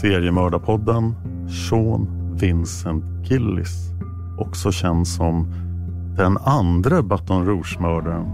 seriemördarpodden 0.00 1.14
Sean 1.48 2.08
Vincent 2.40 3.04
Gillis, 3.30 3.92
också 4.38 4.72
känd 4.72 5.08
som 5.08 5.52
den 6.16 6.36
andra 6.36 7.02
Baton 7.02 7.46
Rouge-mördaren. 7.46 8.26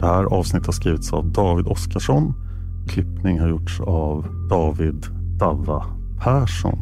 Det 0.00 0.06
här 0.06 0.24
avsnittet 0.24 0.66
har 0.66 0.72
skrivits 0.72 1.12
av 1.12 1.32
David 1.32 1.66
Oskarsson. 1.66 2.34
Klippning 2.88 3.40
har 3.40 3.48
gjorts 3.48 3.80
av 3.80 4.26
David 4.50 5.06
Dava 5.38 5.84
Persson. 6.20 6.78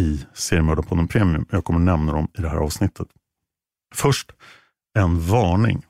i 0.00 0.26
Seriemördarpodden 0.34 1.08
Premium. 1.08 1.46
Jag 1.50 1.64
kommer 1.64 1.80
nämna 1.80 2.12
dem 2.12 2.28
i 2.38 2.42
det 2.42 2.48
här 2.48 2.56
avsnittet. 2.56 3.08
Först 3.94 4.32
en 4.98 5.20
varning. 5.20 5.86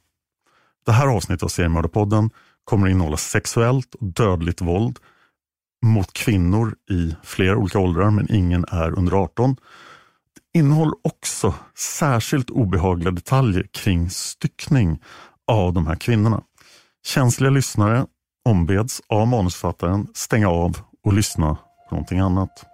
Det 0.87 0.93
här 0.93 1.07
avsnittet 1.07 1.43
av 1.43 1.49
Seriemördarpodden 1.49 2.31
kommer 2.65 2.87
att 2.87 2.91
innehålla 2.91 3.17
sexuellt 3.17 3.95
och 3.95 4.07
dödligt 4.07 4.61
våld 4.61 4.99
mot 5.87 6.13
kvinnor 6.13 6.75
i 6.91 7.17
flera 7.23 7.57
olika 7.57 7.79
åldrar, 7.79 8.11
men 8.11 8.35
ingen 8.35 8.65
är 8.69 8.99
under 8.99 9.13
18. 9.13 9.57
Innehåller 10.55 10.95
också 11.03 11.55
särskilt 11.79 12.51
obehagliga 12.51 13.11
detaljer 13.11 13.67
kring 13.73 14.11
styckning 14.11 14.99
av 15.47 15.73
de 15.73 15.87
här 15.87 15.97
kvinnorna. 15.97 16.43
Känsliga 17.07 17.51
lyssnare 17.51 18.07
ombeds 18.49 19.01
av 19.09 19.27
manusförfattaren 19.27 20.07
stänga 20.15 20.49
av 20.49 20.77
och 21.05 21.13
lyssna 21.13 21.57
på 21.89 21.95
någonting 21.95 22.19
annat. 22.19 22.65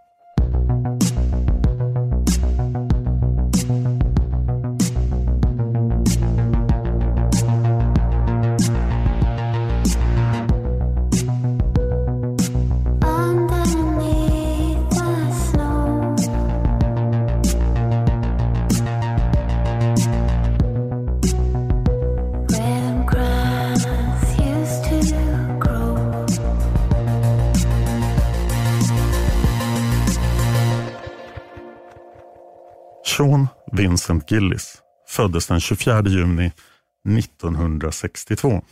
Vincent 34.07 34.31
Gillis 34.31 34.83
föddes 35.09 35.47
den 35.47 35.61
24 35.61 36.03
juni 36.03 36.53
1962. 37.19 38.63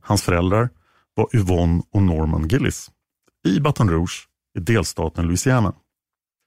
Hans 0.00 0.22
föräldrar 0.22 0.70
var 1.14 1.36
Yvonne 1.36 1.82
och 1.92 2.02
Norman 2.02 2.48
Gillis 2.48 2.90
i 3.46 3.60
Baton 3.60 3.90
Rouge 3.90 4.28
i 4.58 4.60
delstaten 4.60 5.26
Louisiana. 5.26 5.74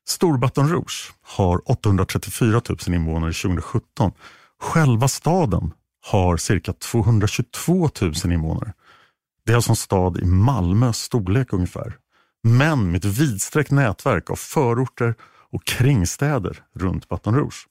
Stor-Baton 0.07 0.69
Rouge 0.69 1.13
har 1.22 1.72
834 1.72 2.62
000 2.69 2.96
invånare 2.96 3.34
2017. 3.34 4.12
Själva 4.59 5.07
staden 5.07 5.74
har 6.06 6.38
cirka 6.38 6.74
222 6.74 7.90
000 8.02 8.13
invånare. 8.25 8.74
Det 9.46 9.52
är 9.52 9.56
alltså 9.56 9.72
en 9.72 9.75
stad 9.75 10.18
i 10.18 10.25
Malmös 10.25 10.97
storlek 10.97 11.53
ungefär. 11.53 11.97
Men 12.44 12.91
med 12.91 13.06
ett 13.06 13.19
vidsträckt 13.19 13.72
nätverk 13.72 14.30
av 14.30 14.36
förorter 14.36 15.16
och 15.52 15.66
kringstäder 15.66 16.63
runt 16.74 17.07
Baton 17.07 17.36
Rouge. 17.36 17.68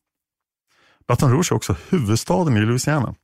Baton 1.09 1.33
Rouge 1.33 1.53
är 1.53 1.57
också 1.57 1.77
huvudstaden 1.89 2.57
i 2.57 2.61
Louisiana 2.61 3.15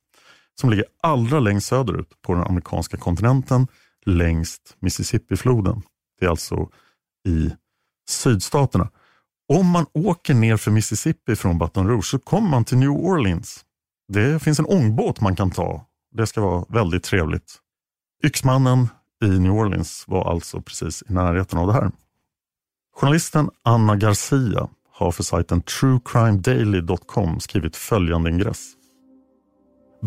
som 0.60 0.70
ligger 0.70 0.84
allra 1.02 1.40
längst 1.40 1.66
söderut 1.66 2.22
på 2.22 2.34
den 2.34 2.42
amerikanska 2.42 2.96
kontinenten 2.96 3.66
längst 4.06 4.76
Mississippifloden. 4.80 5.82
Det 6.20 6.26
är 6.26 6.30
alltså 6.30 6.68
i 7.28 7.50
sydstaterna. 8.08 8.90
Om 9.48 9.66
man 9.66 9.86
åker 9.92 10.34
ner 10.34 10.56
för 10.56 10.70
Mississippi 10.70 11.36
från 11.36 11.58
Baton 11.58 11.88
Rouge 11.88 12.04
så 12.04 12.18
kommer 12.18 12.48
man 12.48 12.64
till 12.64 12.78
New 12.78 12.90
Orleans. 12.90 13.64
Det 14.08 14.42
finns 14.42 14.58
en 14.58 14.66
ångbåt 14.66 15.20
man 15.20 15.36
kan 15.36 15.50
ta. 15.50 15.86
Det 16.14 16.26
ska 16.26 16.40
vara 16.40 16.64
väldigt 16.68 17.04
trevligt. 17.04 17.58
Yxmannen 18.24 18.88
i 19.24 19.28
New 19.28 19.52
Orleans 19.52 20.04
var 20.06 20.30
alltså 20.30 20.62
precis 20.62 21.02
i 21.08 21.12
närheten 21.12 21.58
av 21.58 21.66
det 21.66 21.72
här. 21.72 21.90
Journalisten 22.96 23.50
Anna 23.62 23.96
Garcia 23.96 24.68
har 24.92 25.12
för 25.12 25.22
sajten 25.22 25.62
truecrimedaily.com 25.62 27.40
skrivit 27.40 27.76
följande 27.76 28.30
ingress. 28.30 28.72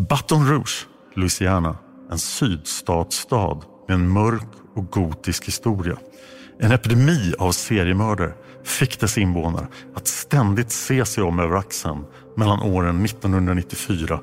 Baton 0.08 0.48
Rouge, 0.48 0.86
Louisiana, 1.14 1.76
en 2.10 2.18
sydstatsstad 2.18 3.60
med 3.88 3.94
en 3.94 4.08
mörk 4.08 4.48
och 4.74 4.90
gotisk 4.90 5.44
historia. 5.48 5.96
En 6.60 6.72
epidemi 6.72 7.34
av 7.38 7.52
seriemördare 7.52 8.34
fick 8.64 9.00
dess 9.00 9.18
invånare 9.18 9.66
att 9.94 10.06
ständigt 10.06 10.70
se 10.70 11.04
sig 11.04 11.24
om 11.24 11.40
över 11.40 11.56
axeln 11.56 12.04
mellan 12.36 12.62
åren 12.62 13.04
1994 13.04 14.20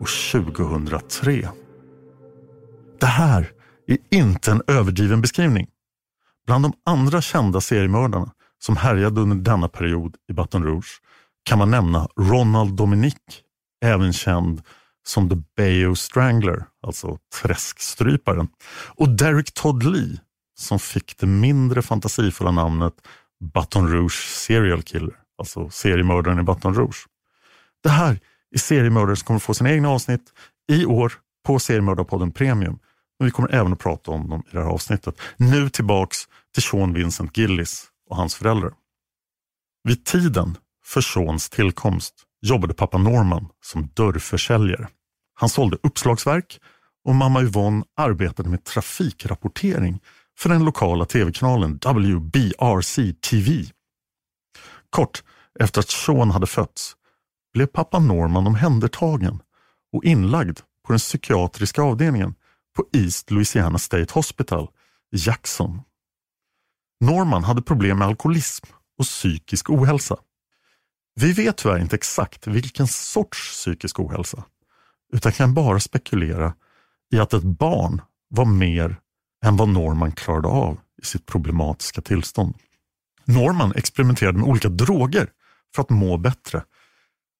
och 0.00 0.08
2003. 0.32 1.48
Det 3.00 3.06
här 3.06 3.50
är 3.86 3.98
inte 4.10 4.50
en 4.50 4.62
överdriven 4.66 5.20
beskrivning. 5.20 5.66
Bland 6.46 6.64
de 6.64 6.72
andra 6.86 7.22
kända 7.22 7.60
seriemördarna 7.60 8.30
som 8.62 8.76
härjade 8.76 9.20
under 9.20 9.36
denna 9.36 9.68
period 9.68 10.16
i 10.30 10.32
Baton 10.32 10.64
Rouge 10.64 11.00
kan 11.44 11.58
man 11.58 11.70
nämna 11.70 12.08
Ronald 12.16 12.76
Dominic, 12.76 13.14
även 13.84 14.12
känd 14.12 14.62
som 15.06 15.28
The 15.28 15.36
Bayou 15.56 15.94
Strangler, 15.94 16.64
alltså 16.86 17.18
träskstryparen, 17.42 18.48
och 18.96 19.08
Derek 19.08 19.54
Todd 19.54 19.82
Lee 19.82 20.18
som 20.58 20.78
fick 20.78 21.18
det 21.18 21.26
mindre 21.26 21.82
fantasifulla 21.82 22.50
namnet 22.50 22.94
Baton 23.54 23.88
Rouge 23.88 24.28
Serial 24.46 24.82
Killer, 24.82 25.14
alltså 25.38 25.70
seriemördaren 25.70 26.38
i 26.38 26.42
Baton 26.42 26.74
Rouge. 26.74 27.06
Det 27.82 27.88
här 27.88 28.20
är 28.54 28.58
seriemördare 28.58 29.16
som 29.16 29.26
kommer 29.26 29.40
få 29.40 29.54
sina 29.54 29.70
egna 29.70 29.88
avsnitt 29.88 30.32
i 30.72 30.86
år 30.86 31.12
på 31.46 31.58
Seriemördarpodden 31.58 32.32
Premium. 32.32 32.78
Men 33.18 33.26
vi 33.26 33.30
kommer 33.30 33.54
även 33.54 33.72
att 33.72 33.78
prata 33.78 34.10
om 34.10 34.30
dem 34.30 34.42
i 34.46 34.56
det 34.56 34.62
här 34.62 34.68
avsnittet. 34.68 35.20
Nu 35.36 35.68
tillbaks 35.68 36.18
till 36.54 36.62
Sean 36.62 36.92
Vincent 36.92 37.36
Gillis 37.36 37.86
och 38.14 38.18
hans 38.20 38.34
föräldrar. 38.34 38.72
Vid 39.84 40.04
tiden 40.04 40.56
för 40.84 41.00
Seans 41.00 41.50
tillkomst 41.50 42.14
jobbade 42.42 42.74
pappa 42.74 42.98
Norman 42.98 43.48
som 43.64 43.88
dörrförsäljare. 43.94 44.88
Han 45.34 45.48
sålde 45.48 45.78
uppslagsverk 45.82 46.60
och 47.04 47.14
mamma 47.14 47.42
Yvonne 47.42 47.84
arbetade 47.96 48.48
med 48.48 48.64
trafikrapportering 48.64 50.00
för 50.38 50.48
den 50.48 50.64
lokala 50.64 51.04
tv-kanalen 51.04 51.78
WBRC 51.84 53.12
TV. 53.30 53.64
Kort 54.90 55.22
efter 55.60 55.80
att 55.80 55.90
Sean 55.90 56.30
hade 56.30 56.46
fötts 56.46 56.96
blev 57.52 57.66
pappa 57.66 57.98
Norman 57.98 58.46
omhändertagen 58.46 59.40
och 59.92 60.04
inlagd 60.04 60.58
på 60.86 60.92
den 60.92 60.98
psykiatriska 60.98 61.82
avdelningen 61.82 62.34
på 62.76 62.84
East 62.92 63.30
Louisiana 63.30 63.78
State 63.78 64.14
Hospital 64.14 64.68
i 65.12 65.16
Jackson. 65.16 65.80
Norman 67.00 67.44
hade 67.44 67.62
problem 67.62 67.98
med 67.98 68.08
alkoholism 68.08 68.66
och 68.98 69.04
psykisk 69.04 69.70
ohälsa. 69.70 70.16
Vi 71.14 71.32
vet 71.32 71.56
tyvärr 71.56 71.78
inte 71.78 71.96
exakt 71.96 72.46
vilken 72.46 72.86
sorts 72.86 73.50
psykisk 73.50 74.00
ohälsa 74.00 74.44
utan 75.12 75.32
kan 75.32 75.54
bara 75.54 75.80
spekulera 75.80 76.54
i 77.14 77.18
att 77.18 77.32
ett 77.32 77.42
barn 77.42 78.00
var 78.28 78.44
mer 78.44 78.96
än 79.44 79.56
vad 79.56 79.68
Norman 79.68 80.12
klarade 80.12 80.48
av 80.48 80.80
i 81.02 81.06
sitt 81.06 81.26
problematiska 81.26 82.00
tillstånd. 82.00 82.54
Norman 83.24 83.72
experimenterade 83.76 84.38
med 84.38 84.48
olika 84.48 84.68
droger 84.68 85.30
för 85.74 85.82
att 85.82 85.90
må 85.90 86.16
bättre. 86.16 86.64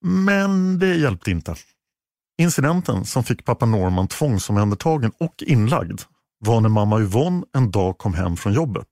Men 0.04 0.78
det 0.78 0.94
hjälpte 0.94 1.30
inte. 1.30 1.54
Incidenten 2.38 3.04
som 3.04 3.24
fick 3.24 3.44
pappa 3.44 3.66
Norman 3.66 4.08
tvångsomhändertagen 4.08 5.12
och 5.20 5.42
inlagd 5.46 6.00
var 6.38 6.60
när 6.60 6.68
mamma 6.68 7.00
Yvonne 7.00 7.44
en 7.52 7.70
dag 7.70 7.98
kom 7.98 8.14
hem 8.14 8.36
från 8.36 8.52
jobbet. 8.52 8.88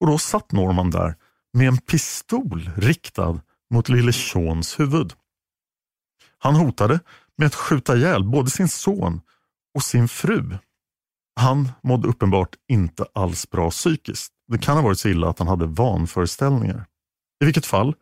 Och 0.00 0.06
Då 0.06 0.18
satt 0.18 0.52
Norman 0.52 0.90
där 0.90 1.16
med 1.52 1.68
en 1.68 1.78
pistol 1.78 2.70
riktad 2.76 3.40
mot 3.70 3.88
lille 3.88 4.12
Seans 4.12 4.80
huvud. 4.80 5.12
Han 6.38 6.54
hotade 6.54 7.00
med 7.36 7.46
att 7.46 7.54
skjuta 7.54 7.96
ihjäl 7.96 8.24
både 8.24 8.50
sin 8.50 8.68
son 8.68 9.20
och 9.74 9.82
sin 9.82 10.08
fru. 10.08 10.58
Han 11.40 11.68
mådde 11.82 12.08
uppenbart 12.08 12.56
inte 12.68 13.06
alls 13.14 13.50
bra 13.50 13.70
psykiskt. 13.70 14.32
Det 14.48 14.58
kan 14.58 14.76
ha 14.76 14.82
varit 14.82 14.98
så 14.98 15.08
illa 15.08 15.28
att 15.28 15.38
han 15.38 15.48
hade 15.48 15.66
vanföreställningar. 15.66 16.86
I 17.42 17.44
vilket 17.44 17.66
fall 17.66 17.94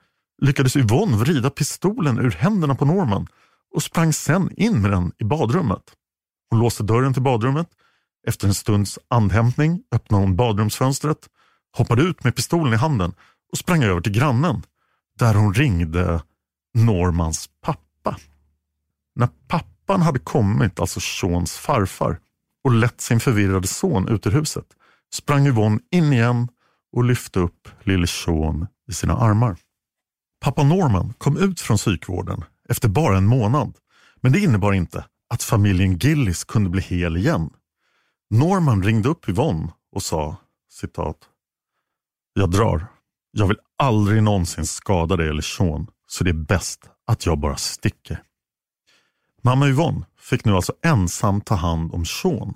lyckades 0.43 0.77
Yvonne 0.77 1.17
vrida 1.17 1.51
pistolen 1.51 2.19
ur 2.19 2.31
händerna 2.31 2.75
på 2.75 2.85
Norman 2.85 3.27
och 3.75 3.83
sprang 3.83 4.13
sen 4.13 4.51
in 4.57 4.83
med 4.83 4.91
den 4.91 5.13
i 5.19 5.25
badrummet. 5.25 5.83
Hon 6.51 6.61
låste 6.61 6.83
dörren 6.83 7.13
till 7.13 7.23
badrummet. 7.23 7.69
Efter 8.27 8.49
en 8.49 8.55
stunds 8.55 8.99
andhämtning 9.09 9.83
öppnade 9.93 10.25
hon 10.25 10.37
badrumsfönstret, 10.37 11.29
hoppade 11.77 12.03
ut 12.03 12.25
med 12.25 12.37
pistolen 12.37 12.73
i 12.73 12.77
handen 12.77 13.15
och 13.53 13.59
sprang 13.59 13.85
över 13.85 14.01
till 14.01 14.13
grannen 14.13 14.63
där 15.19 15.35
hon 15.35 15.55
ringde 15.55 16.23
Normans 16.75 17.51
pappa. 17.61 18.17
När 19.15 19.29
pappan 19.49 20.03
hade 20.03 20.19
kommit, 20.19 20.81
alltså 20.81 21.01
Seans 21.01 21.57
farfar, 21.57 22.19
och 22.65 22.73
lett 22.73 23.01
sin 23.01 23.21
förvirrade 23.21 23.67
son 23.67 24.09
ut 24.09 24.27
ur 24.27 24.31
huset 24.31 24.67
sprang 25.15 25.47
Yvonne 25.47 25.81
in 25.91 26.13
igen 26.13 26.49
och 26.93 27.05
lyfte 27.05 27.41
upp 27.41 27.69
lille 27.83 28.07
Sean 28.07 28.67
i 28.89 28.93
sina 28.93 29.17
armar. 29.17 29.57
Pappa 30.41 30.63
Norman 30.63 31.15
kom 31.19 31.37
ut 31.37 31.61
från 31.61 31.77
psykvården 31.77 32.45
efter 32.69 32.89
bara 32.89 33.17
en 33.17 33.27
månad. 33.27 33.77
Men 34.21 34.33
det 34.33 34.41
innebar 34.41 34.73
inte 34.73 35.05
att 35.35 35.43
familjen 35.43 35.99
Gillis 35.99 36.45
kunde 36.45 36.71
bli 36.71 36.83
hel 36.83 37.17
igen. 37.17 37.51
Norman 38.31 38.83
ringde 38.83 39.09
upp 39.09 39.29
Yvonne 39.29 39.69
och 39.93 40.03
sa 40.03 40.37
citat. 40.71 41.17
Jag 42.39 42.51
drar. 42.51 42.87
Jag 43.31 43.47
vill 43.47 43.59
aldrig 43.79 44.23
någonsin 44.23 44.67
skada 44.67 45.17
dig 45.17 45.29
eller 45.29 45.43
Sean, 45.43 45.87
så 46.07 46.25
det 46.25 46.31
är 46.31 46.35
bäst 46.35 46.81
att 47.07 47.27
jag 47.27 47.39
bara 47.39 47.57
sticker. 47.57 48.23
Mamma 49.43 49.69
Yvonne 49.69 50.07
fick 50.21 50.45
nu 50.45 50.53
alltså 50.53 50.73
ensam 50.83 51.41
ta 51.41 51.55
hand 51.55 51.93
om 51.95 52.05
Sean. 52.05 52.55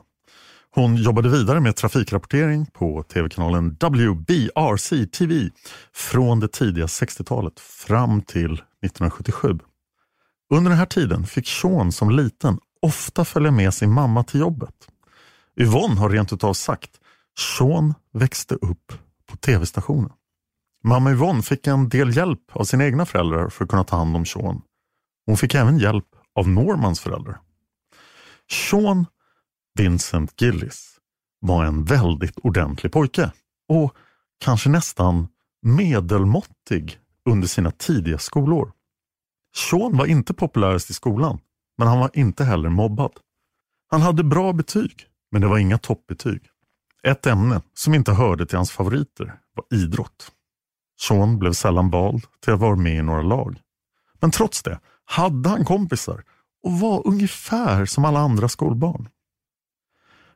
Hon 0.71 0.97
jobbade 0.97 1.29
vidare 1.29 1.61
med 1.61 1.77
trafikrapportering 1.77 2.67
på 2.67 3.03
tv-kanalen 3.03 3.71
WBRC 3.71 5.07
TV 5.07 5.51
från 5.93 6.41
det 6.41 6.49
tidiga 6.49 6.87
60-talet 6.87 7.61
fram 7.61 8.23
till 8.23 8.53
1977. 8.53 9.59
Under 10.51 10.71
den 10.71 10.79
här 10.79 10.87
tiden 10.87 11.27
fick 11.27 11.49
Sean 11.49 11.93
som 11.93 12.11
liten 12.11 12.59
ofta 12.83 13.25
följa 13.25 13.51
med 13.51 13.75
sin 13.75 13.93
mamma 13.93 14.25
till 14.25 14.41
jobbet. 14.41 14.75
Yvonne 15.61 16.01
har 16.01 16.11
rent 16.11 16.33
utav 16.33 16.55
sagt 16.55 16.91
Sean 17.39 17.95
växte 18.13 18.55
upp 18.55 18.93
på 19.31 19.37
tv-stationen. 19.37 20.13
Mamma 20.85 21.11
Yvonne 21.11 21.43
fick 21.43 21.67
en 21.67 21.89
del 21.89 22.17
hjälp 22.17 22.43
av 22.53 22.65
sina 22.65 22.85
egna 22.85 23.07
föräldrar 23.07 23.49
för 23.49 23.65
att 23.65 23.71
kunna 23.71 23.85
ta 23.85 23.97
hand 23.97 24.17
om 24.17 24.27
Sean. 24.27 24.63
Hon 25.27 25.37
fick 25.37 25.55
även 25.55 25.79
hjälp 25.79 26.07
av 26.35 26.49
Normans 26.49 27.01
föräldrar. 27.01 27.41
Sean 28.51 29.07
Vincent 29.79 30.41
Gillis 30.43 30.99
var 31.41 31.65
en 31.65 31.85
väldigt 31.85 32.39
ordentlig 32.39 32.93
pojke 32.93 33.33
och 33.69 33.97
kanske 34.45 34.69
nästan 34.69 35.29
medelmåttig 35.63 36.99
under 37.31 37.49
sina 37.49 37.71
tidiga 37.71 38.19
skolår. 38.19 38.73
Sean 39.57 39.97
var 39.97 40.07
inte 40.07 40.35
populärast 40.35 40.91
i 40.91 40.95
skolan, 40.95 41.39
men 41.79 41.89
han 41.89 41.99
var 41.99 42.11
inte 42.15 42.45
heller 42.45 42.69
mobbad. 42.69 43.13
Han 43.91 44.01
hade 44.01 44.25
bra 44.25 44.53
betyg, 44.53 45.07
men 45.31 45.41
det 45.41 45.49
var 45.49 45.59
inga 45.59 45.79
toppbetyg. 45.79 46.43
Ett 47.03 47.27
ämne 47.27 47.63
som 47.75 47.95
inte 47.95 48.13
hörde 48.13 48.47
till 48.47 48.57
hans 48.57 48.71
favoriter 48.71 49.35
var 49.55 49.79
idrott. 49.79 50.31
Sean 51.01 51.39
blev 51.39 51.53
sällan 51.53 51.91
vald 51.91 52.25
till 52.45 52.53
att 52.53 52.61
vara 52.61 52.77
med 52.77 52.97
i 52.97 53.03
några 53.03 53.23
lag. 53.23 53.61
Men 54.21 54.31
trots 54.31 54.63
det 54.63 54.81
hade 55.05 55.49
han 55.49 55.65
kompisar 55.65 56.25
och 56.63 56.81
var 56.81 57.07
ungefär 57.07 57.87
som 57.87 58.05
alla 58.05 58.21
andra 58.21 58.49
skolbarn. 58.49 59.09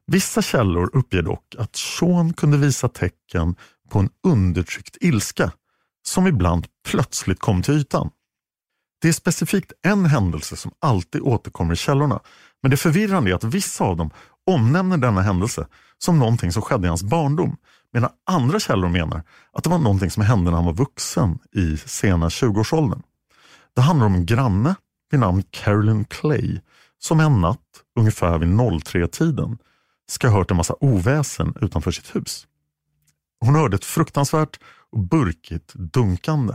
Vissa 0.06 0.42
källor 0.42 0.90
uppger 0.96 1.22
dock 1.22 1.54
att 1.58 1.76
Sean 1.76 2.32
kunde 2.32 2.56
visa 2.56 2.88
tecken 2.88 3.56
på 3.88 3.98
en 3.98 4.10
undertryckt 4.26 4.96
ilska 5.00 5.52
som 6.02 6.26
ibland 6.26 6.66
plötsligt 6.88 7.38
kom 7.38 7.62
till 7.62 7.74
ytan. 7.74 8.10
Det 9.00 9.08
är 9.08 9.12
specifikt 9.12 9.72
en 9.82 10.06
händelse 10.06 10.56
som 10.56 10.72
alltid 10.78 11.20
återkommer 11.20 11.72
i 11.72 11.76
källorna 11.76 12.20
men 12.62 12.70
det 12.70 12.76
förvirrande 12.76 13.30
är 13.30 13.34
att 13.34 13.44
vissa 13.44 13.84
av 13.84 13.96
dem 13.96 14.10
omnämner 14.46 14.96
denna 14.96 15.22
händelse 15.22 15.66
som 16.04 16.18
någonting 16.18 16.52
som 16.52 16.62
skedde 16.62 16.86
i 16.86 16.88
hans 16.88 17.02
barndom 17.02 17.56
medan 17.92 18.10
andra 18.26 18.60
källor 18.60 18.88
menar 18.88 19.22
att 19.52 19.64
det 19.64 19.70
var 19.70 19.78
någonting 19.78 20.10
som 20.10 20.22
hände 20.22 20.50
när 20.50 20.56
han 20.56 20.66
var 20.66 20.72
vuxen 20.72 21.38
i 21.52 21.76
sena 21.76 22.28
20-årsåldern. 22.28 23.02
Det 23.74 23.80
handlar 23.80 24.06
om 24.06 24.14
en 24.14 24.26
granne 24.26 24.74
vid 25.10 25.20
namn 25.20 25.42
Carolyn 25.50 26.04
Clay 26.04 26.60
som 26.98 27.20
en 27.20 27.40
natt, 27.40 27.60
ungefär 27.98 28.38
vid 28.38 28.48
03-tiden, 28.48 29.58
ska 30.10 30.28
ha 30.28 30.38
hört 30.38 30.50
en 30.50 30.56
massa 30.56 30.74
oväsen 30.80 31.54
utanför 31.60 31.90
sitt 31.90 32.16
hus. 32.16 32.46
Hon 33.40 33.54
hörde 33.54 33.76
ett 33.76 33.84
fruktansvärt 33.84 34.60
och 34.92 34.98
burkigt 34.98 35.74
dunkande. 35.74 36.54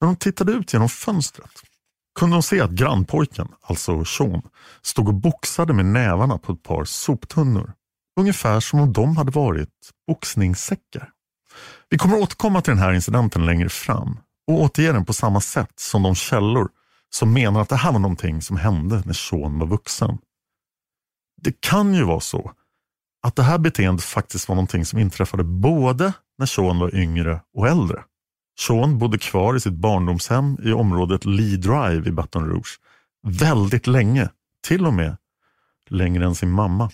När 0.00 0.06
hon 0.06 0.16
tittade 0.16 0.52
ut 0.52 0.72
genom 0.72 0.88
fönstret 0.88 1.50
kunde 2.18 2.36
hon 2.36 2.42
se 2.42 2.60
att 2.60 2.70
grannpojken, 2.70 3.48
alltså 3.62 4.04
Sean, 4.04 4.42
stod 4.82 5.08
och 5.08 5.14
boxade 5.14 5.72
med 5.72 5.86
nävarna 5.86 6.38
på 6.38 6.52
ett 6.52 6.62
par 6.62 6.84
soptunnor. 6.84 7.72
Ungefär 8.20 8.60
som 8.60 8.80
om 8.80 8.92
de 8.92 9.16
hade 9.16 9.30
varit 9.30 9.90
boxningssäckar. 10.06 11.10
Vi 11.88 11.98
kommer 11.98 12.18
återkomma 12.18 12.60
till 12.60 12.70
den 12.70 12.82
här 12.82 12.92
incidenten 12.92 13.46
längre 13.46 13.68
fram 13.68 14.18
och 14.46 14.60
återge 14.60 14.92
den 14.92 15.04
på 15.04 15.12
samma 15.12 15.40
sätt 15.40 15.72
som 15.76 16.02
de 16.02 16.14
källor 16.14 16.68
som 17.10 17.32
menar 17.32 17.60
att 17.60 17.68
det 17.68 17.76
här 17.76 17.92
var 17.92 17.98
någonting 17.98 18.42
som 18.42 18.56
hände 18.56 19.02
när 19.04 19.12
Sean 19.12 19.58
var 19.58 19.66
vuxen. 19.66 20.18
Det 21.42 21.60
kan 21.60 21.94
ju 21.94 22.04
vara 22.04 22.20
så 22.20 22.52
att 23.22 23.36
det 23.36 23.42
här 23.42 23.58
beteendet 23.58 24.04
faktiskt 24.04 24.48
var 24.48 24.54
någonting 24.56 24.84
som 24.84 24.98
inträffade 24.98 25.44
både 25.44 26.12
när 26.38 26.46
Sean 26.46 26.78
var 26.78 26.94
yngre 26.94 27.40
och 27.54 27.68
äldre. 27.68 28.04
Sean 28.60 28.98
bodde 28.98 29.18
kvar 29.18 29.56
i 29.56 29.60
sitt 29.60 29.72
barndomshem 29.72 30.58
i 30.62 30.72
området 30.72 31.24
Lee 31.24 31.56
Drive 31.56 32.08
i 32.08 32.12
Baton 32.12 32.48
Rouge 32.48 32.78
väldigt 33.22 33.86
länge, 33.86 34.28
till 34.66 34.86
och 34.86 34.94
med 34.94 35.16
längre 35.88 36.24
än 36.24 36.34
sin 36.34 36.50
mamma. 36.50 36.90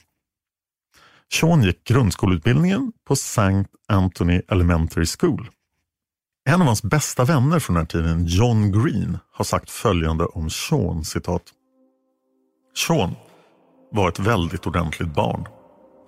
Sean 1.32 1.62
gick 1.62 1.84
grundskoleutbildningen 1.84 2.92
på 3.06 3.12
St. 3.12 3.64
Anthony 3.88 4.42
Elementary 4.48 5.06
School. 5.06 5.50
En 6.48 6.60
av 6.60 6.66
hans 6.66 6.82
bästa 6.82 7.24
vänner 7.24 7.58
från 7.58 7.74
den 7.74 7.82
här 7.82 7.86
tiden, 7.86 8.26
John 8.26 8.72
Green, 8.72 9.18
har 9.32 9.44
sagt 9.44 9.70
följande 9.70 10.24
om 10.24 10.50
Sean, 10.50 11.04
citat. 11.04 11.42
Sean 12.86 13.14
var 13.92 14.08
ett 14.08 14.18
väldigt 14.18 14.66
ordentligt 14.66 15.14
barn. 15.14 15.46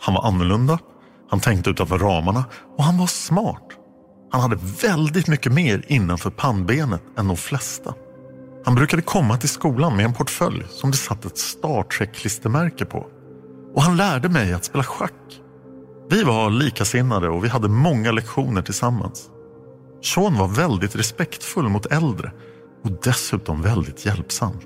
Han 0.00 0.14
var 0.14 0.26
annorlunda, 0.28 0.78
han 1.30 1.40
tänkte 1.40 1.70
utanför 1.70 1.98
ramarna 1.98 2.44
och 2.76 2.84
han 2.84 2.98
var 2.98 3.06
smart. 3.06 3.72
Han 4.30 4.40
hade 4.40 4.58
väldigt 4.82 5.28
mycket 5.28 5.52
mer 5.52 5.84
innanför 5.88 6.30
pannbenet 6.30 7.02
än 7.16 7.28
de 7.28 7.36
flesta. 7.36 7.94
Han 8.64 8.74
brukade 8.74 9.02
komma 9.02 9.36
till 9.36 9.48
skolan 9.48 9.96
med 9.96 10.04
en 10.04 10.14
portfölj 10.14 10.64
som 10.70 10.90
det 10.90 10.96
satt 10.96 11.24
ett 11.24 11.38
Star 11.38 11.82
Trek-klistermärke 11.82 12.84
på. 12.84 13.06
Och 13.74 13.82
han 13.82 13.96
lärde 13.96 14.28
mig 14.28 14.52
att 14.52 14.64
spela 14.64 14.84
schack. 14.84 15.40
Vi 16.10 16.22
var 16.22 16.50
likasinnade 16.50 17.28
och 17.28 17.44
vi 17.44 17.48
hade 17.48 17.68
många 17.68 18.12
lektioner 18.12 18.62
tillsammans. 18.62 19.30
Sean 20.02 20.38
var 20.38 20.48
väldigt 20.48 20.96
respektfull 20.96 21.68
mot 21.68 21.86
äldre 21.86 22.32
och 22.84 22.90
dessutom 23.02 23.62
väldigt 23.62 24.06
hjälpsam. 24.06 24.58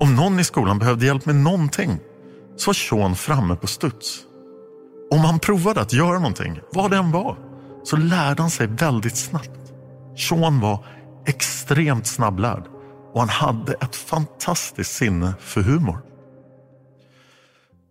Om 0.00 0.14
någon 0.14 0.40
i 0.40 0.44
skolan 0.44 0.78
behövde 0.78 1.06
hjälp 1.06 1.26
med 1.26 1.36
någonting 1.36 1.98
så 2.56 2.68
var 2.68 2.74
Sean 2.74 3.16
framme 3.16 3.56
på 3.56 3.66
studs. 3.66 4.20
Om 5.10 5.18
han 5.18 5.38
provade 5.38 5.80
att 5.80 5.92
göra 5.92 6.18
någonting, 6.18 6.60
vad 6.72 6.90
det 6.90 6.96
än 6.96 7.12
var, 7.12 7.38
så 7.84 7.96
lärde 7.96 8.42
han 8.42 8.50
sig 8.50 8.66
väldigt 8.66 9.16
snabbt. 9.16 9.72
Sean 10.16 10.60
var 10.60 10.86
extremt 11.26 12.06
snabblärd 12.06 12.64
och 13.12 13.20
han 13.20 13.28
hade 13.28 13.72
ett 13.72 13.96
fantastiskt 13.96 14.92
sinne 14.92 15.34
för 15.40 15.60
humor. 15.60 15.98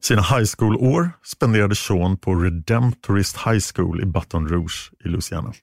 Sina 0.07 0.21
high 0.21 0.45
school-år 0.57 1.11
spenderade 1.23 1.75
Sean 1.75 2.17
på 2.17 2.35
Redemptorist 2.35 3.37
High 3.37 3.59
School 3.59 4.01
i 4.01 4.05
Baton 4.05 4.47
Rouge 4.47 4.91
i 5.05 5.07
Louisiana. 5.07 5.53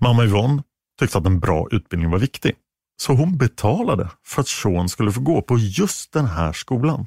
Mamma 0.00 0.24
Yvonne 0.24 0.62
tyckte 1.00 1.18
att 1.18 1.26
en 1.26 1.40
bra 1.40 1.68
utbildning 1.70 2.10
var 2.10 2.18
viktig, 2.18 2.56
så 2.96 3.12
hon 3.12 3.36
betalade 3.36 4.10
för 4.26 4.40
att 4.40 4.48
Sean 4.48 4.88
skulle 4.88 5.12
få 5.12 5.20
gå 5.20 5.42
på 5.42 5.58
just 5.58 6.12
den 6.12 6.26
här 6.26 6.52
skolan. 6.52 7.06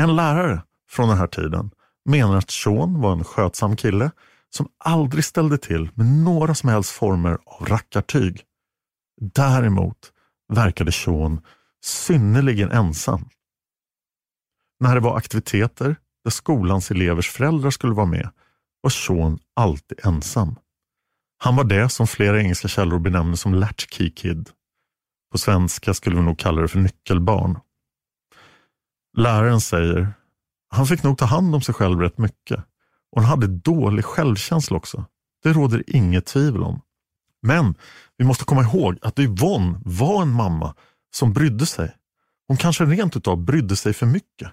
En 0.00 0.16
lärare 0.16 0.62
från 0.90 1.08
den 1.08 1.18
här 1.18 1.26
tiden 1.26 1.70
menar 2.04 2.36
att 2.36 2.50
Sean 2.50 3.00
var 3.00 3.12
en 3.12 3.24
skötsam 3.24 3.76
kille 3.76 4.10
som 4.50 4.68
aldrig 4.84 5.24
ställde 5.24 5.58
till 5.58 5.90
med 5.94 6.06
några 6.06 6.54
som 6.54 6.68
helst 6.68 6.90
former 6.90 7.38
av 7.46 7.66
rackartyg. 7.66 8.42
Däremot 9.20 10.12
verkade 10.52 10.92
Sean 10.92 11.40
synnerligen 11.84 12.70
ensam 12.70 13.28
när 14.80 14.94
det 14.94 15.00
var 15.00 15.16
aktiviteter 15.16 15.96
där 16.24 16.30
skolans 16.30 16.90
elevers 16.90 17.30
föräldrar 17.30 17.70
skulle 17.70 17.94
vara 17.94 18.06
med 18.06 18.30
var 18.80 18.90
Sean 18.90 19.38
alltid 19.56 20.00
ensam. 20.04 20.56
Han 21.38 21.56
var 21.56 21.64
det 21.64 21.88
som 21.88 22.06
flera 22.06 22.40
engelska 22.40 22.68
källor 22.68 22.98
benämner 22.98 23.36
som 23.36 23.54
latchkey 23.54 24.10
kid. 24.10 24.50
På 25.32 25.38
svenska 25.38 25.94
skulle 25.94 26.16
vi 26.16 26.22
nog 26.22 26.38
kalla 26.38 26.62
det 26.62 26.68
för 26.68 26.78
nyckelbarn. 26.78 27.58
Läraren 29.16 29.60
säger, 29.60 30.12
han 30.68 30.86
fick 30.86 31.02
nog 31.02 31.18
ta 31.18 31.24
hand 31.24 31.54
om 31.54 31.62
sig 31.62 31.74
själv 31.74 32.00
rätt 32.00 32.18
mycket 32.18 32.64
och 33.12 33.22
han 33.22 33.30
hade 33.30 33.46
dålig 33.46 34.04
självkänsla 34.04 34.76
också. 34.76 35.04
Det 35.42 35.52
råder 35.52 35.84
inget 35.86 36.26
tvivel 36.26 36.62
om. 36.62 36.80
Men 37.42 37.74
vi 38.16 38.24
måste 38.24 38.44
komma 38.44 38.62
ihåg 38.62 38.98
att 39.02 39.18
Yvonne 39.18 39.80
var 39.84 40.22
en 40.22 40.32
mamma 40.32 40.74
som 41.14 41.32
brydde 41.32 41.66
sig. 41.66 41.96
Hon 42.48 42.56
kanske 42.56 42.84
rent 42.84 43.16
utav 43.16 43.44
brydde 43.44 43.76
sig 43.76 43.92
för 43.92 44.06
mycket. 44.06 44.52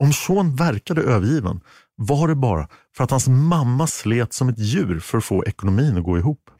Om 0.00 0.12
Sean 0.12 0.56
verkade 0.56 1.02
övergiven 1.02 1.60
var 1.96 2.28
det 2.28 2.34
bara 2.34 2.68
för 2.96 3.04
att 3.04 3.10
hans 3.10 3.28
mamma 3.28 3.86
slet 3.86 4.32
som 4.32 4.48
ett 4.48 4.58
djur 4.58 5.00
för 5.00 5.18
att 5.18 5.24
få 5.24 5.44
ekonomin 5.44 5.98
att 5.98 6.04
gå 6.04 6.18
ihop. 6.18 6.50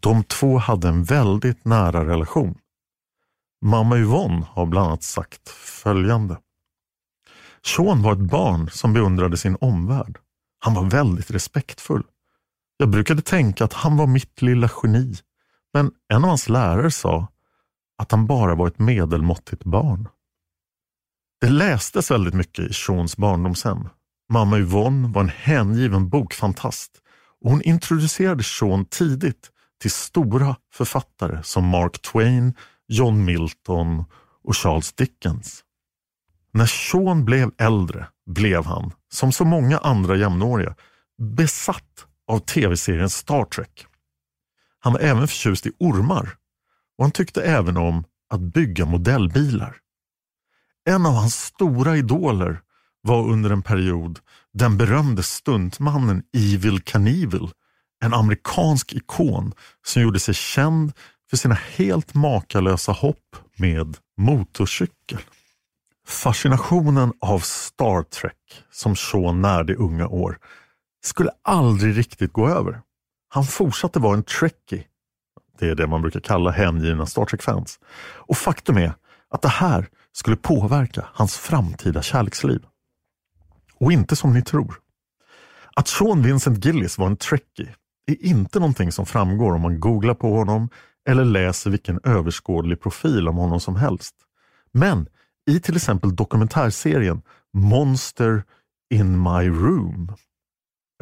De 0.00 0.24
två 0.24 0.58
hade 0.58 0.88
en 0.88 1.04
väldigt 1.04 1.64
nära 1.64 2.06
relation. 2.06 2.58
Mamma 3.64 3.98
Yvonne 3.98 4.46
har 4.50 4.66
bland 4.66 4.86
annat 4.86 5.02
sagt 5.02 5.48
följande. 5.48 6.38
Sean 7.66 8.02
var 8.02 8.12
ett 8.12 8.30
barn 8.30 8.70
som 8.70 8.92
beundrade 8.92 9.36
sin 9.36 9.56
omvärld. 9.60 10.18
Han 10.58 10.74
var 10.74 10.90
väldigt 10.90 11.30
respektfull. 11.30 12.02
Jag 12.76 12.90
brukade 12.90 13.22
tänka 13.22 13.64
att 13.64 13.72
han 13.72 13.96
var 13.96 14.06
mitt 14.06 14.42
lilla 14.42 14.70
geni, 14.82 15.14
men 15.72 15.92
en 16.08 16.24
av 16.24 16.28
hans 16.28 16.48
lärare 16.48 16.90
sa 16.90 17.28
att 17.98 18.10
han 18.10 18.26
bara 18.26 18.54
var 18.54 18.68
ett 18.68 18.78
medelmåttigt 18.78 19.64
barn. 19.64 20.08
Det 21.40 21.48
lästes 21.48 22.10
väldigt 22.10 22.34
mycket 22.34 22.70
i 22.70 22.72
Seans 22.72 23.16
barndomshem. 23.16 23.88
Mamma 24.32 24.58
Yvonne 24.58 25.08
var 25.08 25.22
en 25.22 25.28
hängiven 25.28 26.08
bokfantast 26.08 26.92
och 27.40 27.50
hon 27.50 27.62
introducerade 27.62 28.42
Sean 28.42 28.84
tidigt 28.84 29.50
till 29.80 29.90
stora 29.90 30.56
författare 30.72 31.42
som 31.42 31.64
Mark 31.64 32.02
Twain, 32.02 32.54
John 32.88 33.24
Milton 33.24 34.04
och 34.44 34.56
Charles 34.56 34.92
Dickens. 34.92 35.64
När 36.52 36.66
Sean 36.66 37.24
blev 37.24 37.50
äldre 37.58 38.06
blev 38.26 38.64
han, 38.64 38.92
som 39.12 39.32
så 39.32 39.44
många 39.44 39.78
andra 39.78 40.16
jämnåriga, 40.16 40.74
besatt 41.36 42.06
av 42.28 42.38
tv-serien 42.38 43.10
Star 43.10 43.44
Trek. 43.44 43.86
Han 44.80 44.92
var 44.92 45.00
även 45.00 45.28
förtjust 45.28 45.66
i 45.66 45.72
ormar 45.78 46.28
och 46.98 47.04
han 47.04 47.10
tyckte 47.10 47.42
även 47.42 47.76
om 47.76 48.04
att 48.30 48.40
bygga 48.40 48.84
modellbilar. 48.84 49.76
En 50.88 51.06
av 51.06 51.12
hans 51.12 51.44
stora 51.44 51.96
idoler 51.96 52.60
var 53.02 53.28
under 53.28 53.50
en 53.50 53.62
period 53.62 54.20
den 54.54 54.76
berömde 54.76 55.22
stuntmannen 55.22 56.22
Evil 56.36 56.80
Knievel, 56.80 57.50
en 58.04 58.14
amerikansk 58.14 58.92
ikon 58.92 59.52
som 59.86 60.02
gjorde 60.02 60.20
sig 60.20 60.34
känd 60.34 60.92
för 61.30 61.36
sina 61.36 61.54
helt 61.54 62.14
makalösa 62.14 62.92
hopp 62.92 63.36
med 63.56 63.96
motorcykel. 64.18 65.18
Fascinationen 66.06 67.12
av 67.20 67.38
Star 67.38 68.02
Trek 68.02 68.62
som 68.72 68.96
Sean 68.96 69.42
närde 69.42 69.72
i 69.72 69.76
unga 69.76 70.08
år 70.08 70.38
skulle 71.04 71.30
aldrig 71.42 71.96
riktigt 71.96 72.32
gå 72.32 72.48
över. 72.48 72.80
Han 73.28 73.44
fortsatte 73.44 73.98
vara 73.98 74.16
en 74.16 74.22
trekkie. 74.22 74.84
Det 75.58 75.68
är 75.68 75.74
det 75.74 75.86
man 75.86 76.02
brukar 76.02 76.20
kalla 76.20 76.50
hängivna 76.50 77.06
Star 77.06 77.24
Trek-fans. 77.24 77.78
Och 78.00 78.36
faktum 78.36 78.76
är 78.78 78.92
att 79.30 79.42
det 79.42 79.48
här 79.48 79.88
skulle 80.12 80.36
påverka 80.36 81.06
hans 81.12 81.36
framtida 81.36 82.02
kärleksliv. 82.02 82.66
Och 83.74 83.92
inte 83.92 84.16
som 84.16 84.32
ni 84.32 84.42
tror. 84.42 84.74
Att 85.76 85.88
Sean 85.88 86.22
Vincent 86.22 86.64
Gillis 86.64 86.98
var 86.98 87.06
en 87.06 87.16
trekkie 87.16 87.74
är 88.06 88.24
inte 88.24 88.60
någonting 88.60 88.92
som 88.92 89.06
framgår 89.06 89.52
om 89.52 89.60
man 89.60 89.80
googlar 89.80 90.14
på 90.14 90.34
honom 90.34 90.68
eller 91.08 91.24
läser 91.24 91.70
vilken 91.70 92.00
överskådlig 92.04 92.80
profil 92.80 93.28
om 93.28 93.36
honom 93.36 93.60
som 93.60 93.76
helst. 93.76 94.14
Men 94.72 95.08
i 95.50 95.60
till 95.60 95.76
exempel 95.76 96.16
dokumentärserien 96.16 97.22
Monster 97.52 98.44
in 98.94 99.22
my 99.22 99.48
room. 99.48 100.12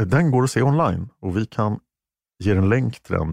Den 0.03 0.31
går 0.31 0.45
att 0.45 0.51
se 0.51 0.63
online 0.63 1.09
och 1.21 1.37
vi 1.37 1.47
kan 1.47 1.79
ge 2.45 2.53
en 2.53 2.69
länk 2.69 3.03
till 3.03 3.15
den 3.15 3.33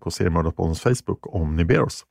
på 0.00 0.10
Seriemördarpoddens 0.10 0.80
Facebook 0.80 1.34
om 1.34 1.56
ni 1.56 1.64
ber 1.64 1.82
oss. 1.82 2.04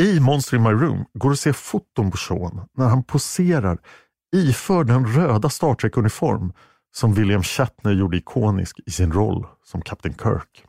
I 0.00 0.20
Monster 0.20 0.56
in 0.56 0.62
my 0.62 0.70
room 0.70 1.04
går 1.14 1.30
att 1.30 1.38
se 1.38 1.52
foton 1.52 2.10
på 2.10 2.16
Sean 2.16 2.60
när 2.76 2.86
han 2.86 3.04
poserar 3.04 3.78
iförd 4.36 4.86
den 4.86 5.06
röda 5.06 5.48
Star 5.48 5.74
Trek-uniform 5.74 6.52
som 6.96 7.14
William 7.14 7.42
Shatner 7.42 7.92
gjorde 7.92 8.16
ikonisk 8.16 8.80
i 8.86 8.90
sin 8.90 9.12
roll 9.12 9.46
som 9.64 9.82
Kapten 9.82 10.14
Kirk. 10.14 10.64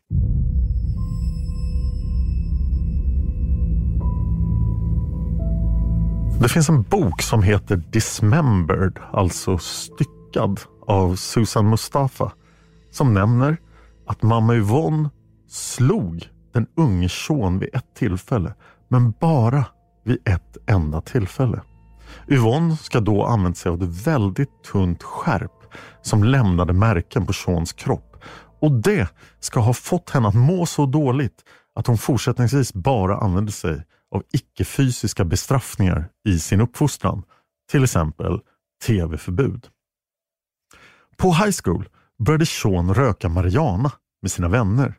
Det 6.42 6.50
finns 6.50 6.70
en 6.70 6.82
bok 6.82 7.22
som 7.22 7.44
heter 7.44 7.76
Dismembered, 7.76 9.00
alltså 9.12 9.58
styckad, 9.58 10.60
av 10.88 11.16
Susan 11.16 11.70
Mustafa 11.70 12.32
som 12.92 13.14
nämner 13.14 13.58
att 14.08 14.24
mamma 14.24 14.56
Yvonne 14.56 15.10
slog 15.52 16.30
den 16.54 16.68
unge 16.76 17.10
Sean 17.10 17.60
vid 17.60 17.70
ett 17.76 17.96
tillfälle, 17.96 18.54
men 18.88 19.12
bara 19.12 19.66
vid 20.04 20.28
ett 20.28 20.58
enda 20.68 21.02
tillfälle. 21.02 21.62
Yvonne 22.28 22.78
ska 22.78 23.00
då 23.00 23.22
ha 23.22 23.34
använt 23.34 23.58
sig 23.58 23.70
av 23.70 23.84
ett 23.84 24.08
väldigt 24.08 24.64
tunt 24.64 25.04
skärp 25.04 25.52
som 26.02 26.24
lämnade 26.24 26.74
märken 26.74 27.26
på 27.26 27.34
Seans 27.34 27.74
kropp. 27.74 28.24
Och 28.60 28.72
det 28.72 29.08
ska 29.40 29.60
ha 29.60 29.74
fått 29.74 30.10
henne 30.10 30.28
att 30.28 30.36
må 30.36 30.66
så 30.66 30.86
dåligt 30.86 31.44
att 31.76 31.88
hon 31.88 31.98
fortsättningsvis 31.98 32.74
bara 32.74 33.18
använde 33.18 33.52
sig 33.52 33.84
av 34.16 34.24
icke-fysiska 34.34 35.26
bestraffningar 35.26 36.10
i 36.28 36.40
sin 36.40 36.62
uppfostran. 36.62 37.24
Till 37.72 37.84
exempel 37.84 38.40
tv-förbud. 38.86 39.68
På 41.18 41.34
high 41.34 41.56
school 41.64 41.90
började 42.26 42.46
Sean 42.46 42.94
röka 42.94 43.30
marijuana 43.30 43.92
med 44.22 44.32
sina 44.32 44.48
vänner. 44.48 44.96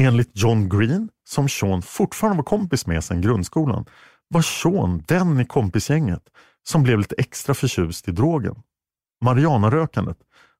Enligt 0.00 0.30
John 0.34 0.68
Green, 0.68 1.08
som 1.24 1.48
Sean 1.48 1.82
fortfarande 1.82 2.36
var 2.36 2.44
kompis 2.44 2.86
med 2.86 3.04
sedan 3.04 3.20
grundskolan, 3.20 3.84
var 4.28 4.42
Sean 4.42 5.02
den 5.08 5.40
i 5.40 5.44
kompisgänget 5.44 6.22
som 6.68 6.82
blev 6.82 6.98
lite 6.98 7.14
extra 7.18 7.54
förtjust 7.54 8.08
i 8.08 8.12
drogen. 8.12 8.54
Marijuanarökandet 9.24 10.16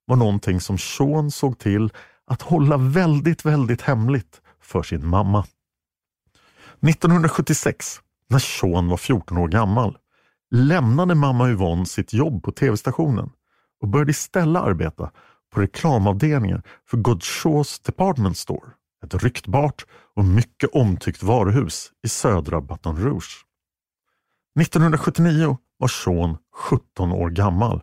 var 0.07 0.17
någonting 0.17 0.61
som 0.61 0.79
Sean 0.79 1.31
såg 1.31 1.59
till 1.59 1.93
att 2.27 2.43
hålla 2.43 2.77
väldigt, 2.77 3.45
väldigt 3.45 3.83
hemligt 3.83 4.41
för 4.63 4.83
sin 4.83 5.07
mamma. 5.07 5.47
1976, 6.89 8.01
när 8.29 8.39
Sean 8.39 8.89
var 8.89 8.97
14 8.97 9.39
år 9.39 9.49
gammal, 9.49 9.97
lämnade 10.51 11.15
mamma 11.15 11.51
Yvonne 11.51 11.87
sitt 11.87 12.13
jobb 12.13 12.43
på 12.43 12.53
tv-stationen 12.53 13.31
och 13.81 13.89
började 13.89 14.11
istället 14.11 14.63
arbeta 14.63 15.11
på 15.53 15.61
reklamavdelningen 15.61 16.63
för 16.91 16.97
Godshaws 16.97 17.81
Department 17.81 18.37
Store. 18.37 18.73
Ett 19.05 19.15
ryktbart 19.15 19.87
och 20.17 20.25
mycket 20.25 20.71
omtyckt 20.73 21.23
varuhus 21.23 21.93
i 22.07 22.09
södra 22.09 22.61
Baton 22.61 22.97
Rouge. 22.97 23.45
1979 24.61 25.59
var 25.77 25.89
Sean 25.89 26.37
17 26.55 27.13
år 27.13 27.31
gammal 27.31 27.83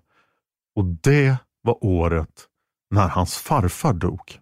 och 0.75 0.85
det 0.85 1.37
var 1.61 1.85
året 1.85 2.47
när 2.91 3.07
hans 3.07 3.37
farfar 3.37 3.93
dog. 3.93 4.39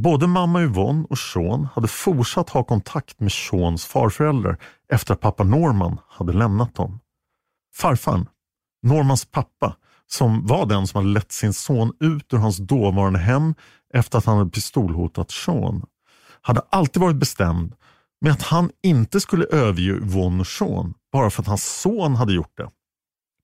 Både 0.00 0.26
mamma 0.26 0.62
Yvonne 0.62 1.06
och 1.10 1.18
Sean 1.18 1.68
hade 1.74 1.88
fortsatt 1.88 2.50
ha 2.50 2.64
kontakt 2.64 3.20
med 3.20 3.32
Seans 3.32 3.86
farföräldrar 3.86 4.58
efter 4.88 5.14
att 5.14 5.20
pappa 5.20 5.44
Norman 5.44 6.00
hade 6.08 6.32
lämnat 6.32 6.74
dem. 6.74 7.00
Farfan, 7.74 8.28
Normans 8.82 9.24
pappa, 9.24 9.76
som 10.06 10.46
var 10.46 10.66
den 10.66 10.86
som 10.86 10.98
hade 10.98 11.14
lett 11.14 11.32
sin 11.32 11.52
son 11.52 11.92
ut 12.00 12.32
ur 12.32 12.38
hans 12.38 12.56
dåvarande 12.56 13.18
hem 13.18 13.54
efter 13.94 14.18
att 14.18 14.24
han 14.24 14.38
hade 14.38 14.50
pistolhotat 14.50 15.30
Sean, 15.30 15.86
hade 16.42 16.60
alltid 16.70 17.02
varit 17.02 17.16
bestämd 17.16 17.74
med 18.20 18.32
att 18.32 18.42
han 18.42 18.70
inte 18.82 19.20
skulle 19.20 19.44
överge 19.44 19.92
Yvonne 19.92 20.40
och 20.40 20.46
Sean 20.46 20.94
bara 21.12 21.30
för 21.30 21.42
att 21.42 21.48
hans 21.48 21.80
son 21.80 22.16
hade 22.16 22.32
gjort 22.32 22.56
det. 22.56 22.70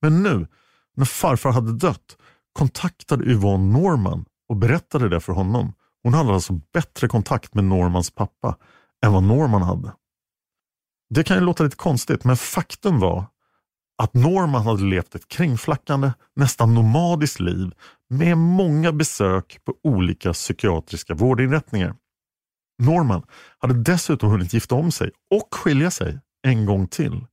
Men 0.02 0.22
nu, 0.22 0.46
när 0.96 1.04
farfar 1.04 1.52
hade 1.52 1.72
dött, 1.72 2.16
kontaktade 2.52 3.24
Yvonne 3.24 3.78
Norman 3.78 4.24
och 4.48 4.56
berättade 4.56 5.08
det 5.08 5.20
för 5.20 5.32
honom. 5.32 5.72
Hon 6.02 6.14
hade 6.14 6.34
alltså 6.34 6.60
bättre 6.72 7.08
kontakt 7.08 7.54
med 7.54 7.64
Normans 7.64 8.10
pappa 8.10 8.56
än 9.04 9.12
vad 9.12 9.22
Norman 9.22 9.62
hade. 9.62 9.92
Det 11.10 11.24
kan 11.24 11.36
ju 11.36 11.44
låta 11.44 11.64
lite 11.64 11.76
konstigt, 11.76 12.24
men 12.24 12.36
faktum 12.36 13.00
var 13.00 13.24
att 14.02 14.14
Norman 14.14 14.62
hade 14.62 14.82
levt 14.82 15.14
ett 15.14 15.28
kringflackande, 15.28 16.12
nästan 16.36 16.74
nomadiskt 16.74 17.40
liv 17.40 17.72
med 18.10 18.38
många 18.38 18.92
besök 18.92 19.58
på 19.64 19.74
olika 19.82 20.32
psykiatriska 20.32 21.14
vårdinrättningar. 21.14 21.94
Norman 22.78 23.22
hade 23.58 23.74
dessutom 23.74 24.30
hunnit 24.30 24.52
gifta 24.54 24.74
om 24.74 24.92
sig 24.92 25.10
och 25.30 25.54
skilja 25.54 25.90
sig 25.90 26.20
en 26.42 26.66
gång 26.66 26.88
till. 26.88 27.26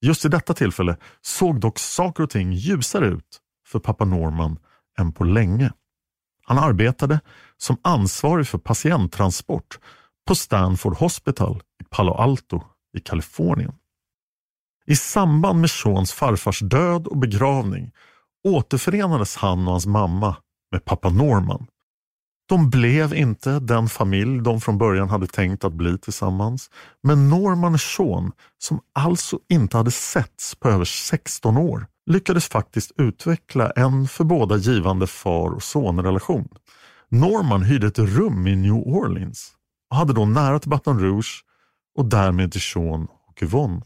Just 0.00 0.24
i 0.24 0.28
detta 0.28 0.54
tillfälle 0.54 0.96
såg 1.20 1.60
dock 1.60 1.78
saker 1.78 2.22
och 2.22 2.30
ting 2.30 2.52
ljusare 2.52 3.06
ut 3.06 3.40
för 3.66 3.78
pappa 3.78 4.04
Norman 4.04 4.58
än 4.98 5.12
på 5.12 5.24
länge. 5.24 5.72
Han 6.44 6.58
arbetade 6.58 7.20
som 7.56 7.76
ansvarig 7.82 8.46
för 8.46 8.58
patienttransport 8.58 9.78
på 10.26 10.34
Stanford 10.34 10.96
Hospital 10.96 11.62
i 11.82 11.84
Palo 11.84 12.14
Alto 12.14 12.62
i 12.96 13.00
Kalifornien. 13.00 13.72
I 14.86 14.96
samband 14.96 15.60
med 15.60 15.70
Seans 15.70 16.12
farfars 16.12 16.60
död 16.60 17.06
och 17.06 17.18
begravning 17.18 17.92
återförenades 18.44 19.36
han 19.36 19.66
och 19.66 19.72
hans 19.72 19.86
mamma 19.86 20.36
med 20.72 20.84
pappa 20.84 21.10
Norman. 21.10 21.66
De 22.48 22.70
blev 22.70 23.14
inte 23.14 23.58
den 23.58 23.88
familj 23.88 24.40
de 24.40 24.60
från 24.60 24.78
början 24.78 25.08
hade 25.08 25.26
tänkt 25.26 25.64
att 25.64 25.72
bli 25.72 25.98
tillsammans. 25.98 26.70
Men 27.02 27.28
Norman 27.28 27.74
och 27.74 27.80
Sean, 27.80 28.32
som 28.58 28.80
alltså 28.94 29.38
inte 29.48 29.76
hade 29.76 29.90
setts 29.90 30.54
på 30.54 30.68
över 30.68 30.84
16 30.84 31.56
år, 31.56 31.86
lyckades 32.10 32.48
faktiskt 32.48 32.92
utveckla 32.96 33.70
en 33.70 34.08
för 34.08 34.24
båda 34.24 34.56
givande 34.56 35.06
far 35.06 35.50
och 35.50 35.62
sonrelation. 35.62 36.48
Norman 37.08 37.62
hyrde 37.62 37.86
ett 37.86 37.98
rum 37.98 38.46
i 38.46 38.56
New 38.56 38.72
Orleans 38.72 39.52
och 39.90 39.96
hade 39.96 40.12
då 40.12 40.26
nära 40.26 40.58
till 40.58 40.70
Baton 40.70 41.00
Rouge 41.00 41.44
och 41.98 42.04
därmed 42.04 42.52
till 42.52 42.60
Sean 42.60 43.08
och 43.28 43.42
Yvonne. 43.42 43.82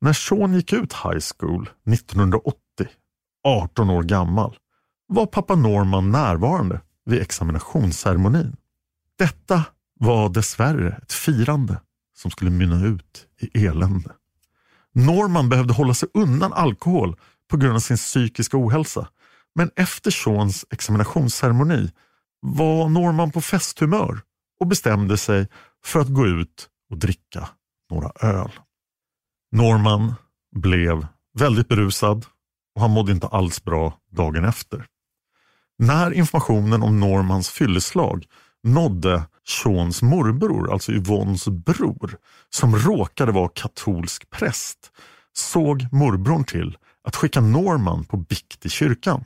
När 0.00 0.12
Sean 0.12 0.54
gick 0.54 0.72
ut 0.72 0.92
high 0.92 1.20
school 1.38 1.70
1980, 1.86 2.61
18 3.44 3.90
år 3.90 4.02
gammal, 4.02 4.56
var 5.08 5.26
pappa 5.26 5.54
Norman 5.54 6.10
närvarande 6.10 6.80
vid 7.04 7.22
examinationsceremonin. 7.22 8.56
Detta 9.18 9.64
var 10.00 10.28
dessvärre 10.28 10.98
ett 11.02 11.12
firande 11.12 11.80
som 12.16 12.30
skulle 12.30 12.50
mynna 12.50 12.86
ut 12.86 13.26
i 13.40 13.66
elände. 13.66 14.12
Norman 14.94 15.48
behövde 15.48 15.72
hålla 15.72 15.94
sig 15.94 16.08
undan 16.14 16.52
alkohol 16.52 17.16
på 17.50 17.56
grund 17.56 17.74
av 17.74 17.80
sin 17.80 17.96
psykiska 17.96 18.56
ohälsa. 18.56 19.08
Men 19.54 19.70
efter 19.76 20.10
Seans 20.10 20.64
examinationsceremoni 20.70 21.90
var 22.40 22.88
Norman 22.88 23.30
på 23.30 23.40
festhumör 23.40 24.20
och 24.60 24.66
bestämde 24.66 25.16
sig 25.16 25.48
för 25.84 26.00
att 26.00 26.08
gå 26.08 26.26
ut 26.26 26.68
och 26.90 26.98
dricka 26.98 27.48
några 27.90 28.12
öl. 28.20 28.50
Norman 29.52 30.14
blev 30.56 31.06
väldigt 31.38 31.68
berusad 31.68 32.26
och 32.74 32.80
han 32.80 32.90
mådde 32.90 33.12
inte 33.12 33.26
alls 33.26 33.64
bra 33.64 33.98
dagen 34.10 34.44
efter. 34.44 34.86
När 35.78 36.12
informationen 36.12 36.82
om 36.82 37.00
Normans 37.00 37.48
fylleslag 37.48 38.26
nådde 38.62 39.22
Seans 39.48 40.02
morbror, 40.02 40.72
alltså 40.72 40.92
Yvonnes 40.92 41.48
bror, 41.48 42.18
som 42.50 42.76
råkade 42.76 43.32
vara 43.32 43.48
katolsk 43.48 44.30
präst, 44.30 44.92
såg 45.32 45.86
morbrorn 45.92 46.44
till 46.44 46.76
att 47.04 47.16
skicka 47.16 47.40
Norman 47.40 48.04
på 48.04 48.16
bikt 48.16 48.66
i 48.66 48.68
kyrkan. 48.68 49.24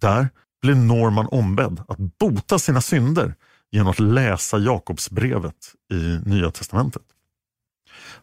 Där 0.00 0.28
blev 0.62 0.76
Norman 0.76 1.26
ombedd 1.26 1.82
att 1.88 1.98
bota 2.18 2.58
sina 2.58 2.80
synder 2.80 3.34
genom 3.70 3.88
att 3.88 4.00
läsa 4.00 4.58
Jakobsbrevet 4.58 5.74
i 5.92 6.28
Nya 6.30 6.50
Testamentet. 6.50 7.02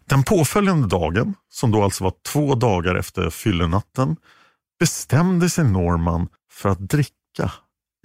Den 0.05 0.23
påföljande 0.23 0.87
dagen, 0.87 1.35
som 1.49 1.71
då 1.71 1.83
alltså 1.83 2.03
var 2.03 2.13
två 2.27 2.55
dagar 2.55 2.95
efter 2.95 3.29
fyllenatten, 3.29 4.15
bestämde 4.81 5.49
sig 5.49 5.63
Norman 5.63 6.27
för 6.51 6.69
att 6.69 6.79
dricka 6.79 7.51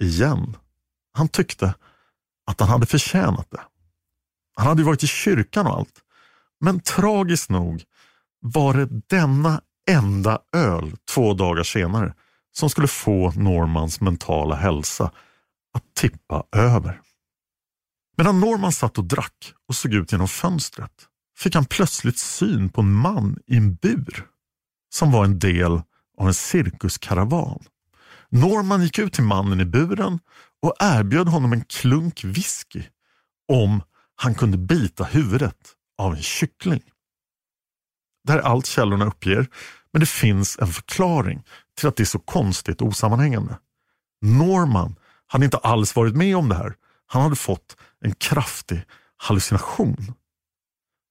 igen. 0.03 0.57
Han 1.13 1.27
tyckte 1.27 1.73
att 2.47 2.59
han 2.59 2.69
hade 2.69 2.85
förtjänat 2.85 3.51
det. 3.51 3.61
Han 4.55 4.67
hade 4.67 4.81
ju 4.81 4.85
varit 4.85 5.03
i 5.03 5.07
kyrkan 5.07 5.67
och 5.67 5.77
allt. 5.77 6.01
Men 6.59 6.79
tragiskt 6.79 7.49
nog 7.49 7.83
var 8.39 8.73
det 8.73 8.85
denna 9.09 9.61
enda 9.89 10.39
öl 10.55 10.97
två 11.13 11.33
dagar 11.33 11.63
senare 11.63 12.13
som 12.51 12.69
skulle 12.69 12.87
få 12.87 13.31
Normans 13.31 14.01
mentala 14.01 14.55
hälsa 14.55 15.11
att 15.73 15.83
tippa 15.95 16.43
över. 16.51 17.01
Medan 18.17 18.39
Norman 18.39 18.71
satt 18.71 18.97
och 18.97 19.05
drack 19.05 19.53
och 19.67 19.75
såg 19.75 19.93
ut 19.93 20.11
genom 20.11 20.27
fönstret 20.27 21.07
fick 21.37 21.55
han 21.55 21.65
plötsligt 21.65 22.17
syn 22.17 22.69
på 22.69 22.81
en 22.81 22.93
man 22.93 23.37
i 23.47 23.57
en 23.57 23.75
bur 23.75 24.27
som 24.89 25.11
var 25.11 25.25
en 25.25 25.39
del 25.39 25.81
av 26.17 26.27
en 26.27 26.33
cirkuskaravan. 26.33 27.63
Norman 28.29 28.83
gick 28.83 28.99
ut 28.99 29.13
till 29.13 29.23
mannen 29.23 29.61
i 29.61 29.65
buren 29.65 30.19
och 30.61 30.75
erbjöd 30.79 31.27
honom 31.27 31.53
en 31.53 31.63
klunk 31.63 32.23
whisky 32.23 32.83
om 33.47 33.81
han 34.15 34.35
kunde 34.35 34.57
bita 34.57 35.03
huvudet 35.03 35.57
av 35.97 36.13
en 36.13 36.21
kyckling. 36.21 36.81
Det 38.23 38.31
här 38.31 38.39
är 38.39 38.43
allt 38.43 38.65
källorna 38.65 39.05
uppger, 39.05 39.47
men 39.93 39.99
det 39.99 40.05
finns 40.05 40.57
en 40.59 40.67
förklaring 40.67 41.43
till 41.77 41.87
att 41.87 41.95
det 41.95 42.03
är 42.03 42.05
så 42.05 42.19
konstigt 42.19 42.81
och 42.81 42.87
osammanhängande. 42.87 43.57
Norman 44.21 44.95
hade 45.27 45.45
inte 45.45 45.57
alls 45.57 45.95
varit 45.95 46.15
med 46.15 46.37
om 46.37 46.49
det 46.49 46.55
här. 46.55 46.75
Han 47.07 47.21
hade 47.21 47.35
fått 47.35 47.77
en 48.01 48.15
kraftig 48.15 48.83
hallucination. 49.17 50.13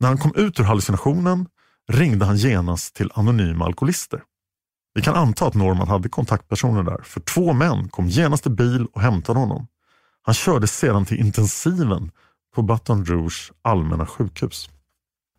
När 0.01 0.09
han 0.09 0.19
kom 0.19 0.35
ut 0.35 0.61
ur 0.61 0.65
hallucinationen 0.65 1.49
ringde 1.89 2.25
han 2.25 2.37
genast 2.37 2.95
till 2.95 3.11
anonyma 3.15 3.65
alkoholister. 3.65 4.23
Vi 4.97 5.03
kan 5.03 5.15
anta 5.15 5.47
att 5.47 5.55
Norman 5.55 5.89
hade 5.89 6.09
kontaktpersoner 6.09 6.83
där, 6.83 7.01
för 7.05 7.21
två 7.21 7.53
män 7.53 7.89
kom 7.89 8.09
genast 8.09 8.47
i 8.47 8.51
bil 8.51 8.87
och 8.93 9.01
hämtade 9.01 9.39
honom. 9.39 9.67
Han 10.23 10.35
kördes 10.35 10.79
sedan 10.79 11.05
till 11.05 11.21
intensiven 11.21 12.11
på 12.55 12.63
Baton 12.63 13.05
Rouge 13.05 13.53
allmänna 13.63 14.07
sjukhus. 14.07 14.71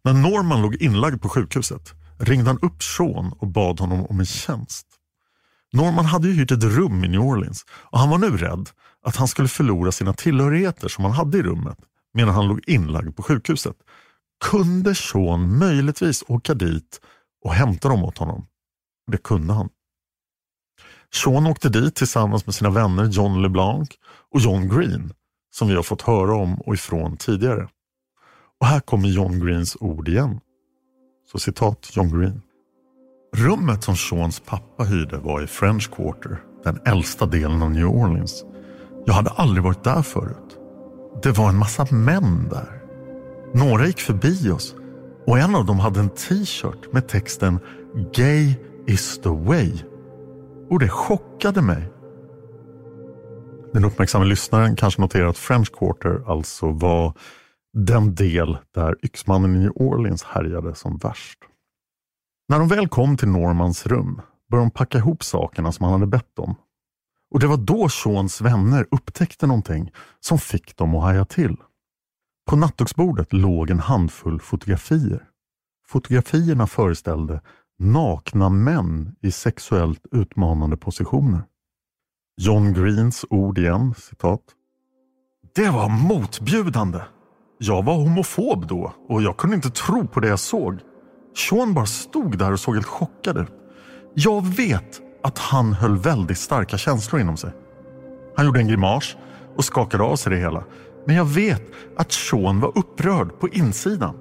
När 0.04 0.14
Norman 0.14 0.62
låg 0.62 0.76
inlagd 0.76 1.22
på 1.22 1.30
sjukhuset 1.30 1.94
ringde 2.18 2.50
han 2.50 2.60
upp 2.62 2.84
Sean 2.84 3.34
och 3.40 3.48
bad 3.48 3.80
honom 3.80 4.06
om 4.06 4.20
en 4.20 4.26
tjänst. 4.26 4.88
Norman 5.74 6.06
hade 6.06 6.28
ju 6.28 6.34
hyrt 6.34 6.52
ett 6.52 6.64
rum 6.64 7.04
i 7.04 7.08
New 7.08 7.22
Orleans 7.22 7.66
och 7.72 8.00
han 8.00 8.10
var 8.10 8.18
nu 8.18 8.38
rädd 8.38 8.70
att 9.06 9.16
han 9.16 9.28
skulle 9.28 9.48
förlora 9.48 9.92
sina 9.92 10.14
tillhörigheter 10.14 10.88
som 10.88 11.04
han 11.04 11.14
hade 11.14 11.38
i 11.38 11.44
rummet 11.44 11.78
medan 12.14 12.36
han 12.36 12.48
låg 12.48 12.62
inlagd 12.68 13.16
på 13.16 13.24
sjukhuset. 13.24 13.76
Kunde 14.46 14.96
Sean 14.96 15.58
möjligtvis 15.58 16.24
åka 16.28 16.54
dit 16.54 17.02
och 17.44 17.54
hämta 17.54 17.90
dem 17.90 18.04
åt 18.04 18.18
honom? 18.18 18.46
Det 19.08 19.18
kunde 19.18 19.54
han. 19.54 19.70
Sean 21.14 21.48
åkte 21.48 21.70
dit 21.70 21.96
tillsammans 21.96 22.46
med 22.46 22.56
sina 22.56 22.70
vänner 22.70 23.06
John 23.06 23.42
LeBlanc 23.42 23.90
och 24.34 24.40
John 24.40 24.70
Green 24.70 25.14
som 25.56 25.68
vi 25.68 25.76
har 25.76 25.84
fått 25.84 26.02
höra 26.02 26.36
om 26.36 26.62
och 26.62 26.74
ifrån 26.74 27.18
tidigare. 27.18 27.68
Och 28.62 28.68
här 28.68 28.80
kommer 28.80 29.08
John 29.08 29.40
Greens 29.40 29.78
ord 29.80 30.08
igen. 30.08 30.40
Så 31.32 31.40
citat 31.40 31.90
John 31.94 32.20
Green. 32.20 32.42
Rummet 33.36 33.84
som 33.84 33.96
Seans 33.96 34.40
pappa 34.40 34.84
hyrde 34.84 35.18
var 35.18 35.42
i 35.42 35.48
French 35.48 35.92
Quarter, 35.96 36.38
den 36.64 36.80
äldsta 36.86 37.26
delen 37.26 37.62
av 37.62 37.72
New 37.72 37.88
Orleans. 37.88 38.44
Jag 39.06 39.14
hade 39.14 39.30
aldrig 39.30 39.64
varit 39.64 39.84
där 39.84 40.02
förut. 40.02 40.58
Det 41.24 41.32
var 41.32 41.50
en 41.50 41.58
massa 41.58 41.88
män 41.92 42.50
där. 42.50 42.82
Några 43.54 43.88
gick 43.88 44.00
förbi 44.00 44.52
oss 44.52 44.76
och 45.28 45.40
en 45.40 45.56
av 45.56 45.66
dem 45.66 45.80
hade 45.80 46.00
en 46.00 46.10
t-shirt 46.10 46.94
med 46.94 47.08
texten 47.08 47.60
Gay 48.14 48.56
is 48.88 49.20
the 49.20 49.30
way. 49.30 49.72
Och 50.70 50.80
det 50.80 50.90
chockade 50.90 51.62
mig. 51.62 51.92
Den 53.74 53.86
uppmärksamma 53.86 54.26
lyssnaren 54.26 54.76
kanske 54.76 55.02
noterar 55.02 55.28
att 55.28 55.38
French 55.38 55.72
Quarter 55.72 56.24
alltså 56.32 56.72
var 56.72 57.14
den 57.74 58.16
del 58.16 58.58
där 58.74 58.96
yxmannen 59.04 59.56
i 59.56 59.60
New 59.60 59.72
Orleans 59.76 60.24
härjade 60.24 60.76
som 60.76 60.98
värst. 60.98 61.40
När 62.50 62.60
de 62.60 62.68
väl 62.68 62.88
kom 62.88 63.18
till 63.18 63.28
Normans 63.28 63.86
rum 63.86 64.22
började 64.50 64.66
de 64.66 64.72
packa 64.72 64.98
ihop 64.98 65.24
sakerna 65.24 65.72
som 65.72 65.84
han 65.84 65.94
hade 65.94 66.08
bett 66.08 66.40
om. 66.40 66.56
Och 67.32 67.40
det 67.40 67.48
var 67.48 67.58
då 67.58 67.90
Seans 67.90 68.42
vänner 68.42 68.86
upptäckte 68.92 69.48
någonting 69.48 69.92
som 70.20 70.40
fick 70.40 70.78
dem 70.78 70.96
att 70.96 71.04
haja 71.04 71.26
till. 71.26 71.56
På 72.50 72.56
nattduksbordet 72.56 73.34
låg 73.34 73.70
en 73.70 73.80
handfull 73.80 74.40
fotografier. 74.40 75.24
Fotografierna 75.88 76.68
föreställde 76.68 77.42
nakna 77.80 78.50
män 78.50 79.16
i 79.22 79.32
sexuellt 79.32 80.06
utmanande 80.12 80.78
positioner. 80.78 81.42
John 82.42 82.74
Greens 82.74 83.26
ord 83.30 83.58
igen, 83.58 83.94
citat. 83.98 84.42
Det 85.56 85.70
var 85.70 85.90
motbjudande. 85.90 87.00
Jag 87.58 87.86
var 87.86 87.94
homofob 87.94 88.68
då 88.68 88.94
och 89.10 89.22
jag 89.22 89.38
kunde 89.38 89.56
inte 89.56 89.70
tro 89.70 90.08
på 90.08 90.20
det 90.20 90.28
jag 90.28 90.40
såg. 90.40 90.80
Sean 91.36 91.74
bara 91.74 91.86
stod 91.86 92.38
där 92.38 92.52
och 92.52 92.60
såg 92.60 92.76
helt 92.76 92.88
chockad 92.88 93.38
ut. 93.38 93.52
Jag 94.14 94.46
vet 94.46 95.02
att 95.24 95.38
han 95.38 95.74
höll 95.74 95.98
väldigt 95.98 96.38
starka 96.38 96.78
känslor 96.78 97.22
inom 97.22 97.38
sig. 97.38 97.52
Han 98.36 98.46
gjorde 98.46 98.60
en 98.60 98.68
grimas 98.68 99.16
och 99.56 99.66
skakade 99.66 100.04
av 100.04 100.16
sig 100.16 100.32
det 100.32 100.40
hela. 100.40 100.64
Men 101.06 101.16
jag 101.16 101.26
vet 101.26 101.64
att 101.98 102.12
Sean 102.12 102.60
var 102.60 102.78
upprörd 102.78 103.40
på 103.40 103.50
insidan. 103.50 104.16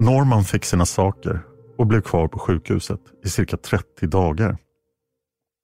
Norman 0.00 0.44
fick 0.44 0.64
sina 0.64 0.86
saker 0.86 1.42
och 1.78 1.86
blev 1.86 2.00
kvar 2.00 2.28
på 2.28 2.38
sjukhuset 2.38 3.00
i 3.24 3.28
cirka 3.28 3.56
30 3.56 4.06
dagar. 4.06 4.58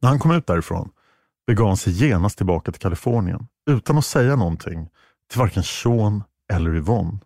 När 0.02 0.08
han 0.08 0.18
kom 0.18 0.30
ut 0.30 0.46
därifrån 0.46 0.90
begav 1.46 1.66
han 1.66 1.76
sig 1.76 1.92
genast 1.92 2.36
tillbaka 2.36 2.72
till 2.72 2.80
Kalifornien 2.80 3.46
utan 3.70 3.98
att 3.98 4.04
säga 4.04 4.36
någonting 4.36 4.88
till 5.30 5.38
varken 5.38 5.62
Sean 5.62 6.22
eller 6.52 6.74
Yvonne. 6.74 7.18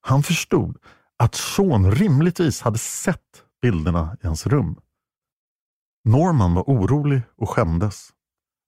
Han 0.00 0.22
förstod 0.22 0.76
att 1.16 1.34
Sean 1.34 1.92
rimligtvis 1.92 2.60
hade 2.60 2.78
sett 2.78 3.44
bilderna 3.62 4.16
i 4.22 4.26
hans 4.26 4.46
rum. 4.46 4.76
Norman 6.04 6.54
var 6.54 6.62
orolig 6.62 7.22
och 7.36 7.50
skämdes. 7.50 8.10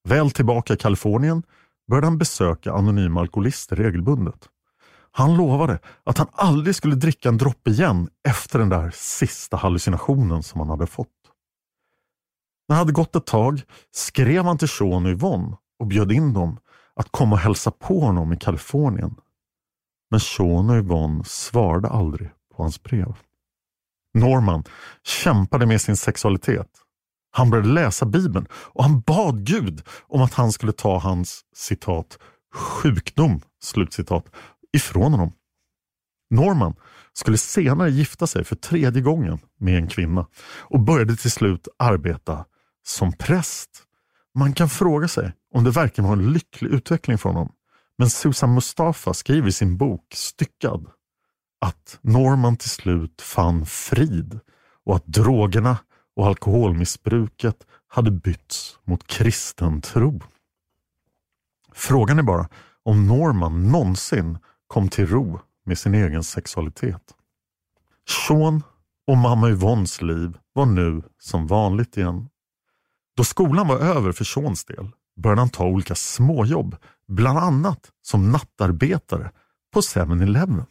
Väl 0.09 0.31
tillbaka 0.31 0.75
i 0.75 0.77
Kalifornien 0.77 1.43
började 1.89 2.07
han 2.07 2.19
besöka 2.19 2.73
anonyma 2.73 3.21
alkoholister 3.21 3.77
regelbundet. 3.77 4.49
Han 5.17 5.37
lovade 5.37 5.79
att 6.05 6.19
han 6.19 6.27
aldrig 6.33 6.75
skulle 6.75 6.95
dricka 6.95 7.29
en 7.29 7.39
droppe 7.39 7.71
igen 7.71 8.09
efter 8.29 8.59
den 8.59 8.69
där 8.69 8.91
sista 8.95 9.57
hallucinationen 9.57 10.43
som 10.43 10.61
han 10.61 10.71
hade 10.71 10.87
fått. 10.87 11.09
När 12.69 12.77
det 12.77 12.79
hade 12.79 12.93
gått 12.93 13.17
ett 13.17 13.27
tag 13.27 13.63
skrev 13.91 14.45
han 14.45 14.59
till 14.59 14.69
Sean 14.69 15.07
och 15.07 15.13
Yvonne 15.13 15.57
och 15.79 15.87
bjöd 15.87 16.13
in 16.13 16.33
dem 16.33 16.59
att 16.97 17.09
komma 17.11 17.33
och 17.33 17.41
hälsa 17.41 17.71
på 17.71 18.01
honom 18.01 18.33
i 18.33 18.37
Kalifornien. 18.37 19.15
Men 20.11 20.21
Sean 20.21 20.71
och 20.71 20.77
Yvonne 20.77 21.25
svarade 21.25 21.89
aldrig 21.89 22.31
på 22.57 22.63
hans 22.63 22.83
brev. 22.83 23.15
Norman 24.15 24.65
kämpade 25.03 25.67
med 25.67 25.81
sin 25.81 25.97
sexualitet. 25.97 26.71
Han 27.31 27.51
började 27.51 27.69
läsa 27.69 28.07
Bibeln 28.07 28.47
och 28.53 28.85
han 28.85 29.01
bad 29.01 29.47
Gud 29.47 29.83
om 30.09 30.23
att 30.23 30.35
han 30.35 30.53
skulle 30.53 30.73
ta 30.73 30.99
hans 30.99 31.45
citat 31.55 32.19
sjukdom 32.55 33.41
slutcitat 33.63 34.25
ifrån 34.75 35.13
honom. 35.13 35.33
Norman 36.31 36.75
skulle 37.13 37.39
senare 37.39 37.91
gifta 37.91 38.27
sig 38.27 38.45
för 38.45 38.57
tredje 38.57 39.03
gången 39.03 39.39
med 39.61 39.77
en 39.77 39.89
kvinna 39.89 40.27
och 40.61 40.81
började 40.81 41.17
till 41.17 41.31
slut 41.31 41.69
arbeta 41.79 42.45
som 42.87 43.13
präst. 43.13 43.71
Man 44.35 44.53
kan 44.53 44.69
fråga 44.69 45.09
sig 45.09 45.33
om 45.55 45.65
det 45.65 45.71
verkligen 45.71 46.09
var 46.09 46.17
en 46.17 46.33
lycklig 46.33 46.71
utveckling 46.71 47.19
för 47.19 47.29
honom. 47.29 47.53
Men 47.99 48.11
Susan 48.11 48.55
Mustafa 48.55 49.15
skriver 49.15 49.49
i 49.49 49.53
sin 49.53 49.77
bok 49.77 50.05
Styckad 50.15 50.87
att 51.61 51.99
Norman 52.01 52.57
till 52.57 52.71
slut 52.71 53.23
fann 53.23 53.67
frid 53.67 54.41
och 54.85 54.97
att 54.97 55.07
drogerna 55.07 55.79
och 56.17 56.27
alkoholmissbruket 56.27 57.67
hade 57.89 58.11
bytts 58.11 58.79
mot 58.85 59.07
kristen 59.07 59.81
tro. 59.81 60.21
Frågan 61.73 62.19
är 62.19 62.23
bara 62.23 62.49
om 62.83 63.07
Norman 63.07 63.69
någonsin 63.69 64.39
kom 64.75 64.89
till 64.89 65.07
ro 65.07 65.41
med 65.67 65.79
sin 65.79 65.95
egen 65.95 66.25
sexualitet. 66.25 67.15
Sean 68.09 68.63
och 69.07 69.17
mamma 69.17 69.51
Yvonnes 69.51 70.03
liv 70.03 70.39
var 70.53 70.67
nu 70.67 71.03
som 71.19 71.47
vanligt 71.47 71.97
igen. 71.97 72.29
Då 73.17 73.25
skolan 73.25 73.69
var 73.69 73.79
över 73.79 74.13
för 74.13 74.25
Seans 74.25 74.65
del 74.65 74.91
började 75.17 75.41
han 75.41 75.49
ta 75.49 75.65
olika 75.67 75.95
småjobb, 75.95 76.77
bland 77.09 77.39
annat 77.39 77.91
som 78.03 78.33
nattarbetare 78.33 79.31
på 79.73 79.81
7-Eleven. 79.81 80.67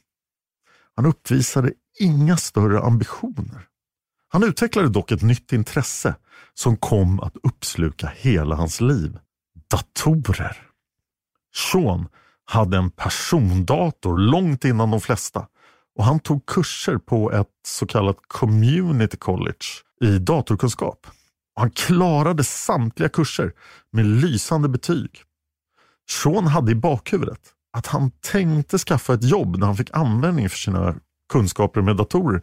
Han 0.95 1.05
uppvisade 1.05 1.73
inga 1.99 2.37
större 2.37 2.79
ambitioner. 2.79 3.67
Han 4.27 4.43
utvecklade 4.43 4.89
dock 4.89 5.11
ett 5.11 5.21
nytt 5.21 5.53
intresse 5.53 6.15
som 6.53 6.77
kom 6.77 7.19
att 7.19 7.37
uppsluka 7.43 8.11
hela 8.15 8.55
hans 8.55 8.81
liv. 8.81 9.19
Datorer. 9.69 10.69
Sean 11.71 12.07
hade 12.45 12.77
en 12.77 12.91
persondator 12.91 14.17
långt 14.17 14.65
innan 14.65 14.91
de 14.91 15.01
flesta 15.01 15.47
och 15.95 16.03
han 16.03 16.19
tog 16.19 16.45
kurser 16.45 16.97
på 16.97 17.31
ett 17.31 17.47
så 17.67 17.87
kallat 17.87 18.17
community 18.27 19.17
college 19.17 19.65
i 20.01 20.19
datorkunskap. 20.19 21.07
Han 21.55 21.71
klarade 21.71 22.43
samtliga 22.43 23.09
kurser 23.09 23.53
med 23.91 24.05
lysande 24.05 24.69
betyg. 24.69 25.09
Sean 26.09 26.47
hade 26.47 26.71
i 26.71 26.75
bakhuvudet 26.75 27.39
att 27.77 27.87
han 27.87 28.11
tänkte 28.11 28.77
skaffa 28.77 29.13
ett 29.13 29.23
jobb 29.23 29.57
när 29.57 29.67
han 29.67 29.77
fick 29.77 29.89
användning 29.93 30.49
för 30.49 30.57
sina 30.57 30.95
kunskaper 31.33 31.81
med 31.81 31.97
datorer. 31.97 32.41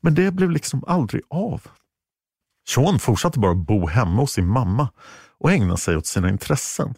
Men 0.00 0.14
det 0.14 0.30
blev 0.30 0.50
liksom 0.50 0.84
aldrig 0.86 1.22
av. 1.30 1.62
Sean 2.68 2.98
fortsatte 2.98 3.38
bara 3.38 3.54
bo 3.54 3.86
hemma 3.86 4.20
hos 4.20 4.32
sin 4.32 4.48
mamma 4.48 4.88
och 5.38 5.52
ägna 5.52 5.76
sig 5.76 5.96
åt 5.96 6.06
sina 6.06 6.28
intressen. 6.28 6.94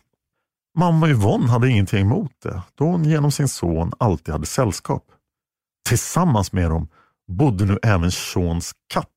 Mamma 0.79 1.09
Yvonne 1.09 1.49
hade 1.49 1.69
ingenting 1.69 2.01
emot 2.01 2.33
det 2.43 2.63
då 2.75 2.85
hon 2.85 3.05
genom 3.05 3.33
sin 3.33 3.49
son 3.49 3.93
alltid 3.99 4.33
hade 4.33 4.47
sällskap. 4.47 5.05
Tillsammans 5.89 6.53
med 6.53 6.71
dem 6.71 6.89
bodde 7.29 7.65
nu 7.65 7.79
även 7.83 8.11
Seans 8.13 8.73
katt 8.89 9.09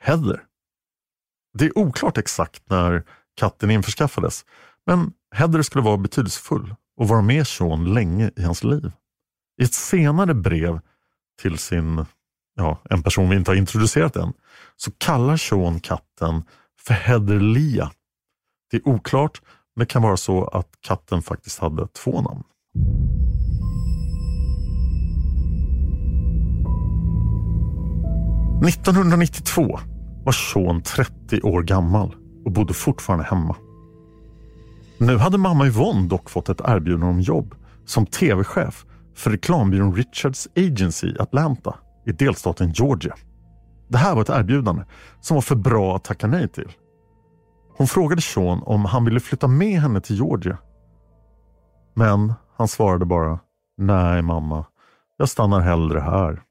Heather. 0.00 0.42
Det 1.58 1.64
är 1.64 1.78
oklart 1.78 2.18
exakt 2.18 2.62
när 2.70 3.04
katten 3.36 3.70
införskaffades 3.70 4.44
men 4.86 5.12
Heather 5.34 5.62
skulle 5.62 5.84
vara 5.84 5.96
betydelsefull 5.96 6.74
och 6.96 7.08
vara 7.08 7.22
med 7.22 7.46
Sean 7.46 7.94
länge 7.94 8.30
i 8.36 8.42
hans 8.42 8.64
liv. 8.64 8.92
I 9.60 9.64
ett 9.64 9.74
senare 9.74 10.34
brev 10.34 10.80
till 11.42 11.58
sin, 11.58 12.06
ja, 12.54 12.82
en 12.90 13.02
person 13.02 13.30
vi 13.30 13.36
inte 13.36 13.50
har 13.50 13.56
introducerat 13.56 14.16
än, 14.16 14.32
så 14.76 14.90
kallar 14.90 15.36
Sean 15.36 15.80
katten 15.80 16.44
för 16.78 16.94
Heather 16.94 17.40
Lia. 17.40 17.92
Det 18.70 18.76
är 18.76 18.88
oklart, 18.88 19.42
det 19.76 19.86
kan 19.86 20.02
vara 20.02 20.16
så 20.16 20.44
att 20.44 20.68
katten 20.80 21.22
faktiskt 21.22 21.58
hade 21.58 21.88
två 21.88 22.22
namn. 22.22 22.42
–1992 28.62 29.78
var 30.24 30.32
Sean 30.32 30.82
30 30.82 31.40
år 31.42 31.62
gammal 31.62 32.14
och 32.44 32.52
bodde 32.52 32.74
fortfarande 32.74 33.24
hemma. 33.24 33.56
Nu 34.98 35.16
hade 35.16 35.38
mamma 35.38 35.66
Yvonne 35.66 36.08
dock 36.08 36.30
fått 36.30 36.48
ett 36.48 36.60
erbjudande 36.64 37.06
om 37.06 37.20
jobb 37.20 37.54
som 37.84 38.06
tv-chef 38.06 38.84
för 39.14 39.30
reklambyrån 39.30 39.94
Richards 39.94 40.48
Agency 40.56 41.06
i 41.06 41.18
Atlanta 41.18 41.74
i 42.06 42.12
delstaten 42.12 42.72
Georgia. 42.72 43.14
Det 43.88 43.98
här 43.98 44.14
var 44.14 44.22
ett 44.22 44.28
erbjudande 44.28 44.82
som 45.20 45.34
var 45.34 45.42
för 45.42 45.56
bra 45.56 45.96
att 45.96 46.04
tacka 46.04 46.26
nej 46.26 46.48
till. 46.48 46.68
Hon 47.78 47.86
frågade 47.86 48.22
Sean 48.22 48.62
om 48.62 48.84
han 48.84 49.04
ville 49.04 49.20
flytta 49.20 49.48
med 49.48 49.80
henne 49.80 50.00
till 50.00 50.16
Georgia. 50.16 50.58
Men 51.94 52.34
han 52.56 52.68
svarade 52.68 53.04
bara 53.04 53.38
Nej 53.76 54.22
mamma, 54.22 54.64
jag 55.16 55.28
stannar 55.28 55.60
hellre 55.60 56.00
här. 56.00 56.42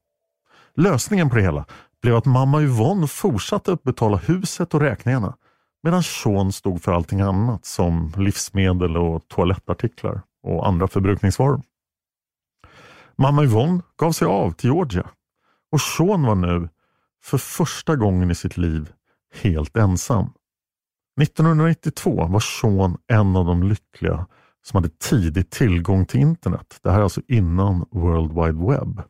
Lösningen 0.75 1.29
på 1.29 1.35
det 1.35 1.41
hela 1.41 1.65
blev 2.01 2.15
att 2.15 2.25
mamma 2.25 2.61
Yvonne 2.61 3.07
fortsatte 3.07 3.73
att 3.73 3.83
betala 3.83 4.17
huset 4.17 4.73
och 4.73 4.81
räkningarna 4.81 5.35
medan 5.83 6.03
Sean 6.03 6.51
stod 6.51 6.81
för 6.81 6.91
allting 6.91 7.21
annat 7.21 7.65
som 7.65 8.13
livsmedel 8.17 8.97
och 8.97 9.27
toalettartiklar 9.27 10.21
och 10.43 10.67
andra 10.67 10.87
förbrukningsvaror. 10.87 11.61
Mamma 13.15 13.43
Yvonne 13.43 13.81
gav 13.97 14.11
sig 14.11 14.27
av 14.27 14.51
till 14.51 14.69
Georgia 14.69 15.09
och 15.71 15.81
Sean 15.81 16.23
var 16.23 16.35
nu 16.35 16.69
för 17.23 17.37
första 17.37 17.95
gången 17.95 18.31
i 18.31 18.35
sitt 18.35 18.57
liv 18.57 18.93
helt 19.41 19.77
ensam. 19.77 20.29
1992 21.21 22.25
var 22.27 22.39
Sean 22.39 22.97
en 23.07 23.35
av 23.35 23.45
de 23.45 23.63
lyckliga 23.63 24.27
som 24.63 24.77
hade 24.77 24.89
tidig 24.89 25.49
tillgång 25.49 26.05
till 26.05 26.19
internet. 26.19 26.79
Det 26.83 26.91
här 26.91 26.99
är 26.99 27.03
alltså 27.03 27.21
innan 27.27 27.85
World 27.91 28.31
Wide 28.31 28.71
Web. 28.71 29.01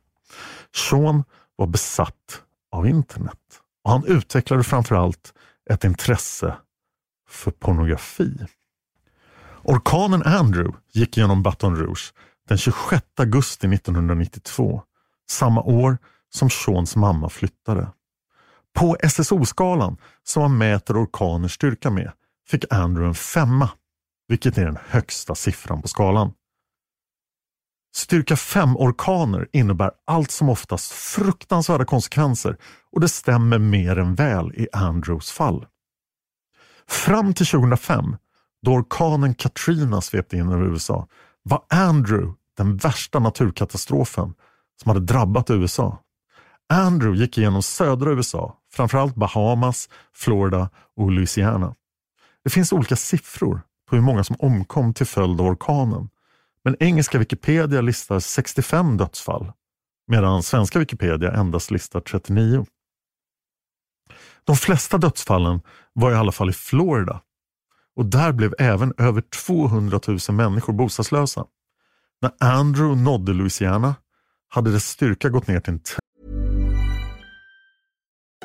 Sean 0.75 1.23
var 1.55 1.67
besatt 1.67 2.41
av 2.71 2.87
internet 2.87 3.39
och 3.83 3.91
han 3.91 4.05
utvecklade 4.05 4.63
framförallt 4.63 5.33
ett 5.69 5.83
intresse 5.83 6.57
för 7.29 7.51
pornografi. 7.51 8.45
Orkanen 9.63 10.23
Andrew 10.23 10.77
gick 10.93 11.17
genom 11.17 11.43
Baton 11.43 11.75
Rouge 11.75 12.13
den 12.47 12.57
26 12.57 13.03
augusti 13.19 13.67
1992, 13.67 14.81
samma 15.29 15.61
år 15.61 15.97
som 16.29 16.49
Seans 16.49 16.95
mamma 16.95 17.29
flyttade. 17.29 17.87
På 18.75 18.97
SSO-skalan 19.03 19.97
som 20.23 20.41
man 20.41 20.57
mäter 20.57 21.03
orkaners 21.03 21.53
styrka 21.53 21.89
med 21.89 22.11
fick 22.47 22.73
Andrew 22.73 23.07
en 23.07 23.15
femma, 23.15 23.69
vilket 24.27 24.57
är 24.57 24.65
den 24.65 24.77
högsta 24.87 25.35
siffran 25.35 25.81
på 25.81 25.87
skalan. 25.87 26.33
Styrka 27.95 28.35
5-orkaner 28.35 29.47
innebär 29.51 29.91
allt 30.05 30.31
som 30.31 30.49
oftast 30.49 30.91
fruktansvärda 30.91 31.85
konsekvenser 31.85 32.57
och 32.91 33.01
det 33.01 33.09
stämmer 33.09 33.59
mer 33.59 33.97
än 33.97 34.15
väl 34.15 34.53
i 34.55 34.67
Andrews 34.73 35.31
fall. 35.31 35.65
Fram 36.87 37.33
till 37.33 37.45
2005, 37.45 38.17
då 38.61 38.71
orkanen 38.71 39.35
Katrina 39.35 40.01
svepte 40.01 40.37
in 40.37 40.49
över 40.49 40.65
USA, 40.65 41.07
var 41.43 41.63
Andrew 41.69 42.33
den 42.57 42.77
värsta 42.77 43.19
naturkatastrofen 43.19 44.33
som 44.81 44.89
hade 44.89 45.05
drabbat 45.05 45.49
USA. 45.49 46.04
Andrew 46.69 47.17
gick 47.19 47.37
igenom 47.37 47.63
södra 47.63 48.11
USA, 48.11 48.57
framförallt 48.71 49.15
Bahamas, 49.15 49.89
Florida 50.13 50.69
och 50.95 51.11
Louisiana. 51.11 51.75
Det 52.43 52.49
finns 52.49 52.73
olika 52.73 52.95
siffror 52.95 53.61
på 53.89 53.95
hur 53.95 54.03
många 54.03 54.23
som 54.23 54.35
omkom 54.39 54.93
till 54.93 55.05
följd 55.05 55.41
av 55.41 55.47
orkanen. 55.47 56.09
Men 56.63 56.75
engelska 56.79 57.17
Wikipedia 57.17 57.81
listar 57.81 58.19
65 58.19 58.97
dödsfall 58.97 59.51
medan 60.07 60.43
svenska 60.43 60.79
Wikipedia 60.79 61.31
endast 61.31 61.71
listar 61.71 61.99
39. 61.99 62.65
De 64.43 64.55
flesta 64.55 64.97
dödsfallen 64.97 65.61
var 65.93 66.11
i 66.11 66.15
alla 66.15 66.31
fall 66.31 66.49
i 66.49 66.53
Florida 66.53 67.21
och 67.95 68.05
där 68.05 68.31
blev 68.31 68.53
även 68.59 68.93
över 68.97 69.21
200 69.21 69.99
000 70.07 70.19
människor 70.29 70.73
bostadslösa. 70.73 71.45
När 72.21 72.31
Andrew 72.39 73.03
nådde 73.03 73.33
Louisiana 73.33 73.95
hade 74.47 74.71
dess 74.71 74.89
styrka 74.89 75.29
gått 75.29 75.47
ner 75.47 75.59
till 75.59 75.73
en 75.73 75.79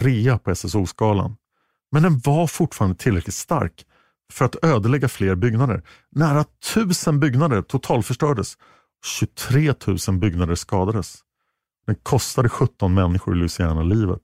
rea 0.00 0.38
på 0.38 0.54
SSO-skalan. 0.54 1.36
Men 1.92 2.02
den 2.02 2.18
var 2.18 2.46
fortfarande 2.46 2.96
tillräckligt 2.96 3.34
stark 3.34 3.86
för 4.32 4.44
att 4.44 4.64
ödelägga 4.64 5.08
fler 5.08 5.34
byggnader. 5.34 5.82
Nära 6.10 6.44
tusen 6.74 7.20
byggnader 7.20 7.62
totalförstördes. 7.62 8.54
23 9.04 9.74
000 10.08 10.18
byggnader 10.18 10.54
skadades. 10.54 11.18
Den 11.86 11.96
kostade 12.02 12.48
17 12.48 12.94
människor 12.94 13.34
i 13.34 13.38
Louisiana 13.38 13.82
livet. 13.82 14.22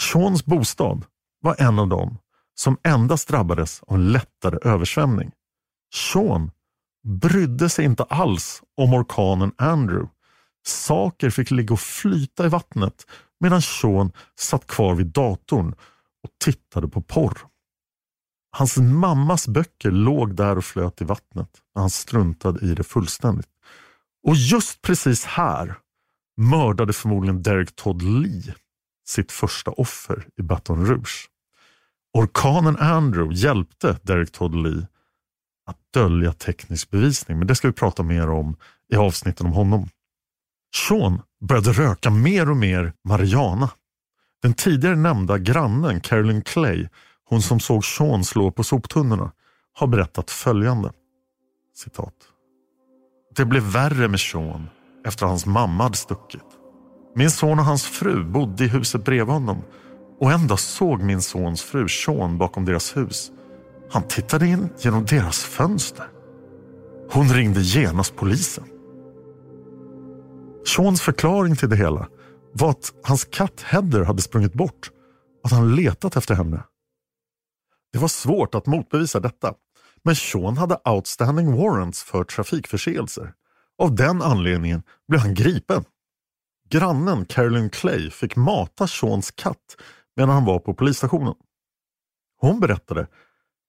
Seans 0.00 0.44
bostad 0.44 1.04
var 1.40 1.56
en 1.58 1.78
av 1.78 1.88
dem 1.88 2.18
som 2.54 2.78
endast 2.82 3.28
drabbades 3.28 3.82
av 3.82 3.96
en 3.96 4.12
lättare 4.12 4.58
översvämning. 4.62 5.30
Sean 5.94 6.50
brydde 7.04 7.68
sig 7.68 7.84
inte 7.84 8.02
alls 8.02 8.62
om 8.76 8.94
orkanen 8.94 9.52
Andrew. 9.58 10.08
Saker 10.66 11.30
fick 11.30 11.50
ligga 11.50 11.72
och 11.72 11.80
flyta 11.80 12.46
i 12.46 12.48
vattnet 12.48 13.06
medan 13.44 13.62
Sean 13.62 14.12
satt 14.40 14.66
kvar 14.66 14.94
vid 14.94 15.06
datorn 15.06 15.74
och 16.22 16.30
tittade 16.44 16.88
på 16.88 17.02
porr. 17.02 17.38
Hans 18.56 18.76
mammas 18.76 19.48
böcker 19.48 19.90
låg 19.90 20.34
där 20.34 20.58
och 20.58 20.64
flöt 20.64 21.00
i 21.00 21.04
vattnet 21.04 21.48
Men 21.74 21.80
han 21.80 21.90
struntade 21.90 22.66
i 22.66 22.74
det 22.74 22.84
fullständigt. 22.84 23.48
Och 24.26 24.36
just 24.36 24.82
precis 24.82 25.24
här 25.24 25.74
mördade 26.36 26.92
förmodligen 26.92 27.42
Derek 27.42 27.76
Todd 27.76 28.02
Lee 28.02 28.54
sitt 29.08 29.32
första 29.32 29.70
offer 29.70 30.26
i 30.36 30.42
Baton 30.42 30.86
Rouge. 30.86 31.28
Orkanen 32.18 32.76
Andrew 32.76 33.34
hjälpte 33.34 33.98
Derek 34.02 34.32
Todd 34.32 34.54
Lee 34.54 34.86
att 35.66 35.78
dölja 35.94 36.32
teknisk 36.32 36.90
bevisning, 36.90 37.38
men 37.38 37.46
det 37.46 37.54
ska 37.54 37.68
vi 37.68 37.74
prata 37.74 38.02
mer 38.02 38.30
om 38.30 38.56
i 38.92 38.96
avsnitten 38.96 39.46
om 39.46 39.52
honom. 39.52 39.88
Sean 40.74 41.22
började 41.40 41.72
röka 41.72 42.10
mer 42.10 42.50
och 42.50 42.56
mer 42.56 42.92
marijuana. 43.04 43.70
Den 44.42 44.54
tidigare 44.54 44.96
nämnda 44.96 45.38
grannen 45.38 46.00
Carolyn 46.00 46.42
Clay, 46.42 46.88
hon 47.28 47.42
som 47.42 47.60
såg 47.60 47.84
Sean 47.84 48.24
slå 48.24 48.50
på 48.50 48.64
soptunnorna, 48.64 49.32
har 49.74 49.86
berättat 49.86 50.30
följande. 50.30 50.92
Citat. 51.76 52.14
Det 53.36 53.44
blev 53.44 53.62
värre 53.62 54.08
med 54.08 54.20
Sean 54.20 54.68
efter 55.06 55.24
att 55.24 55.30
hans 55.30 55.46
mamma 55.46 55.84
hade 55.84 55.96
stuckit. 55.96 56.40
Min 57.14 57.30
son 57.30 57.58
och 57.58 57.64
hans 57.64 57.86
fru 57.86 58.24
bodde 58.24 58.64
i 58.64 58.68
huset 58.68 59.04
bredvid 59.04 59.34
honom 59.34 59.62
och 60.20 60.32
en 60.32 60.46
dag 60.46 60.58
såg 60.58 61.02
min 61.02 61.22
sons 61.22 61.62
fru 61.62 61.88
Sean 61.88 62.38
bakom 62.38 62.64
deras 62.64 62.96
hus. 62.96 63.30
Han 63.90 64.02
tittade 64.02 64.46
in 64.46 64.68
genom 64.78 65.04
deras 65.04 65.44
fönster. 65.44 66.06
Hon 67.10 67.28
ringde 67.28 67.60
genast 67.60 68.16
polisen. 68.16 68.64
Seans 70.66 71.00
förklaring 71.00 71.56
till 71.56 71.68
det 71.68 71.76
hela 71.76 72.08
var 72.52 72.70
att 72.70 72.92
hans 73.02 73.24
katt 73.24 73.60
Heather 73.62 74.04
hade 74.04 74.22
sprungit 74.22 74.52
bort 74.52 74.90
och 75.42 75.46
att 75.46 75.52
han 75.52 75.76
letat 75.76 76.16
efter 76.16 76.34
henne. 76.34 76.62
Det 77.92 77.98
var 77.98 78.08
svårt 78.08 78.54
att 78.54 78.66
motbevisa 78.66 79.20
detta, 79.20 79.54
men 80.02 80.16
Sean 80.16 80.56
hade 80.56 80.80
outstanding 80.84 81.56
warrants 81.56 82.02
för 82.02 82.24
trafikförseelser. 82.24 83.32
Av 83.78 83.94
den 83.94 84.22
anledningen 84.22 84.82
blev 85.08 85.20
han 85.20 85.34
gripen. 85.34 85.84
Grannen 86.70 87.24
Carolyn 87.24 87.70
Clay 87.70 88.10
fick 88.10 88.36
mata 88.36 88.86
Seans 88.86 89.30
katt 89.30 89.76
medan 90.16 90.30
han 90.30 90.44
var 90.44 90.58
på 90.58 90.74
polisstationen. 90.74 91.34
Hon 92.40 92.60
berättade 92.60 93.06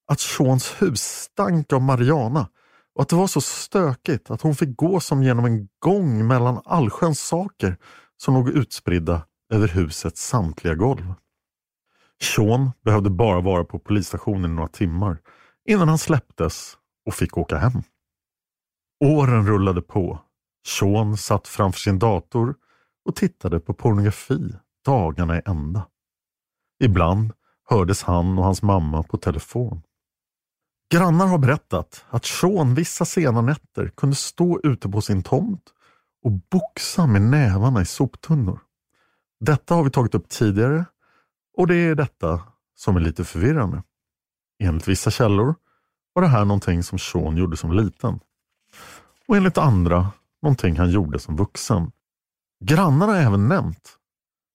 att 0.07 0.19
Seans 0.19 0.81
hus 0.81 1.01
stank 1.01 1.73
av 1.73 1.81
Mariana 1.81 2.49
och 2.95 3.01
att 3.01 3.09
det 3.09 3.15
var 3.15 3.27
så 3.27 3.41
stökigt 3.41 4.31
att 4.31 4.41
hon 4.41 4.55
fick 4.55 4.77
gå 4.77 4.99
som 4.99 5.23
genom 5.23 5.45
en 5.45 5.67
gång 5.79 6.27
mellan 6.27 6.61
allsköns 6.65 7.19
saker 7.19 7.77
som 8.17 8.33
låg 8.33 8.49
utspridda 8.49 9.25
över 9.53 9.67
husets 9.67 10.27
samtliga 10.27 10.75
golv. 10.75 11.13
Sean 12.21 12.71
behövde 12.83 13.09
bara 13.09 13.41
vara 13.41 13.63
på 13.63 13.79
polisstationen 13.79 14.51
i 14.51 14.53
några 14.53 14.69
timmar 14.69 15.17
innan 15.69 15.89
han 15.89 15.97
släpptes 15.97 16.77
och 17.05 17.13
fick 17.13 17.37
åka 17.37 17.57
hem. 17.57 17.83
Åren 19.05 19.47
rullade 19.47 19.81
på. 19.81 20.19
Sean 20.67 21.17
satt 21.17 21.47
framför 21.47 21.79
sin 21.79 21.99
dator 21.99 22.55
och 23.05 23.15
tittade 23.15 23.59
på 23.59 23.73
pornografi 23.73 24.55
dagarna 24.85 25.37
i 25.37 25.41
ända. 25.45 25.87
Ibland 26.83 27.33
hördes 27.69 28.03
han 28.03 28.37
och 28.37 28.43
hans 28.43 28.61
mamma 28.61 29.03
på 29.03 29.17
telefon. 29.17 29.81
Grannar 30.89 31.27
har 31.27 31.37
berättat 31.37 32.05
att 32.09 32.25
Sean 32.25 32.75
vissa 32.75 33.05
sena 33.05 33.41
nätter 33.41 33.89
kunde 33.97 34.15
stå 34.15 34.59
ute 34.63 34.89
på 34.89 35.01
sin 35.01 35.23
tomt 35.23 35.63
och 36.23 36.31
boxa 36.31 37.07
med 37.07 37.21
nävarna 37.21 37.81
i 37.81 37.85
soptunnor. 37.85 38.59
Detta 39.39 39.75
har 39.75 39.83
vi 39.83 39.89
tagit 39.89 40.15
upp 40.15 40.29
tidigare 40.29 40.85
och 41.57 41.67
det 41.67 41.75
är 41.75 41.95
detta 41.95 42.41
som 42.75 42.95
är 42.95 42.99
lite 42.99 43.23
förvirrande. 43.23 43.83
Enligt 44.59 44.87
vissa 44.87 45.11
källor 45.11 45.55
var 46.13 46.21
det 46.21 46.27
här 46.27 46.45
någonting 46.45 46.83
som 46.83 46.99
Sean 46.99 47.37
gjorde 47.37 47.57
som 47.57 47.71
liten. 47.71 48.19
Och 49.27 49.37
enligt 49.37 49.57
andra 49.57 50.11
någonting 50.41 50.77
han 50.77 50.89
gjorde 50.89 51.19
som 51.19 51.35
vuxen. 51.35 51.91
Grannarna 52.63 53.13
har 53.13 53.19
även 53.19 53.47
nämnt 53.47 53.97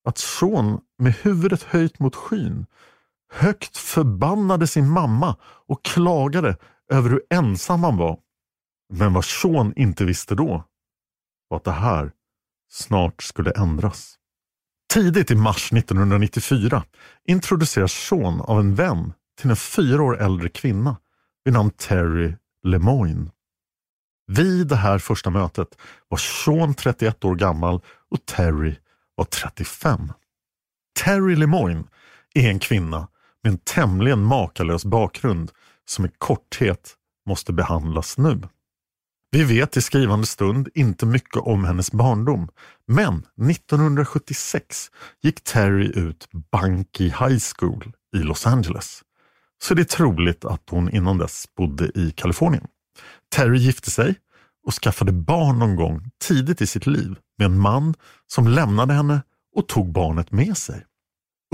att 0.04 0.18
Sean 0.18 0.80
med 0.98 1.14
huvudet 1.14 1.62
höjt 1.62 1.98
mot 1.98 2.16
skyn 2.16 2.66
högt 3.30 3.76
förbannade 3.76 4.66
sin 4.66 4.88
mamma 4.88 5.36
och 5.42 5.84
klagade 5.84 6.56
över 6.92 7.10
hur 7.10 7.22
ensam 7.30 7.84
han 7.84 7.96
var. 7.96 8.18
Men 8.92 9.12
vad 9.12 9.24
Sean 9.24 9.72
inte 9.76 10.04
visste 10.04 10.34
då 10.34 10.64
var 11.48 11.56
att 11.56 11.64
det 11.64 11.72
här 11.72 12.12
snart 12.70 13.22
skulle 13.22 13.50
ändras. 13.50 14.16
Tidigt 14.92 15.30
i 15.30 15.34
mars 15.34 15.72
1994 15.72 16.84
introduceras 17.24 17.92
Sean 17.92 18.40
av 18.40 18.60
en 18.60 18.74
vän 18.74 19.12
till 19.40 19.50
en 19.50 19.56
fyra 19.56 20.02
år 20.02 20.22
äldre 20.22 20.48
kvinna 20.48 20.96
vid 21.44 21.54
namn 21.54 21.70
Terry 21.70 22.34
Lemoyne. 22.62 23.30
Vid 24.26 24.66
det 24.66 24.76
här 24.76 24.98
första 24.98 25.30
mötet 25.30 25.78
var 26.08 26.18
Sean 26.18 26.74
31 26.74 27.24
år 27.24 27.34
gammal 27.34 27.80
och 28.10 28.26
Terry 28.26 28.76
var 29.14 29.24
35. 29.24 30.12
Terry 31.04 31.36
Lemoyne 31.36 31.84
är 32.34 32.50
en 32.50 32.58
kvinna 32.58 33.08
med 33.42 33.52
en 33.52 33.58
tämligen 33.58 34.24
makalös 34.24 34.84
bakgrund 34.84 35.50
som 35.84 36.04
i 36.04 36.10
korthet 36.18 36.94
måste 37.28 37.52
behandlas 37.52 38.18
nu. 38.18 38.40
Vi 39.32 39.44
vet 39.44 39.76
i 39.76 39.82
skrivande 39.82 40.26
stund 40.26 40.68
inte 40.74 41.06
mycket 41.06 41.36
om 41.36 41.64
hennes 41.64 41.92
barndom, 41.92 42.48
men 42.86 43.26
1976 43.50 44.90
gick 45.22 45.44
Terry 45.44 45.86
ut 45.86 46.28
Bunky 46.52 47.04
High 47.04 47.38
School 47.56 47.92
i 48.16 48.18
Los 48.18 48.46
Angeles. 48.46 49.02
Så 49.62 49.74
det 49.74 49.82
är 49.82 49.84
troligt 49.84 50.44
att 50.44 50.70
hon 50.70 50.90
innan 50.90 51.18
dess 51.18 51.44
bodde 51.56 51.98
i 51.98 52.10
Kalifornien. 52.10 52.66
Terry 53.34 53.58
gifte 53.58 53.90
sig 53.90 54.14
och 54.66 54.74
skaffade 54.74 55.12
barn 55.12 55.58
någon 55.58 55.76
gång 55.76 56.10
tidigt 56.24 56.60
i 56.60 56.66
sitt 56.66 56.86
liv 56.86 57.16
med 57.38 57.44
en 57.44 57.58
man 57.58 57.94
som 58.26 58.48
lämnade 58.48 58.94
henne 58.94 59.22
och 59.56 59.68
tog 59.68 59.92
barnet 59.92 60.32
med 60.32 60.56
sig. 60.56 60.84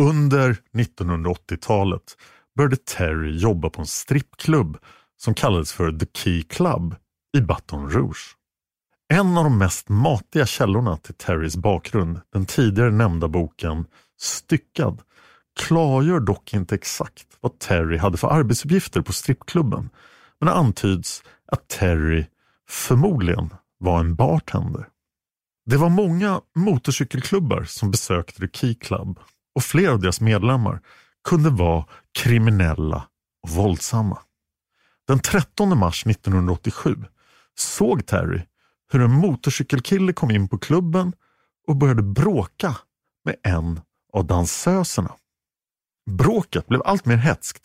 Under 0.01 0.57
1980-talet 0.73 2.17
började 2.57 2.77
Terry 2.77 3.37
jobba 3.37 3.71
på 3.71 3.81
en 3.81 3.87
strippklubb 3.87 4.79
som 5.17 5.35
kallades 5.35 5.73
för 5.73 5.93
The 5.93 6.07
Key 6.15 6.43
Club 6.43 6.95
i 7.37 7.41
Baton 7.41 7.91
Rouge. 7.91 8.37
En 9.09 9.37
av 9.37 9.45
de 9.45 9.59
mest 9.59 9.89
matiga 9.89 10.47
källorna 10.47 10.97
till 10.97 11.15
Terrys 11.15 11.57
bakgrund, 11.57 12.21
den 12.33 12.47
tidigare 12.47 12.91
nämnda 12.91 13.29
boken 13.29 13.85
Styckad, 14.21 15.03
klargör 15.61 16.21
dock 16.21 16.55
inte 16.55 16.75
exakt 16.75 17.27
vad 17.41 17.59
Terry 17.59 17.97
hade 17.97 18.17
för 18.17 18.29
arbetsuppgifter 18.29 19.01
på 19.01 19.13
strippklubben. 19.13 19.91
Men 20.39 20.47
det 20.47 20.53
antyds 20.53 21.23
att 21.47 21.69
Terry 21.69 22.27
förmodligen 22.69 23.55
var 23.79 24.01
en 24.01 24.15
bartender. 24.15 24.89
Det 25.67 25.77
var 25.77 25.89
många 25.89 26.41
motorcykelklubbar 26.55 27.65
som 27.65 27.91
besökte 27.91 28.41
The 28.41 28.59
Key 28.59 28.75
Club 28.75 29.19
och 29.57 29.63
flera 29.63 29.93
av 29.93 30.01
deras 30.01 30.21
medlemmar 30.21 30.81
kunde 31.29 31.51
vara 31.51 31.85
kriminella 32.13 33.09
och 33.43 33.51
våldsamma. 33.51 34.19
Den 35.07 35.19
13 35.19 35.79
mars 35.79 36.07
1987 36.07 36.97
såg 37.55 38.07
Terry 38.07 38.43
hur 38.93 39.03
en 39.03 39.13
motorcykelkille 39.13 40.13
kom 40.13 40.31
in 40.31 40.49
på 40.49 40.59
klubben 40.59 41.13
och 41.67 41.77
började 41.77 42.03
bråka 42.03 42.77
med 43.25 43.37
en 43.43 43.81
av 44.13 44.27
dansöserna. 44.27 45.15
Bråket 46.11 46.67
blev 46.67 46.83
allt 46.85 47.05
mer 47.05 47.17
hätskt 47.17 47.63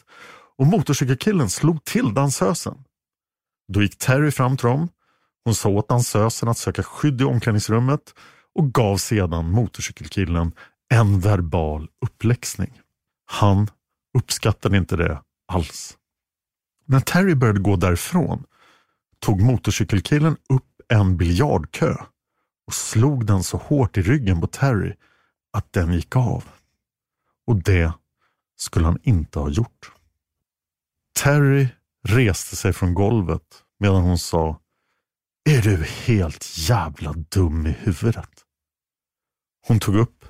och 0.58 0.68
motorcykelkillen 0.68 1.50
slog 1.50 1.84
till 1.84 2.14
dansösen. 2.14 2.84
Då 3.68 3.82
gick 3.82 3.98
Terry 3.98 4.32
fram 4.32 4.58
till 4.58 4.68
dem. 4.68 4.90
Hon 5.44 5.56
sa 5.56 5.70
åt 5.70 5.90
dansösen 5.90 6.50
att 6.50 6.58
söka 6.58 6.84
skydd 6.84 7.22
i 7.22 7.24
omklädningsrummet 7.24 8.14
och 8.56 8.74
gav 8.74 8.98
sedan 8.98 9.52
motorcykelkillen 9.52 10.52
en 10.92 11.20
verbal 11.20 11.90
uppläxning. 12.02 12.82
Han 13.26 13.68
uppskattade 14.18 14.78
inte 14.78 14.96
det 14.96 15.22
alls. 15.48 15.98
När 16.86 17.00
Terry 17.00 17.36
började 17.36 17.60
gå 17.60 17.76
därifrån 17.76 18.44
tog 19.20 19.42
motorcykelkillen 19.42 20.38
upp 20.50 20.82
en 20.88 21.18
biljardkö 21.18 21.96
och 22.68 22.74
slog 22.74 23.26
den 23.26 23.44
så 23.44 23.58
hårt 23.58 23.98
i 23.98 24.02
ryggen 24.02 24.42
på 24.42 24.48
Terry 24.48 24.96
att 25.54 25.74
den 25.74 25.94
gick 25.94 26.16
av. 26.16 26.44
Och 27.48 27.56
det 27.56 27.94
skulle 28.56 28.86
han 28.86 29.00
inte 29.04 29.40
ha 29.40 29.50
gjort. 29.50 29.92
Terry 31.20 31.68
reste 32.08 32.56
sig 32.56 32.74
från 32.74 32.94
golvet 32.94 33.64
medan 33.80 34.02
hon 34.02 34.20
sa 34.20 34.60
Är 35.50 35.62
du 35.62 35.84
helt 35.84 36.58
jävla 36.58 37.14
dum 37.14 37.68
i 37.68 37.72
huvudet? 37.72 38.46
Hon 39.68 39.80
tog 39.80 39.96
upp 39.96 40.21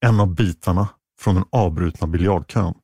en 0.00 0.20
av 0.20 0.34
bitarna 0.34 0.88
från 1.20 1.34
den 1.34 1.44
avbrutna 1.52 2.06
biljardkön 2.06 2.74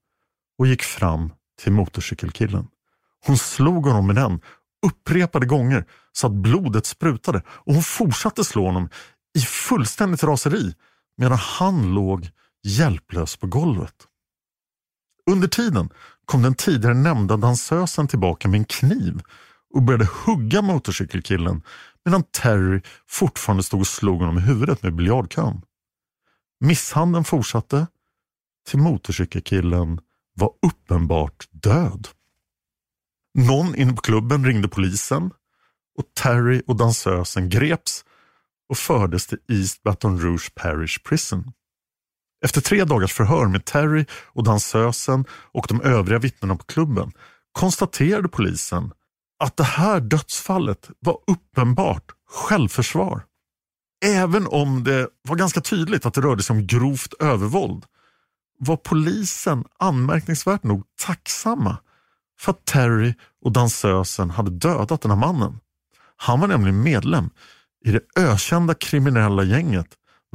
och 0.59 0.67
gick 0.67 0.83
fram 0.83 1.33
till 1.63 1.73
motorcykelkillen. 1.73 2.69
Hon 3.27 3.39
slog 3.39 3.87
honom 3.87 4.07
med 4.07 4.17
den 4.17 4.41
upprepade 4.87 5.47
gånger 5.47 5.85
så 6.13 6.27
att 6.27 6.33
blodet 6.33 6.87
sprutade 6.87 7.43
och 7.49 7.75
hon 7.75 7.83
fortsatte 7.83 8.45
slå 8.45 8.67
honom 8.67 8.89
i 9.39 9.41
fullständigt 9.41 10.25
raseri 10.25 10.75
medan 11.17 11.39
han 11.39 11.95
låg 11.95 12.31
hjälplös 12.63 13.37
på 13.37 13.47
golvet. 13.47 13.95
Under 15.31 15.49
tiden 15.49 15.89
kom 16.25 16.43
den 16.43 16.55
tidigare 16.55 16.95
nämnda 16.95 17.37
dansösen 17.37 18.09
tillbaka 18.09 18.49
med 18.49 18.59
en 18.59 18.65
kniv 18.65 19.21
och 19.75 19.83
började 19.83 20.09
hugga 20.25 20.63
motorcykelkillen 20.63 21.63
medan 22.05 22.23
Terry 22.23 22.81
fortfarande 23.07 23.63
stod 23.63 23.81
och 23.81 23.87
slog 23.87 24.19
honom 24.21 24.39
i 24.39 24.41
huvudet 24.41 24.83
med 24.83 24.95
biljardkön. 24.95 25.63
Misshandeln 26.61 27.25
fortsatte 27.25 27.87
till 28.69 28.79
motorcykelkillen 28.79 30.01
var 30.35 30.53
uppenbart 30.67 31.49
död. 31.51 32.09
Någon 33.35 33.75
inne 33.75 33.93
på 33.93 34.01
klubben 34.01 34.45
ringde 34.45 34.69
polisen 34.69 35.31
och 35.99 36.05
Terry 36.15 36.63
och 36.67 36.77
dansösen 36.77 37.49
greps 37.49 38.05
och 38.69 38.79
fördes 38.79 39.27
till 39.27 39.39
East 39.49 39.83
Baton 39.83 40.21
Rouge 40.21 40.55
Parish 40.55 41.03
Prison. 41.05 41.53
Efter 42.45 42.61
tre 42.61 42.85
dagars 42.85 43.13
förhör 43.13 43.47
med 43.47 43.65
Terry 43.65 44.05
och 44.11 44.45
dansösen 44.45 45.25
och 45.31 45.67
de 45.69 45.81
övriga 45.81 46.19
vittnena 46.19 46.57
på 46.57 46.65
klubben 46.65 47.13
konstaterade 47.53 48.29
polisen 48.29 48.93
att 49.39 49.57
det 49.57 49.65
här 49.65 50.01
dödsfallet 50.01 50.91
var 50.99 51.19
uppenbart 51.27 52.05
självförsvar. 52.29 53.25
Även 54.07 54.47
om 54.47 54.85
det 54.85 55.09
var 55.23 55.37
ganska 55.37 55.61
tydligt 55.61 56.07
att 56.07 56.15
det 56.15 56.21
rörde 56.21 56.43
sig 56.43 56.55
om 56.57 56.67
grovt 56.67 57.15
övervåld 57.21 57.85
var 58.59 58.77
polisen 58.77 59.65
anmärkningsvärt 59.79 60.63
nog 60.63 60.85
tacksamma 61.07 61.77
för 62.41 62.53
att 62.53 62.65
Terry 62.65 63.15
och 63.45 63.53
dansösen 63.53 64.31
hade 64.31 64.51
dödat 64.51 65.01
den 65.01 65.11
här 65.11 65.19
mannen. 65.19 65.61
Han 66.17 66.41
var 66.41 66.49
nämligen 66.49 66.83
medlem 66.83 67.31
i 67.85 67.91
det 67.91 68.01
ökända 68.17 68.75
kriminella 68.75 69.43
gänget 69.43 69.89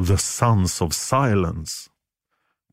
The 0.07 0.17
Sons 0.17 0.81
of 0.81 0.93
Silence. 0.93 1.89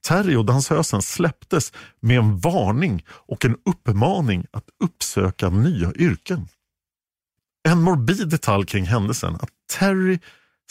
Terry 0.03 0.37
och 0.37 0.45
dansösen 0.45 1.03
släpptes 1.03 1.73
med 2.01 2.19
en 2.19 2.39
varning 2.39 3.05
och 3.09 3.45
en 3.45 3.57
uppmaning 3.65 4.47
att 4.51 4.69
uppsöka 4.85 5.51
nya 5.51 5.93
yrken. 5.93 6.49
En 7.69 7.83
morbid 7.83 8.29
detalj 8.29 8.67
kring 8.67 8.85
händelsen 8.85 9.35
att 9.35 9.51
Terry 9.79 10.19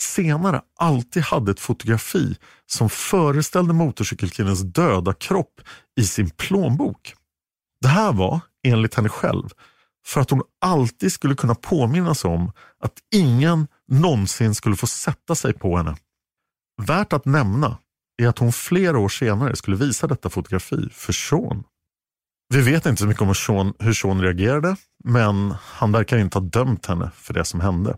senare 0.00 0.60
alltid 0.78 1.22
hade 1.22 1.50
ett 1.50 1.60
fotografi 1.60 2.36
som 2.66 2.90
föreställde 2.90 3.74
motorcykelkillens 3.74 4.62
döda 4.62 5.12
kropp 5.12 5.60
i 6.00 6.04
sin 6.04 6.30
plånbok. 6.30 7.14
Det 7.80 7.88
här 7.88 8.12
var, 8.12 8.40
enligt 8.66 8.94
henne 8.94 9.08
själv, 9.08 9.48
för 10.06 10.20
att 10.20 10.30
hon 10.30 10.42
alltid 10.60 11.12
skulle 11.12 11.34
kunna 11.34 11.54
påminnas 11.54 12.24
om 12.24 12.52
att 12.80 12.94
ingen 13.14 13.66
någonsin 13.88 14.54
skulle 14.54 14.76
få 14.76 14.86
sätta 14.86 15.34
sig 15.34 15.52
på 15.52 15.76
henne. 15.76 15.96
Värt 16.82 17.12
att 17.12 17.24
nämna 17.24 17.78
är 18.22 18.28
att 18.28 18.38
hon 18.38 18.52
flera 18.52 18.98
år 18.98 19.08
senare 19.08 19.56
skulle 19.56 19.76
visa 19.76 20.06
detta 20.06 20.30
fotografi 20.30 20.88
för 20.92 21.12
Sean. 21.12 21.64
Vi 22.54 22.60
vet 22.60 22.86
inte 22.86 23.02
så 23.02 23.06
mycket 23.06 23.22
om 23.22 23.34
Sean, 23.34 23.74
hur 23.78 23.92
Sean 23.92 24.22
reagerade, 24.22 24.76
men 25.04 25.54
han 25.60 25.92
verkar 25.92 26.18
inte 26.18 26.38
ha 26.38 26.44
dömt 26.44 26.86
henne 26.86 27.10
för 27.14 27.34
det 27.34 27.44
som 27.44 27.60
hände. 27.60 27.96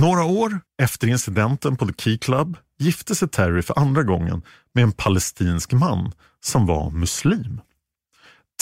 Några 0.00 0.24
år 0.24 0.60
efter 0.82 1.06
incidenten 1.06 1.76
på 1.76 1.86
The 1.86 1.92
Key 1.98 2.18
Club 2.18 2.56
gifte 2.78 3.14
sig 3.14 3.28
Terry 3.28 3.62
för 3.62 3.78
andra 3.78 4.02
gången 4.02 4.42
med 4.74 4.84
en 4.84 4.92
palestinsk 4.92 5.72
man 5.72 6.12
som 6.40 6.66
var 6.66 6.90
muslim. 6.90 7.60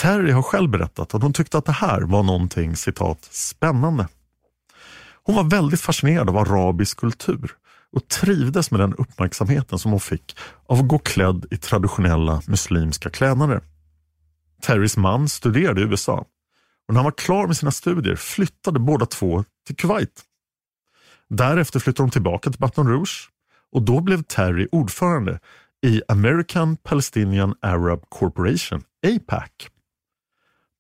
Terry 0.01 0.31
har 0.31 0.43
själv 0.43 0.71
berättat 0.71 1.15
att 1.15 1.23
hon 1.23 1.33
tyckte 1.33 1.59
att 1.59 1.65
det 1.65 1.73
här 1.73 2.01
var 2.01 2.23
någonting 2.23 2.77
citat 2.77 3.25
spännande. 3.31 4.09
Hon 5.23 5.35
var 5.35 5.45
väldigt 5.45 5.81
fascinerad 5.81 6.29
av 6.29 6.37
arabisk 6.37 6.99
kultur 6.99 7.51
och 7.93 8.09
trivdes 8.09 8.71
med 8.71 8.81
den 8.81 8.95
uppmärksamheten 8.95 9.79
som 9.79 9.91
hon 9.91 10.01
fick 10.01 10.37
av 10.67 10.79
att 10.79 10.89
gå 10.89 10.99
klädd 10.99 11.47
i 11.51 11.57
traditionella 11.57 12.43
muslimska 12.47 13.11
klädnader. 13.11 13.61
Terrys 14.63 14.97
man 14.97 15.29
studerade 15.29 15.81
i 15.81 15.85
USA 15.85 16.25
och 16.89 16.95
när 16.95 16.95
han 16.95 17.05
var 17.05 17.19
klar 17.19 17.47
med 17.47 17.57
sina 17.57 17.71
studier 17.71 18.17
flyttade 18.17 18.79
båda 18.79 19.07
två 19.07 19.45
till 19.67 19.77
Kuwait. 19.77 20.26
Därefter 21.29 21.81
flyttade 21.81 22.07
de 22.09 22.11
tillbaka 22.11 22.51
till 22.51 22.61
Baton 22.61 22.89
Rouge 22.89 23.31
och 23.73 23.83
då 23.83 24.01
blev 24.01 24.23
Terry 24.23 24.69
ordförande 24.73 25.41
i 25.87 26.03
American 26.09 26.77
Palestinian 26.77 27.55
Arab 27.63 28.05
Corporation, 28.09 28.83
APAC. 29.07 29.51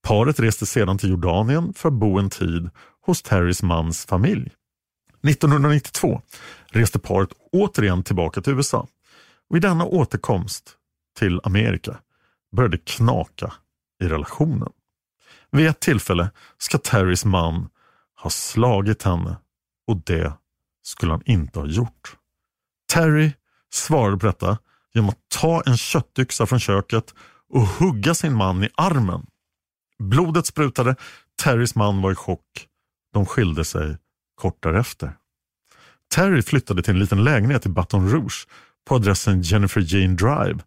Paret 0.03 0.41
reste 0.41 0.67
sedan 0.67 0.99
till 0.99 1.11
Jordanien 1.11 1.75
för 1.75 1.89
att 1.89 1.95
bo 1.95 2.19
en 2.19 2.31
tid 2.31 2.71
hos 3.07 3.23
Terrys 3.23 3.63
mans 3.63 4.07
familj. 4.07 4.51
1992 5.29 6.23
reste 6.67 6.99
paret 6.99 7.31
återigen 7.53 8.03
tillbaka 8.03 8.40
till 8.40 8.53
USA. 8.53 8.88
Vid 9.49 9.63
denna 9.63 9.85
återkomst 9.85 10.77
till 11.19 11.40
Amerika 11.44 11.99
började 12.57 12.79
knaka 12.79 13.53
i 14.03 14.09
relationen. 14.09 14.73
Vid 15.51 15.67
ett 15.67 15.81
tillfälle 15.81 16.31
ska 16.59 16.79
Terrys 16.79 17.25
man 17.25 17.69
ha 18.23 18.31
slagit 18.31 19.03
henne 19.03 19.37
och 19.87 20.03
det 20.05 20.33
skulle 20.83 21.13
han 21.13 21.23
inte 21.25 21.59
ha 21.59 21.67
gjort. 21.67 22.17
Terry 22.93 23.33
svarade 23.73 24.17
på 24.17 24.27
detta 24.27 24.59
genom 24.95 25.11
att 25.11 25.19
ta 25.29 25.63
en 25.67 25.77
köttyxa 25.77 26.47
från 26.47 26.61
köket 26.61 27.15
och 27.49 27.61
hugga 27.61 28.15
sin 28.15 28.35
man 28.35 28.65
i 28.65 28.69
armen. 28.75 29.27
Blodet 29.99 30.47
sprutade, 30.47 30.97
Terrys 31.43 31.75
man 31.75 32.03
var 32.03 32.13
i 32.13 32.15
chock. 32.15 32.69
De 33.13 33.27
skilde 33.27 33.65
sig 33.65 33.97
kort 34.35 34.63
därefter. 34.63 35.17
Terry 36.15 36.43
flyttade 36.43 36.83
till 36.83 36.95
en 36.95 37.01
liten 37.01 37.25
lägenhet 37.25 37.67
i 37.67 37.69
Baton 37.69 38.11
Rouge 38.11 38.49
på 38.85 38.95
adressen 38.95 39.43
Jennifer 39.43 39.95
Jane 39.95 40.15
Drive 40.15 40.59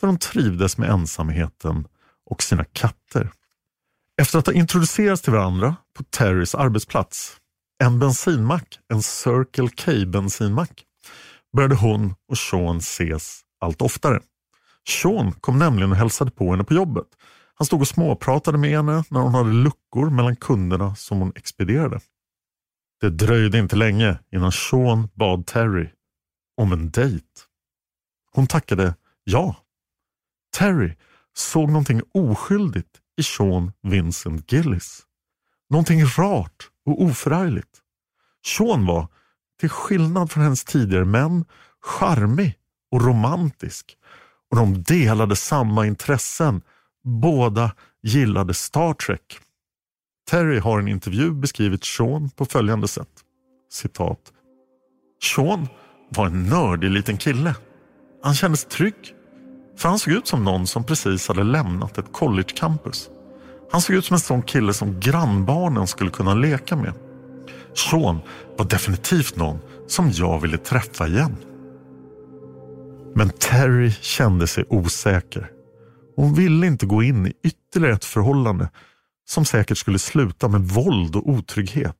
där 0.00 0.06
de 0.06 0.18
trivdes 0.18 0.78
med 0.78 0.90
ensamheten 0.90 1.86
och 2.30 2.42
sina 2.42 2.64
katter. 2.64 3.30
Efter 4.20 4.38
att 4.38 4.46
ha 4.46 4.52
introducerats 4.52 5.22
till 5.22 5.32
varandra 5.32 5.76
på 5.96 6.02
Terrys 6.02 6.54
arbetsplats, 6.54 7.37
en 7.84 7.98
bensinmack, 7.98 8.78
en 8.88 9.02
Circle 9.02 9.68
K 9.68 9.92
bensinmack, 10.06 10.84
började 11.56 11.74
hon 11.74 12.14
och 12.28 12.38
Sean 12.38 12.78
ses 12.78 13.40
allt 13.60 13.82
oftare. 13.82 14.20
Sean 14.88 15.32
kom 15.32 15.58
nämligen 15.58 15.90
och 15.90 15.96
hälsade 15.96 16.30
på 16.30 16.50
henne 16.50 16.64
på 16.64 16.74
jobbet. 16.74 17.06
Han 17.54 17.66
stod 17.66 17.80
och 17.80 17.88
småpratade 17.88 18.58
med 18.58 18.70
henne 18.70 19.04
när 19.10 19.20
hon 19.20 19.34
hade 19.34 19.52
luckor 19.52 20.10
mellan 20.10 20.36
kunderna 20.36 20.94
som 20.94 21.18
hon 21.18 21.32
expedierade. 21.34 22.00
Det 23.00 23.10
dröjde 23.10 23.58
inte 23.58 23.76
länge 23.76 24.18
innan 24.32 24.52
Sean 24.52 25.08
bad 25.14 25.46
Terry 25.46 25.88
om 26.56 26.72
en 26.72 26.90
dejt. 26.90 27.26
Hon 28.32 28.46
tackade 28.46 28.94
ja. 29.24 29.56
Terry 30.56 30.96
såg 31.36 31.68
någonting 31.68 32.02
oskyldigt 32.14 33.00
i 33.16 33.22
Sean 33.22 33.72
Vincent 33.82 34.52
Gillis. 34.52 35.07
Någonting 35.70 36.04
rart 36.04 36.68
och 36.86 37.02
oförargligt. 37.02 37.78
Sean 38.46 38.86
var, 38.86 39.08
till 39.60 39.68
skillnad 39.68 40.30
från 40.30 40.42
hennes 40.42 40.64
tidigare 40.64 41.04
män, 41.04 41.44
charmig 41.80 42.54
och 42.90 43.04
romantisk. 43.04 43.96
Och 44.50 44.56
de 44.56 44.82
delade 44.82 45.36
samma 45.36 45.86
intressen. 45.86 46.62
Båda 47.04 47.72
gillade 48.02 48.54
Star 48.54 48.94
Trek. 48.94 49.38
Terry 50.30 50.58
har 50.58 50.78
i 50.78 50.82
en 50.82 50.88
intervju 50.88 51.30
beskrivit 51.32 51.84
Sean 51.84 52.30
på 52.30 52.44
följande 52.44 52.88
sätt. 52.88 53.08
Citat. 53.72 54.32
Sean 55.22 55.68
var 56.08 56.26
en 56.26 56.46
nördig 56.46 56.90
liten 56.90 57.16
kille. 57.16 57.54
Han 58.22 58.34
kändes 58.34 58.64
trygg. 58.64 59.14
För 59.76 59.88
han 59.88 59.98
såg 59.98 60.12
ut 60.12 60.26
som 60.26 60.44
någon 60.44 60.66
som 60.66 60.84
precis 60.84 61.28
hade 61.28 61.44
lämnat 61.44 61.98
ett 61.98 62.12
collegecampus. 62.12 63.10
Han 63.70 63.80
såg 63.80 63.96
ut 63.96 64.04
som 64.04 64.14
en 64.14 64.20
sån 64.20 64.42
kille 64.42 64.74
som 64.74 65.00
grannbarnen 65.00 65.86
skulle 65.86 66.10
kunna 66.10 66.34
leka 66.34 66.76
med. 66.76 66.94
Sean 67.74 68.18
var 68.58 68.64
definitivt 68.64 69.36
någon 69.36 69.58
som 69.86 70.10
jag 70.10 70.40
ville 70.40 70.58
träffa 70.58 71.06
igen. 71.06 71.36
Men 73.14 73.30
Terry 73.30 73.92
kände 73.92 74.46
sig 74.46 74.64
osäker. 74.68 75.50
Hon 76.16 76.34
ville 76.34 76.66
inte 76.66 76.86
gå 76.86 77.02
in 77.02 77.26
i 77.26 77.32
ytterligare 77.44 77.94
ett 77.94 78.04
förhållande 78.04 78.70
som 79.28 79.44
säkert 79.44 79.78
skulle 79.78 79.98
sluta 79.98 80.48
med 80.48 80.60
våld 80.60 81.16
och 81.16 81.28
otrygghet. 81.28 81.96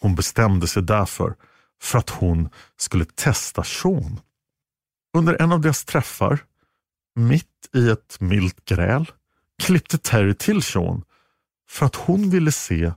Hon 0.00 0.14
bestämde 0.14 0.66
sig 0.66 0.82
därför 0.82 1.34
för 1.82 1.98
att 1.98 2.10
hon 2.10 2.48
skulle 2.76 3.04
testa 3.04 3.64
Sean. 3.64 4.20
Under 5.16 5.42
en 5.42 5.52
av 5.52 5.60
deras 5.60 5.84
träffar, 5.84 6.38
mitt 7.14 7.68
i 7.74 7.90
ett 7.90 8.20
milt 8.20 8.64
gräl, 8.64 9.06
klippte 9.62 9.98
Terry 9.98 10.34
till 10.34 10.62
Sean 10.62 11.02
för 11.68 11.86
att 11.86 11.94
hon 11.94 12.30
ville 12.30 12.52
se 12.52 12.92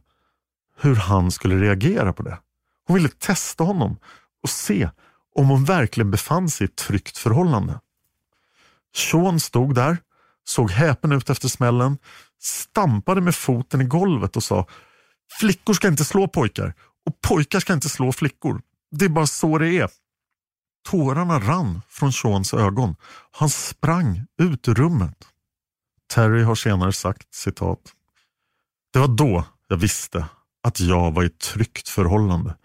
hur 0.78 0.96
han 0.96 1.32
skulle 1.32 1.56
reagera 1.56 2.14
på 2.14 2.24
det. 2.24 2.40
Hon 2.88 2.96
ville 2.96 3.10
testa 3.10 3.64
honom 3.64 3.98
och 4.44 4.50
se 4.50 4.90
om 5.36 5.50
hon 5.50 5.66
verkligen 5.66 6.12
befann 6.12 6.50
sig 6.50 6.66
i 6.66 6.70
ett 6.70 6.76
tryggt 6.76 7.18
förhållande. 7.18 7.80
Sean 8.96 9.40
stod 9.40 9.76
där, 9.76 9.98
såg 10.44 10.72
häpen 10.72 11.12
ut 11.12 11.30
efter 11.30 11.48
smällen, 11.48 11.98
stampade 12.42 13.22
med 13.22 13.36
foten 13.36 13.82
i 13.82 13.86
golvet 13.86 14.36
och 14.36 14.44
sa 14.44 14.68
Flickor 15.40 15.74
ska 15.74 15.88
inte 15.88 16.06
slå 16.06 16.28
pojkar 16.28 16.74
och 17.06 17.22
pojkar 17.22 17.60
ska 17.60 17.74
inte 17.74 17.90
slå 17.90 18.12
flickor. 18.12 18.62
Det 18.92 19.06
är 19.06 19.10
bara 19.10 19.28
så 19.28 19.58
det 19.58 19.78
är. 19.78 19.90
Tårarna 20.90 21.40
rann 21.40 21.82
från 21.90 22.14
Seans 22.14 22.54
ögon. 22.54 22.96
Han 23.32 23.50
sprang 23.50 24.26
ut 24.42 24.68
ur 24.68 24.76
rummet. 24.76 25.28
Terry 26.10 26.44
har 26.44 26.56
senare 26.56 26.94
sagt 26.94 27.34
citat. 27.34 27.80
Det 28.94 29.00
var 29.00 29.08
då 29.08 29.46
jag 29.68 29.78
visste 29.78 30.26
att 30.64 30.80
jag 30.80 31.12
var 31.12 31.24
i 31.24 31.26
ett 31.26 31.40
tryggt 31.40 31.90
förhållande. 31.90 32.56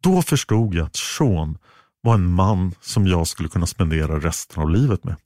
Då 0.00 0.22
förstod 0.22 0.74
jag 0.74 0.86
att 0.86 0.96
Sean 0.96 1.58
var 2.00 2.14
en 2.14 2.30
man 2.30 2.74
som 2.80 3.06
jag 3.06 3.26
skulle 3.26 3.48
kunna 3.48 3.66
spendera 3.66 4.20
resten 4.20 4.62
av 4.62 4.70
livet 4.70 5.04
med. 5.04 5.16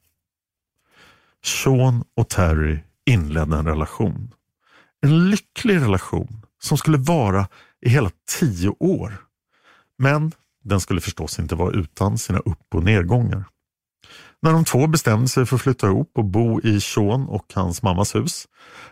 Sean 1.45 2.05
och 2.17 2.29
Terry 2.29 2.79
inledde 3.07 3.57
en 3.57 3.67
relation. 3.67 4.35
En 5.01 5.31
lycklig 5.31 5.77
relation 5.77 6.47
som 6.63 6.79
skulle 6.79 6.99
vara 6.99 7.49
i 7.81 7.89
hela 7.89 8.11
tio 8.41 8.69
år. 8.69 9.15
Men 9.99 10.33
den 10.65 10.81
skulle 10.81 11.01
förstås 11.01 11.39
inte 11.39 11.55
vara 11.55 11.73
utan 11.73 12.19
sina 12.19 12.39
upp 12.39 12.75
och 12.75 12.85
nedgångar. 12.85 13.45
När 14.43 14.53
de 14.53 14.65
två 14.65 14.87
bestämde 14.87 15.29
sig 15.29 15.47
för 15.47 15.57
att 15.57 15.63
flytta 15.63 15.87
ihop 15.87 16.13
och 16.15 16.25
bo 16.25 16.61
i 16.61 16.81
Sean 16.81 17.29
och 17.29 17.53
hans 17.55 17.83
mammas 17.83 18.15
hus 18.15 18.49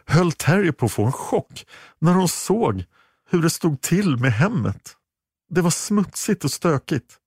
höll 0.06 0.32
Terry 0.32 0.72
på 0.72 0.86
att 0.86 0.92
få 0.92 1.04
en 1.04 1.12
chock 1.12 1.66
när 1.98 2.14
hon 2.14 2.28
såg 2.28 2.84
hur 3.30 3.42
det 3.42 3.50
stod 3.50 3.80
till 3.80 4.16
med 4.16 4.32
hemmet. 4.32 4.96
Det 5.50 5.60
var 5.60 5.70
smutsigt 5.70 6.44
och 6.44 6.50
stökigt. 6.50 7.18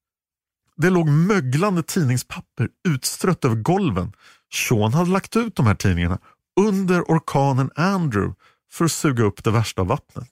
Det 0.78 0.90
låg 0.90 1.10
möglande 1.10 1.84
tidningspapper 1.84 2.70
utstrött 2.88 3.46
över 3.46 3.56
golven. 3.56 4.14
Sean 4.54 4.94
hade 4.94 5.10
lagt 5.10 5.36
ut 5.36 5.56
de 5.56 5.66
här 5.66 5.76
tidningarna 5.76 6.20
under 6.60 7.02
orkanen 7.02 7.72
Andrew 7.76 8.36
för 8.72 8.86
att 8.86 8.92
suga 8.92 9.24
upp 9.24 9.44
det 9.44 9.52
värsta 9.52 9.84
vattnet. 9.84 10.32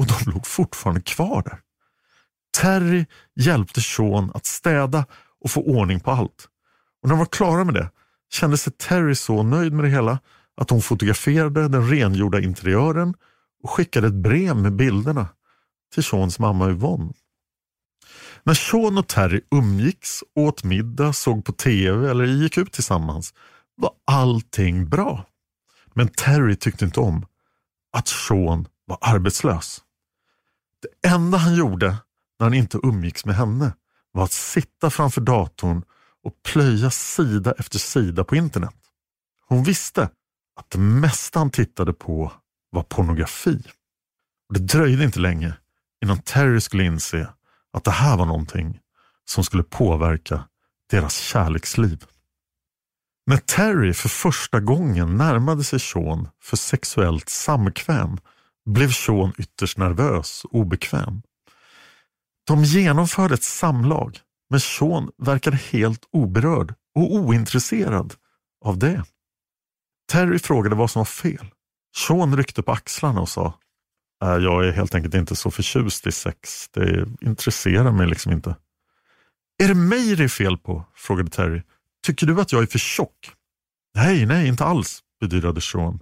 Och 0.00 0.06
de 0.06 0.30
låg 0.30 0.46
fortfarande 0.46 1.00
kvar 1.00 1.42
där. 1.42 1.60
Terry 2.58 3.06
hjälpte 3.36 3.80
Sean 3.80 4.30
att 4.34 4.46
städa 4.46 5.06
och 5.40 5.50
få 5.50 5.62
ordning 5.62 6.00
på 6.00 6.10
allt. 6.10 6.48
Och 7.02 7.08
när 7.08 7.14
de 7.14 7.18
var 7.18 7.26
klara 7.26 7.64
med 7.64 7.74
det 7.74 7.90
kände 8.30 8.58
sig 8.58 8.72
Terry 8.72 9.14
så 9.14 9.42
nöjd 9.42 9.72
med 9.72 9.84
det 9.84 9.90
hela 9.90 10.18
att 10.56 10.70
hon 10.70 10.82
fotograferade 10.82 11.68
den 11.68 11.90
rengjorda 11.90 12.40
interiören 12.40 13.14
och 13.62 13.70
skickade 13.70 14.06
ett 14.06 14.14
brev 14.14 14.56
med 14.56 14.76
bilderna 14.76 15.28
till 15.94 16.04
Seans 16.04 16.38
mamma 16.38 16.70
Yvonne. 16.70 17.12
När 18.42 18.54
Sean 18.54 18.98
och 18.98 19.08
Terry 19.08 19.40
umgicks, 19.50 20.22
åt 20.34 20.64
middag, 20.64 21.12
såg 21.12 21.44
på 21.44 21.52
TV 21.52 22.10
eller 22.10 22.24
gick 22.24 22.58
ut 22.58 22.72
tillsammans 22.72 23.34
var 23.76 23.90
allting 24.04 24.88
bra. 24.88 25.26
Men 25.94 26.08
Terry 26.08 26.56
tyckte 26.56 26.84
inte 26.84 27.00
om 27.00 27.26
att 27.92 28.08
Sean 28.08 28.66
var 28.84 28.98
arbetslös. 29.00 29.82
Det 30.82 31.08
enda 31.08 31.38
han 31.38 31.54
gjorde 31.54 31.86
när 32.38 32.46
han 32.46 32.54
inte 32.54 32.78
umgicks 32.82 33.24
med 33.24 33.36
henne 33.36 33.72
var 34.12 34.24
att 34.24 34.32
sitta 34.32 34.90
framför 34.90 35.20
datorn 35.20 35.82
och 36.24 36.42
plöja 36.42 36.90
sida 36.90 37.54
efter 37.58 37.78
sida 37.78 38.24
på 38.24 38.36
internet. 38.36 38.74
Hon 39.48 39.62
visste 39.62 40.02
att 40.56 40.70
det 40.70 40.78
mesta 40.78 41.38
han 41.38 41.50
tittade 41.50 41.92
på 41.92 42.32
var 42.70 42.82
pornografi. 42.82 43.62
Och 44.48 44.54
Det 44.54 44.60
dröjde 44.60 45.04
inte 45.04 45.20
länge 45.20 45.54
innan 46.04 46.18
Terry 46.18 46.60
skulle 46.60 46.84
inse 46.84 47.28
att 47.72 47.84
det 47.84 47.90
här 47.90 48.16
var 48.16 48.26
någonting 48.26 48.80
som 49.24 49.44
skulle 49.44 49.62
påverka 49.62 50.44
deras 50.90 51.16
kärleksliv. 51.16 52.04
När 53.26 53.36
Terry 53.36 53.94
för 53.94 54.08
första 54.08 54.60
gången 54.60 55.16
närmade 55.16 55.64
sig 55.64 55.80
Sean 55.80 56.28
för 56.42 56.56
sexuellt 56.56 57.28
samkväm 57.28 58.18
blev 58.66 58.90
Sean 58.90 59.32
ytterst 59.38 59.78
nervös 59.78 60.44
och 60.44 60.54
obekväm. 60.54 61.22
De 62.46 62.64
genomförde 62.64 63.34
ett 63.34 63.42
samlag 63.42 64.20
men 64.50 64.60
Sean 64.60 65.10
verkade 65.18 65.56
helt 65.56 66.04
oberörd 66.12 66.74
och 66.94 67.14
ointresserad 67.14 68.14
av 68.64 68.78
det. 68.78 69.04
Terry 70.12 70.38
frågade 70.38 70.76
vad 70.76 70.90
som 70.90 71.00
var 71.00 71.04
fel. 71.04 71.46
Sean 71.96 72.36
ryckte 72.36 72.62
på 72.62 72.72
axlarna 72.72 73.20
och 73.20 73.28
sa 73.28 73.54
äh, 74.24 74.28
Jag 74.28 74.66
är 74.66 74.72
helt 74.72 74.94
enkelt 74.94 75.14
inte 75.14 75.36
så 75.36 75.50
förtjust 75.50 76.06
i 76.06 76.12
sex. 76.12 76.68
Det 76.68 77.06
intresserar 77.20 77.92
mig 77.92 78.06
liksom 78.06 78.32
inte. 78.32 78.56
Är 79.62 79.68
det 79.68 79.74
mig 79.74 80.16
det 80.16 80.24
är 80.24 80.28
fel 80.28 80.58
på? 80.58 80.84
frågade 80.94 81.30
Terry. 81.30 81.62
Tycker 82.06 82.26
du 82.26 82.40
att 82.40 82.52
jag 82.52 82.62
är 82.62 82.66
för 82.66 82.78
tjock? 82.78 83.32
Nej, 83.94 84.26
nej, 84.26 84.48
inte 84.48 84.64
alls, 84.64 85.02
bedyrade 85.20 85.60
Sean. 85.60 86.00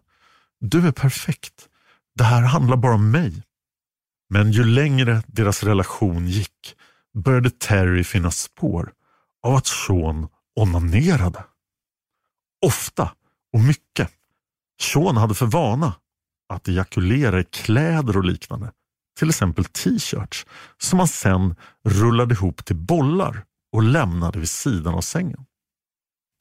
Du 0.61 0.88
är 0.88 0.92
perfekt. 0.92 1.68
Det 2.14 2.24
här 2.24 2.42
handlar 2.42 2.76
bara 2.76 2.94
om 2.94 3.11
mig. 3.11 3.42
Men 4.28 4.53
ju 4.53 4.64
längre 4.64 5.22
deras 5.26 5.62
relation 5.62 6.26
gick 6.26 6.76
började 7.16 7.50
Terry 7.50 8.04
finna 8.04 8.30
spår 8.30 8.92
av 9.42 9.54
att 9.54 9.66
Sean 9.66 10.28
onanerade. 10.60 11.44
Ofta 12.66 13.12
och 13.52 13.60
mycket. 13.60 14.10
Sean 14.80 15.16
hade 15.16 15.34
för 15.34 15.46
vana 15.46 15.94
att 16.48 16.68
ejakulera 16.68 17.40
i 17.40 17.44
kläder 17.44 18.16
och 18.16 18.24
liknande. 18.24 18.72
Till 19.18 19.28
exempel 19.28 19.64
t-shirts 19.64 20.46
som 20.78 20.98
han 20.98 21.08
sen 21.08 21.54
rullade 21.84 22.34
ihop 22.34 22.64
till 22.64 22.76
bollar 22.76 23.44
och 23.72 23.82
lämnade 23.82 24.38
vid 24.38 24.48
sidan 24.48 24.94
av 24.94 25.00
sängen. 25.00 25.46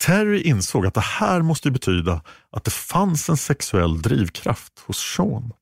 Terry 0.04 0.42
insåg 0.42 0.86
att 0.86 0.94
det 0.94 1.02
här 1.02 1.42
måste 1.42 1.72
betyda 1.72 2.22
att 2.52 2.64
det 2.64 2.72
fanns 2.72 3.30
en 3.30 3.38
sexuell 3.38 4.02
drivkraft 4.02 4.80
hos 4.80 4.98
Sean. 4.98 5.54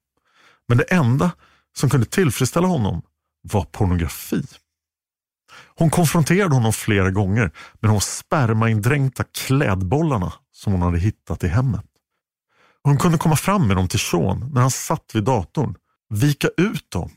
Men 0.67 0.77
det 0.77 0.83
enda 0.83 1.31
som 1.77 1.89
kunde 1.89 2.05
tillfredsställa 2.05 2.67
honom 2.67 3.01
var 3.41 3.63
pornografi. 3.63 4.43
Hon 5.75 5.89
konfronterade 5.89 6.55
honom 6.55 6.73
flera 6.73 7.11
gånger 7.11 7.51
med 7.79 7.91
de 7.91 8.01
spermaindränkta 8.01 9.23
klädbollarna 9.23 10.33
som 10.51 10.73
hon 10.73 10.81
hade 10.81 10.99
hittat 10.99 11.43
i 11.43 11.47
hemmet. 11.47 11.85
Hon 12.83 12.97
kunde 12.97 13.17
komma 13.17 13.35
fram 13.35 13.67
med 13.67 13.77
dem 13.77 13.87
till 13.87 13.99
Sean 13.99 14.49
när 14.53 14.61
han 14.61 14.71
satt 14.71 15.11
vid 15.13 15.23
datorn, 15.23 15.75
vika 16.09 16.47
ut 16.57 16.91
dem 16.91 17.11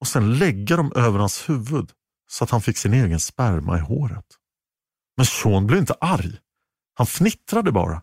och 0.00 0.06
sen 0.06 0.38
lägga 0.38 0.76
dem 0.76 0.92
över 0.96 1.18
hans 1.18 1.48
huvud 1.48 1.90
så 2.30 2.44
att 2.44 2.50
han 2.50 2.62
fick 2.62 2.78
sin 2.78 2.94
egen 2.94 3.20
sperma 3.20 3.78
i 3.78 3.80
håret. 3.80 4.26
Men 5.16 5.26
Sean 5.26 5.66
blev 5.66 5.78
inte 5.78 5.94
arg. 6.00 6.38
Han 6.94 7.06
fnittrade 7.06 7.72
bara 7.72 8.02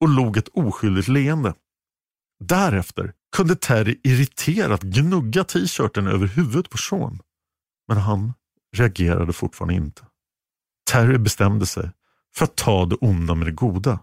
och 0.00 0.08
log 0.08 0.36
ett 0.36 0.48
oskyldigt 0.48 1.08
leende 1.08 1.54
Därefter 2.44 3.12
kunde 3.36 3.56
Terry 3.56 4.00
irriterat 4.04 4.82
gnugga 4.82 5.44
t-shirten 5.44 6.06
över 6.06 6.26
huvudet 6.26 6.70
på 6.70 6.78
Sean. 6.78 7.18
Men 7.88 7.96
han 7.96 8.32
reagerade 8.76 9.32
fortfarande 9.32 9.74
inte. 9.74 10.02
Terry 10.90 11.18
bestämde 11.18 11.66
sig 11.66 11.90
för 12.34 12.44
att 12.44 12.56
ta 12.56 12.86
det 12.86 12.96
onda 12.96 13.34
med 13.34 13.46
det 13.46 13.52
goda. 13.52 13.98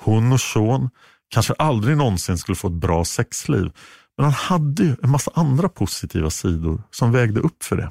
Hon 0.00 0.32
och 0.32 0.40
Sean 0.40 0.90
kanske 1.28 1.52
aldrig 1.52 1.96
någonsin 1.96 2.38
skulle 2.38 2.56
få 2.56 2.68
ett 2.68 2.74
bra 2.74 3.04
sexliv 3.04 3.72
men 4.16 4.24
han 4.24 4.32
hade 4.32 4.82
ju 4.82 4.96
en 5.02 5.10
massa 5.10 5.30
andra 5.34 5.68
positiva 5.68 6.30
sidor 6.30 6.82
som 6.90 7.12
vägde 7.12 7.40
upp 7.40 7.64
för 7.64 7.76
det. 7.76 7.90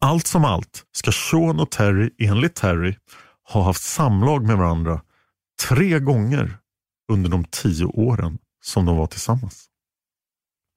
Allt 0.00 0.26
som 0.26 0.44
allt 0.44 0.84
ska 0.92 1.12
Sean 1.12 1.60
och 1.60 1.70
Terry 1.70 2.10
enligt 2.18 2.54
Terry 2.54 2.96
ha 3.52 3.62
haft 3.62 3.82
samlag 3.82 4.46
med 4.46 4.56
varandra 4.56 5.00
tre 5.68 5.98
gånger 5.98 6.58
under 7.12 7.30
de 7.30 7.44
tio 7.44 7.84
åren 7.84 8.38
som 8.64 8.86
de 8.86 8.96
var 8.96 9.06
tillsammans. 9.06 9.68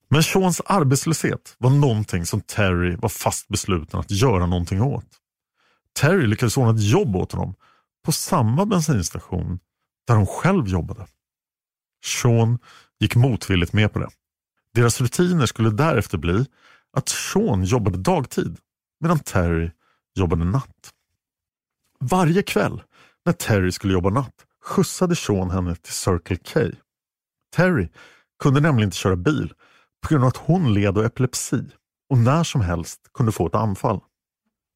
Men 0.08 0.24
Seans 0.24 0.62
arbetslöshet 0.66 1.56
var 1.58 1.70
någonting 1.70 2.26
som 2.26 2.41
Terry 2.41 2.95
var 2.95 3.10
fast 3.10 3.47
besluten 3.47 3.99
att 3.99 4.12
göra 4.12 4.45
någonting 4.45 4.82
åt. 4.82 5.06
Terry 5.93 6.28
lyckades 6.28 6.58
ordna 6.58 6.72
ett 6.72 6.84
jobb 6.84 7.16
åt 7.16 7.32
honom 7.32 7.56
på 8.06 8.12
samma 8.12 8.66
bensinstation 8.66 9.60
där 10.08 10.16
hon 10.16 10.28
själv 10.28 10.68
jobbade. 10.68 11.08
Sean 12.06 12.60
gick 12.99 13.16
motvilligt 13.16 13.74
med 13.74 13.93
på 13.93 13.99
det. 13.99 14.10
Deras 14.74 15.01
rutiner 15.01 15.45
skulle 15.45 15.70
därefter 15.70 16.18
bli 16.18 16.45
att 16.97 17.10
Sean 17.10 17.64
jobbade 17.64 17.97
dagtid 17.97 18.58
medan 18.99 19.20
Terry 19.20 19.72
jobbade 20.16 20.45
natt. 20.45 20.91
Varje 21.99 22.43
kväll 22.43 22.82
när 23.26 23.34
Terry 23.34 23.72
skulle 23.72 23.93
jobba 23.93 24.10
natt 24.10 24.45
skjutsade 24.66 25.16
Sean 25.16 25.49
henne 25.49 25.76
till 25.76 25.93
Circle 25.93 26.38
K. 26.53 26.60
Terry 27.56 27.89
kunde 28.39 28.60
nämligen 28.60 28.88
inte 28.88 28.97
köra 28.97 29.16
bil 29.16 29.53
på 30.06 30.10
grund 30.10 30.24
av 30.24 30.28
att 30.28 30.38
hon 30.38 30.74
led 30.74 30.97
av 30.97 31.06
epilepsi 31.06 31.64
och 32.10 32.18
när 32.18 32.43
som 32.43 32.62
helst 32.62 32.99
kunde 33.14 33.32
få 33.32 33.47
ett 33.47 33.56
anfall. 33.56 33.99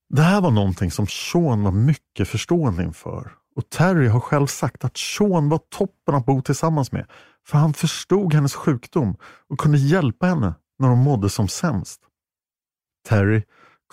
Det 0.10 0.22
här 0.22 0.42
var 0.42 0.52
någonting 0.52 0.92
som 0.92 1.08
Sean 1.08 1.64
var 1.64 1.72
mycket 1.72 2.28
förstående 2.28 2.84
inför 2.84 3.32
och 3.56 3.70
Terry 3.70 4.08
har 4.08 4.20
själv 4.20 4.48
sagt 4.48 4.86
att 4.86 4.98
Sean 4.98 5.50
var 5.50 5.60
toppen 5.70 6.16
att 6.16 6.26
bo 6.26 6.42
tillsammans 6.42 6.92
med 6.92 7.06
för 7.48 7.58
han 7.58 7.74
förstod 7.74 8.34
hennes 8.34 8.56
sjukdom 8.56 9.16
och 9.50 9.60
kunde 9.60 9.78
hjälpa 9.78 10.26
henne 10.26 10.54
när 10.80 10.88
hon 10.88 11.00
mådde 11.00 11.30
som 11.30 11.48
sämst. 11.48 12.02
Terry 13.08 13.44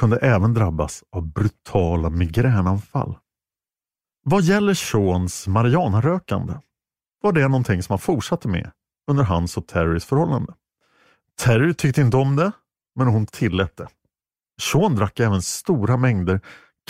kunde 0.01 0.17
även 0.17 0.55
drabbas 0.55 1.05
av 1.13 1.33
brutala 1.33 2.11
migränanfall. 2.11 3.19
Vad 4.25 4.43
gäller 4.43 4.75
Seans 4.75 5.47
marijuanarökande 5.47 6.55
var 7.23 7.33
det 7.33 7.49
någonting 7.49 7.83
som 7.83 7.93
han 7.93 7.99
fortsatte 7.99 8.49
med 8.49 8.71
under 9.11 9.25
hans 9.25 9.57
och 9.57 9.67
Terrys 9.67 10.05
förhållande. 10.05 10.55
Terry 11.39 11.75
tyckte 11.75 12.01
inte 12.01 12.17
om 12.17 12.37
det, 12.37 12.53
men 12.95 13.07
hon 13.07 13.27
tillät 13.27 13.77
det. 13.77 13.89
Sean 14.61 14.95
drack 14.95 15.21
även 15.21 15.43
stora 15.43 15.97
mängder 15.97 16.41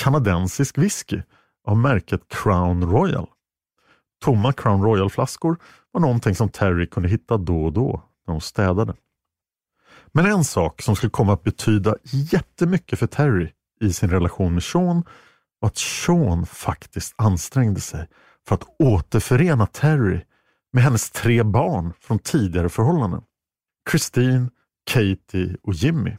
kanadensisk 0.00 0.78
whisky 0.78 1.22
av 1.66 1.76
märket 1.78 2.20
Crown 2.28 2.90
Royal. 2.90 3.26
Tomma 4.24 4.52
Crown 4.52 4.82
Royal-flaskor 4.82 5.56
var 5.92 6.00
någonting 6.00 6.34
som 6.34 6.48
Terry 6.48 6.86
kunde 6.86 7.08
hitta 7.08 7.36
då 7.36 7.64
och 7.64 7.72
då 7.72 8.02
när 8.26 8.32
hon 8.32 8.40
städade. 8.40 8.94
Men 10.12 10.26
en 10.26 10.44
sak 10.44 10.82
som 10.82 10.96
skulle 10.96 11.10
komma 11.10 11.32
att 11.32 11.42
betyda 11.42 11.96
jättemycket 12.02 12.98
för 12.98 13.06
Terry 13.06 13.52
i 13.80 13.92
sin 13.92 14.10
relation 14.10 14.54
med 14.54 14.62
Sean 14.62 15.02
var 15.60 15.68
att 15.68 15.76
Sean 15.76 16.46
faktiskt 16.46 17.14
ansträngde 17.16 17.80
sig 17.80 18.08
för 18.48 18.54
att 18.54 18.64
återförena 18.78 19.66
Terry 19.66 20.20
med 20.72 20.82
hennes 20.82 21.10
tre 21.10 21.42
barn 21.42 21.92
från 22.00 22.18
tidigare 22.18 22.68
förhållanden. 22.68 23.22
Christine, 23.90 24.50
Katie 24.90 25.56
och 25.62 25.74
Jimmy. 25.74 26.16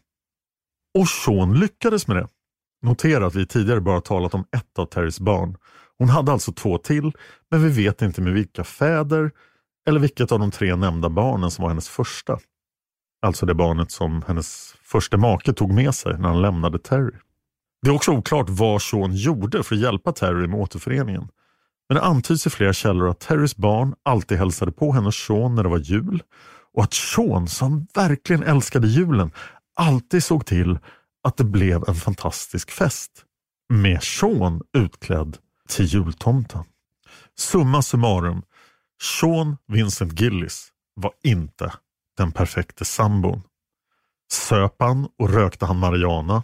Och 1.00 1.08
Sean 1.08 1.60
lyckades 1.60 2.08
med 2.08 2.18
det. 2.18 2.28
Notera 2.82 3.26
att 3.26 3.36
vi 3.36 3.48
tidigare 3.48 3.82
bara 3.82 4.02
talat 4.02 4.34
om 4.34 4.46
ett 4.52 4.80
av 4.80 4.86
Terrys 4.86 5.20
barn. 5.20 5.58
Hon 5.98 6.10
hade 6.10 6.32
alltså 6.32 6.52
två 6.52 6.78
till, 6.78 7.12
men 7.52 7.64
vi 7.64 7.70
vet 7.84 8.02
inte 8.02 8.22
med 8.22 8.34
vilka 8.34 8.64
fäder 8.64 9.32
eller 9.88 10.00
vilket 10.00 10.32
av 10.32 10.40
de 10.40 10.52
tre 10.52 10.76
nämnda 10.76 11.10
barnen 11.10 11.52
som 11.52 11.64
var 11.64 11.70
hennes 11.70 11.90
första. 11.90 12.40
Alltså 13.22 13.46
det 13.46 13.54
barnet 13.54 13.92
som 13.92 14.24
hennes 14.28 14.76
första 14.84 15.18
make 15.18 15.54
tog 15.54 15.74
med 15.74 15.96
sig 15.96 16.20
när 16.20 16.30
han 16.30 16.42
lämnade 16.42 16.80
Terry. 16.80 17.16
Det 17.82 17.90
är 17.90 17.96
också 17.96 18.12
oklart 18.12 18.50
vad 18.50 18.82
Sean 18.82 19.16
gjorde 19.16 19.64
för 19.64 19.76
att 19.76 19.82
hjälpa 19.82 20.12
Terry 20.12 20.48
med 20.48 20.60
återföreningen. 20.60 21.28
Men 21.90 21.96
det 21.96 22.02
antyds 22.02 22.48
i 22.48 22.50
flera 22.50 22.74
källor 22.74 23.10
att 23.10 23.20
Terrys 23.20 23.56
barn 23.56 23.96
alltid 24.04 24.38
hälsade 24.38 24.72
på 24.72 24.92
henne 24.92 25.08
och 25.08 25.14
Sean 25.14 25.56
när 25.56 25.64
det 25.64 25.70
var 25.70 25.78
jul 25.78 26.24
och 26.78 26.84
att 26.84 26.94
Sean, 26.94 27.48
som 27.48 27.88
verkligen 27.94 28.44
älskade 28.44 28.88
julen, 28.88 29.32
alltid 29.76 30.24
såg 30.24 30.46
till 30.46 30.80
att 31.24 31.38
det 31.38 31.44
blev 31.44 31.84
en 31.88 31.96
fantastisk 31.96 32.72
fest. 32.72 33.12
Med 33.70 34.04
Sean 34.04 34.62
utklädd 34.78 35.38
till 35.70 35.86
jultomten. 35.86 36.64
Summa 37.38 37.82
summarum, 37.82 38.42
Sean 39.02 39.58
Vincent 39.68 40.22
Gillis 40.22 40.72
var 40.96 41.12
inte 41.24 41.74
den 42.18 42.32
perfekte 42.32 42.86
sambon. 42.86 43.42
Söp 44.32 44.76
han 44.80 45.08
och 45.20 45.30
rökte 45.30 45.66
han 45.66 45.80
marijuana? 45.80 46.44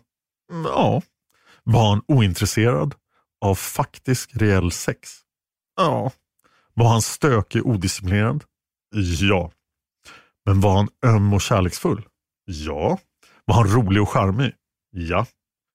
Ja. 0.63 1.01
Var 1.63 1.89
han 1.89 2.01
ointresserad 2.07 2.95
av 3.41 3.55
faktisk 3.55 4.29
reell 4.33 4.71
sex? 4.71 5.09
Ja. 5.77 6.11
Var 6.73 6.89
han 6.89 7.01
stökig 7.01 7.65
och 7.65 7.69
odisciplinerad? 7.69 8.43
Ja. 9.21 9.51
Men 10.45 10.61
var 10.61 10.75
han 10.75 10.89
öm 11.05 11.33
och 11.33 11.41
kärleksfull? 11.41 12.05
Ja. 12.45 12.99
Var 13.45 13.55
han 13.55 13.67
rolig 13.67 14.01
och 14.01 14.09
charmig? 14.09 14.53
Ja. 14.91 15.25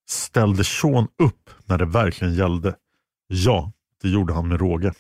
Ställde 0.09 0.65
Sean 0.65 1.09
upp 1.23 1.51
när 1.65 1.79
det 1.79 1.85
verkligen 1.85 2.35
gällde? 2.35 2.75
Ja, 3.27 3.73
det 4.03 4.09
gjorde 4.09 4.35
han 4.35 4.49
med 4.49 4.61
råge. 4.61 4.93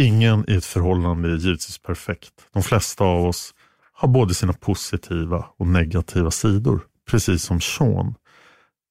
Ingen 0.00 0.50
i 0.50 0.54
ett 0.54 0.64
förhållande 0.64 1.28
är 1.28 1.36
givetvis 1.36 1.78
perfekt. 1.78 2.32
De 2.52 2.62
flesta 2.62 3.04
av 3.04 3.26
oss 3.26 3.54
har 3.92 4.08
både 4.08 4.34
sina 4.34 4.52
positiva 4.52 5.46
och 5.56 5.66
negativa 5.66 6.30
sidor, 6.30 6.86
precis 7.10 7.42
som 7.42 7.60
Sean. 7.60 8.14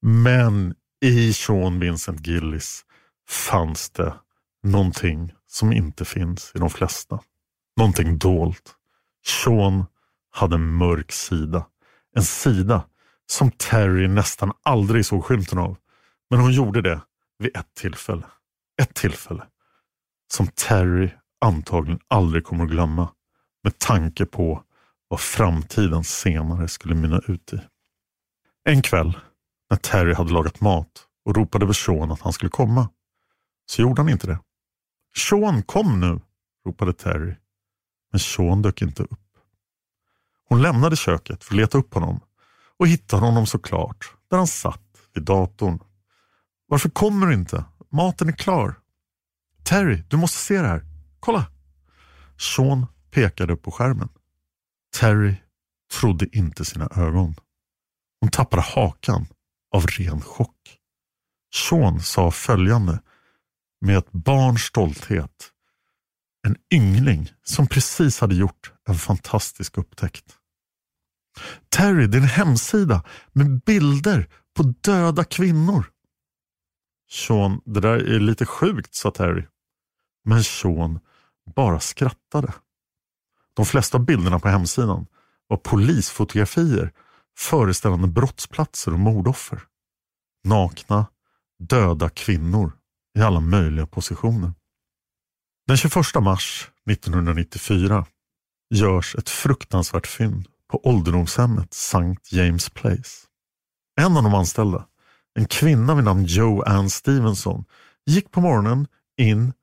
Men 0.01 0.75
i 1.01 1.34
Sean 1.34 1.80
Vincent 1.80 2.28
Gillis 2.28 2.86
fanns 3.30 3.89
det 3.89 4.13
någonting 4.63 5.34
som 5.47 5.73
inte 5.73 6.05
finns 6.05 6.51
i 6.55 6.59
de 6.59 6.69
flesta. 6.69 7.19
Någonting 7.78 8.17
dolt. 8.17 8.76
Sean 9.26 9.86
hade 10.32 10.55
en 10.55 10.76
mörk 10.76 11.11
sida. 11.11 11.65
En 12.15 12.24
sida 12.24 12.86
som 13.26 13.51
Terry 13.51 14.07
nästan 14.07 14.51
aldrig 14.63 15.05
såg 15.05 15.26
skymten 15.26 15.59
av. 15.59 15.78
Men 16.30 16.39
hon 16.39 16.51
gjorde 16.51 16.82
det 16.82 17.01
vid 17.39 17.57
ett 17.57 17.74
tillfälle. 17.74 18.26
Ett 18.82 18.93
tillfälle 18.93 19.43
som 20.34 20.47
Terry 20.47 21.09
antagligen 21.41 21.99
aldrig 22.07 22.43
kommer 22.43 22.63
att 22.63 22.70
glömma 22.70 23.09
med 23.63 23.80
tanke 23.80 24.26
på 24.26 24.63
vad 25.07 25.20
framtiden 25.20 26.03
senare 26.03 26.68
skulle 26.68 26.95
mynna 26.95 27.22
ut 27.28 27.53
i. 27.53 27.59
En 28.63 28.82
kväll 28.82 29.18
när 29.70 29.78
Terry 29.78 30.13
hade 30.13 30.34
lagat 30.34 30.61
mat 30.61 31.05
och 31.26 31.36
ropade 31.36 31.65
på 31.65 31.74
Sean 31.74 32.11
att 32.11 32.22
han 32.22 32.34
skulle 32.34 32.49
komma 32.49 32.89
så 33.65 33.82
gjorde 33.82 34.01
han 34.01 34.09
inte 34.09 34.28
det. 34.28 34.39
Sean 35.18 35.63
kom 35.63 35.99
nu, 35.99 36.20
ropade 36.68 36.93
Terry. 36.93 37.36
Men 38.11 38.19
Sean 38.19 38.61
dök 38.61 38.81
inte 38.81 39.03
upp. 39.03 39.19
Hon 40.49 40.61
lämnade 40.61 40.95
köket 40.95 41.43
för 41.43 41.53
att 41.53 41.57
leta 41.57 41.77
upp 41.77 41.93
honom 41.93 42.19
och 42.77 42.87
hittade 42.87 43.25
honom 43.25 43.45
såklart 43.45 44.13
där 44.29 44.37
han 44.37 44.47
satt 44.47 44.81
vid 45.13 45.23
datorn. 45.23 45.79
Varför 46.67 46.89
kommer 46.89 47.27
du 47.27 47.33
inte? 47.33 47.65
Maten 47.89 48.27
är 48.27 48.33
klar. 48.33 48.75
Terry, 49.63 50.03
du 50.07 50.17
måste 50.17 50.37
se 50.37 50.61
det 50.61 50.67
här. 50.67 50.85
Kolla! 51.19 51.45
Sean 52.37 52.85
pekade 53.11 53.53
upp 53.53 53.63
på 53.63 53.71
skärmen. 53.71 54.09
Terry 54.99 55.35
trodde 55.99 56.37
inte 56.37 56.65
sina 56.65 56.89
ögon. 56.95 57.35
Hon 58.19 58.29
tappade 58.29 58.61
hakan 58.61 59.25
av 59.73 59.85
ren 59.85 60.21
chock. 60.21 60.77
Sean 61.55 61.99
sa 61.99 62.31
följande 62.31 62.99
med 63.81 63.97
ett 63.97 64.11
barns 64.11 64.61
stolthet. 64.61 65.51
En 66.47 66.55
yngling 66.73 67.31
som 67.43 67.67
precis 67.67 68.19
hade 68.19 68.35
gjort 68.35 68.73
en 68.89 68.95
fantastisk 68.95 69.77
upptäckt. 69.77 70.35
Terry, 71.69 72.07
din 72.07 72.23
hemsida 72.23 73.03
med 73.33 73.61
bilder 73.61 74.29
på 74.57 74.63
döda 74.63 75.23
kvinnor. 75.23 75.85
Sean, 77.11 77.61
det 77.65 77.79
där 77.79 78.15
är 78.15 78.19
lite 78.19 78.45
sjukt, 78.45 78.95
sa 78.95 79.11
Terry. 79.11 79.45
Men 80.25 80.43
Sean 80.43 80.99
bara 81.55 81.79
skrattade. 81.79 82.53
De 83.55 83.65
flesta 83.65 83.99
bilderna 83.99 84.39
på 84.39 84.47
hemsidan 84.47 85.05
var 85.47 85.57
polisfotografier 85.57 86.93
föreställande 87.37 88.07
brottsplatser 88.07 88.93
och 88.93 88.99
mordoffer. 88.99 89.61
Nakna, 90.43 91.05
döda 91.59 92.09
kvinnor 92.09 92.71
i 93.17 93.21
alla 93.21 93.39
möjliga 93.39 93.87
positioner. 93.87 94.53
Den 95.68 95.78
21 95.78 96.22
mars 96.22 96.72
1994 96.89 98.05
görs 98.74 99.15
ett 99.15 99.30
fruktansvärt 99.30 100.07
fynd 100.07 100.47
på 100.72 100.88
ålderdomshemmet 100.88 101.74
St. 101.74 102.15
James 102.32 102.70
Place. 102.70 103.28
En 103.99 104.18
av 104.18 104.24
de 104.24 104.34
anställda, 104.34 104.86
en 105.39 105.45
kvinna 105.45 105.95
vid 105.95 106.03
namn 106.03 106.26
Joe 106.26 106.63
Ann 106.63 106.89
Stevenson, 106.89 107.65
gick 108.05 108.32
på 108.32 108.41
morgonen 108.41 108.88
in 109.18 109.53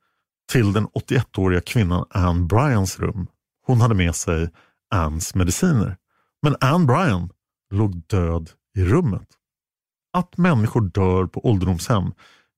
till 0.53 0.73
den 0.73 0.89
81-åriga 0.89 1.61
kvinnan 1.61 2.07
Ann 2.11 2.47
Bryans 2.47 2.99
rum. 2.99 3.27
Hon 3.67 3.81
hade 3.81 3.95
med 3.95 4.15
sig 4.15 4.51
Anns 4.91 5.35
mediciner. 5.35 5.97
Men 6.43 6.57
Ann 6.61 6.87
Bryan 6.87 7.31
låg 7.71 7.97
död 8.07 8.51
i 8.77 8.85
rummet. 8.85 9.29
Att 10.13 10.37
människor 10.37 10.81
dör 10.81 11.27
på 11.27 11.47
ålderdomshem 11.47 12.13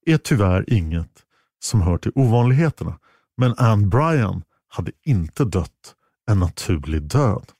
är 0.07 0.19
tyvärr 0.19 0.73
inget 0.73 1.23
som 1.59 1.83
hör 1.83 1.99
till 1.99 2.13
ovanligheterna. 2.15 2.99
Men 3.37 3.55
Anne 3.59 3.87
Bryan 3.87 4.43
hade 4.69 4.93
inte 5.03 5.45
dött 5.45 5.95
en 6.27 6.39
naturlig 6.39 7.03
död. 7.03 7.53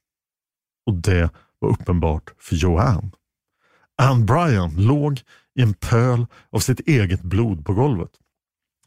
Och 0.87 0.95
det 0.95 1.31
var 1.59 1.69
uppenbart 1.69 2.35
för 2.39 2.57
Joanne. 2.57 3.11
Anne 4.03 4.25
Bryan 4.25 4.75
låg 4.77 5.21
i 5.55 5.63
en 5.63 5.75
pöl 5.75 6.27
av 6.51 6.59
sitt 6.59 6.81
eget 6.81 7.23
blod 7.23 7.67
på 7.67 7.75
golvet. 7.75 8.11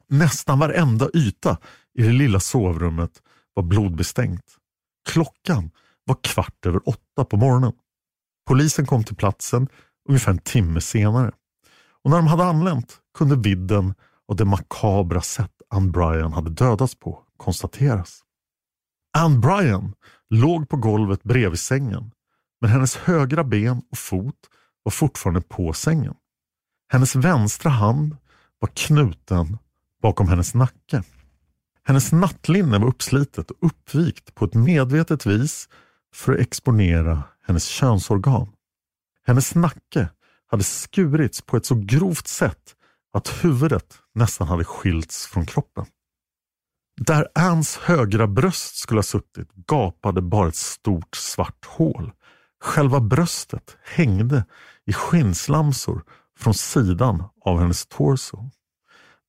Nästan 0.08 0.60
varenda 0.60 1.10
yta 1.14 1.58
i 1.94 2.02
det 2.02 2.12
lilla 2.12 2.40
sovrummet 2.40 3.22
var 3.54 3.64
blodbestänkt. 3.64 4.46
Klockan 5.10 5.72
var 6.06 6.18
kvart 6.24 6.66
över 6.66 6.90
åtta 6.90 7.26
på 7.26 7.38
morgonen. 7.38 7.74
Polisen 8.48 8.86
kom 8.86 9.04
till 9.04 9.16
platsen 9.16 9.68
ungefär 10.10 10.32
en 10.32 10.40
timme 10.40 10.82
senare. 10.82 11.32
Och 12.04 12.10
när 12.10 12.18
de 12.18 12.28
hade 12.28 12.44
anlänt 12.44 12.98
kunde 13.18 13.36
vidden 13.36 13.94
av 14.28 14.36
det 14.36 14.46
makabra 14.46 15.22
sätt 15.22 15.59
Ann 15.70 15.92
Bryan 15.92 16.34
hade 16.34 16.50
dödats 16.50 16.96
på 16.96 17.24
konstateras. 17.38 18.22
Ann 19.18 19.42
Bryan 19.42 19.94
låg 20.30 20.70
på 20.70 20.78
golvet 20.78 21.24
bredvid 21.24 21.60
sängen 21.60 22.12
men 22.62 22.70
hennes 22.70 22.96
högra 22.96 23.44
ben 23.44 23.82
och 23.92 23.98
fot 23.98 24.50
var 24.84 24.92
fortfarande 24.92 25.42
på 25.42 25.74
sängen. 25.74 26.16
Hennes 26.92 27.16
vänstra 27.16 27.72
hand 27.72 28.18
var 28.60 28.70
knuten 28.74 29.58
bakom 30.02 30.28
hennes 30.28 30.54
nacke. 30.54 31.04
Hennes 31.84 32.12
nattlinne 32.12 32.80
var 32.80 32.88
uppslitet 32.88 33.52
och 33.52 33.58
uppvikt 33.62 34.36
på 34.36 34.46
ett 34.46 34.54
medvetet 34.54 35.26
vis 35.26 35.70
för 36.14 36.34
att 36.34 36.40
exponera 36.40 37.24
hennes 37.48 37.66
könsorgan. 37.66 38.50
Hennes 39.28 39.56
nacke 39.56 40.10
hade 40.48 40.64
skurits 40.64 41.42
på 41.42 41.58
ett 41.58 41.66
så 41.66 41.76
grovt 41.76 42.28
sätt 42.28 42.76
att 43.14 43.44
huvudet 43.44 44.00
nästan 44.16 44.48
hade 44.48 44.64
skilts 44.64 45.28
från 45.28 45.46
kroppen. 45.46 45.86
Där 47.02 47.28
Anns 47.36 47.78
högra 47.78 48.28
bröst 48.28 48.76
skulle 48.76 48.98
ha 48.98 49.04
suttit 49.04 49.52
gapade 49.54 50.22
bara 50.22 50.48
ett 50.48 50.56
stort 50.56 51.16
svart 51.16 51.66
hål. 51.66 52.12
Själva 52.64 53.00
bröstet 53.00 53.78
hängde 53.84 54.46
i 54.86 54.94
skinnslamsor 54.94 56.04
från 56.40 56.54
sidan 56.54 57.24
av 57.42 57.60
hennes 57.60 57.86
torso. 57.88 58.50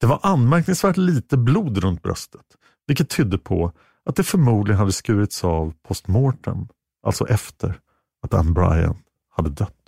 Det 0.00 0.06
var 0.06 0.20
anmärkningsvärt 0.22 0.96
lite 0.96 1.36
blod 1.36 1.78
runt 1.78 2.02
bröstet, 2.02 2.46
vilket 2.86 3.10
tydde 3.10 3.38
på 3.38 3.72
att 4.04 4.16
det 4.16 4.24
förmodligen 4.24 4.78
hade 4.78 4.92
skurits 4.92 5.44
av 5.44 5.74
postmortem, 5.88 6.68
alltså 7.06 7.28
efter 7.28 7.80
att 8.22 8.34
Ann 8.34 8.54
Bryan 8.54 8.98
hade 9.30 9.50
dött. 9.50 9.79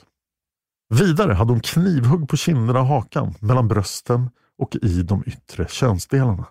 Vidare 0.98 1.32
hade 1.32 1.52
hon 1.52 1.60
knivhugg 1.60 2.28
på 2.28 2.36
kinderna 2.36 2.80
och 2.80 2.86
hakan, 2.86 3.34
mellan 3.40 3.68
brösten 3.68 4.30
och 4.58 4.76
i 4.82 5.02
de 5.02 5.22
yttre 5.26 5.68
könsdelarna. 5.68 6.46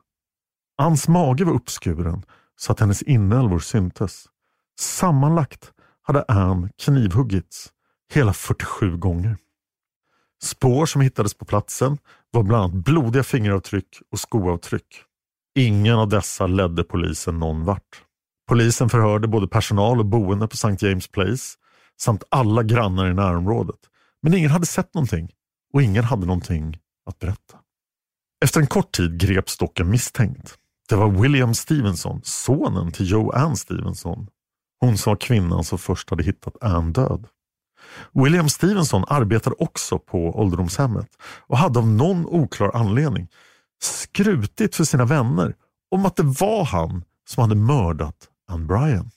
Anns 0.78 1.08
mage 1.08 1.46
var 1.46 1.54
uppskuren 1.54 2.24
så 2.56 2.72
att 2.72 2.80
hennes 2.80 3.02
inälvor 3.02 3.60
syntes. 3.60 4.26
Sammanlagt 4.80 5.72
hade 6.02 6.24
Ann 6.28 6.70
knivhuggits 6.84 7.70
hela 8.14 8.34
47 8.34 8.98
gånger. 8.98 9.38
Spår 10.44 10.86
som 10.86 11.02
hittades 11.02 11.34
på 11.34 11.46
platsen 11.46 11.98
var 12.32 12.44
bland 12.44 12.64
annat 12.64 12.86
blodiga 12.86 13.24
fingeravtryck 13.24 14.02
och 14.12 14.20
skoavtryck. 14.20 15.04
Ingen 15.56 15.96
av 15.96 16.10
dessa 16.10 16.48
ledde 16.48 16.84
polisen 16.84 17.40
någon 17.40 17.66
vart. 17.66 18.04
Polisen 18.48 18.90
förhörde 18.90 19.28
både 19.28 19.48
personal 19.48 20.00
och 20.00 20.06
boende 20.06 20.48
på 20.48 20.54
St. 20.54 20.88
James 20.88 21.08
Place 21.08 21.58
samt 22.02 22.24
alla 22.30 22.64
grannar 22.64 23.12
i 23.12 23.14
närområdet. 23.14 23.91
Men 24.22 24.34
ingen 24.34 24.52
hade 24.52 24.66
sett 24.66 24.94
någonting 24.94 25.32
och 25.74 25.82
ingen 25.82 26.04
hade 26.04 26.26
någonting 26.26 26.78
att 27.06 27.20
berätta. 27.20 27.58
Efter 28.46 28.60
en 28.60 28.68
kort 28.68 28.92
tid 28.92 29.20
greps 29.20 29.58
dock 29.58 29.80
en 29.80 29.90
misstänkt. 29.90 30.58
Det 30.90 30.96
var 30.96 31.10
William 31.10 31.54
Stevenson, 31.54 32.22
sonen 32.24 32.92
till 32.92 33.12
Joanne 33.12 33.56
Stevenson. 33.56 34.28
Hon 34.80 34.98
som 34.98 35.12
var 35.12 35.18
kvinnan 35.18 35.64
som 35.64 35.78
först 35.78 36.10
hade 36.10 36.24
hittat 36.24 36.64
Anne 36.64 36.92
död. 36.92 37.28
William 38.14 38.50
Stevenson 38.50 39.04
arbetade 39.08 39.56
också 39.60 40.00
på 40.00 40.40
ålderdomshemmet 40.40 41.08
och 41.48 41.58
hade 41.58 41.80
av 41.80 41.88
någon 41.88 42.26
oklar 42.26 42.72
anledning 42.76 43.28
skrutit 43.82 44.76
för 44.76 44.84
sina 44.84 45.06
vänner 45.06 45.56
om 45.92 46.06
att 46.06 46.16
det 46.16 46.24
var 46.24 46.64
han 46.64 47.04
som 47.30 47.42
hade 47.42 47.56
mördat 47.56 48.28
Anne 48.48 48.66
Bryan. 48.66 49.12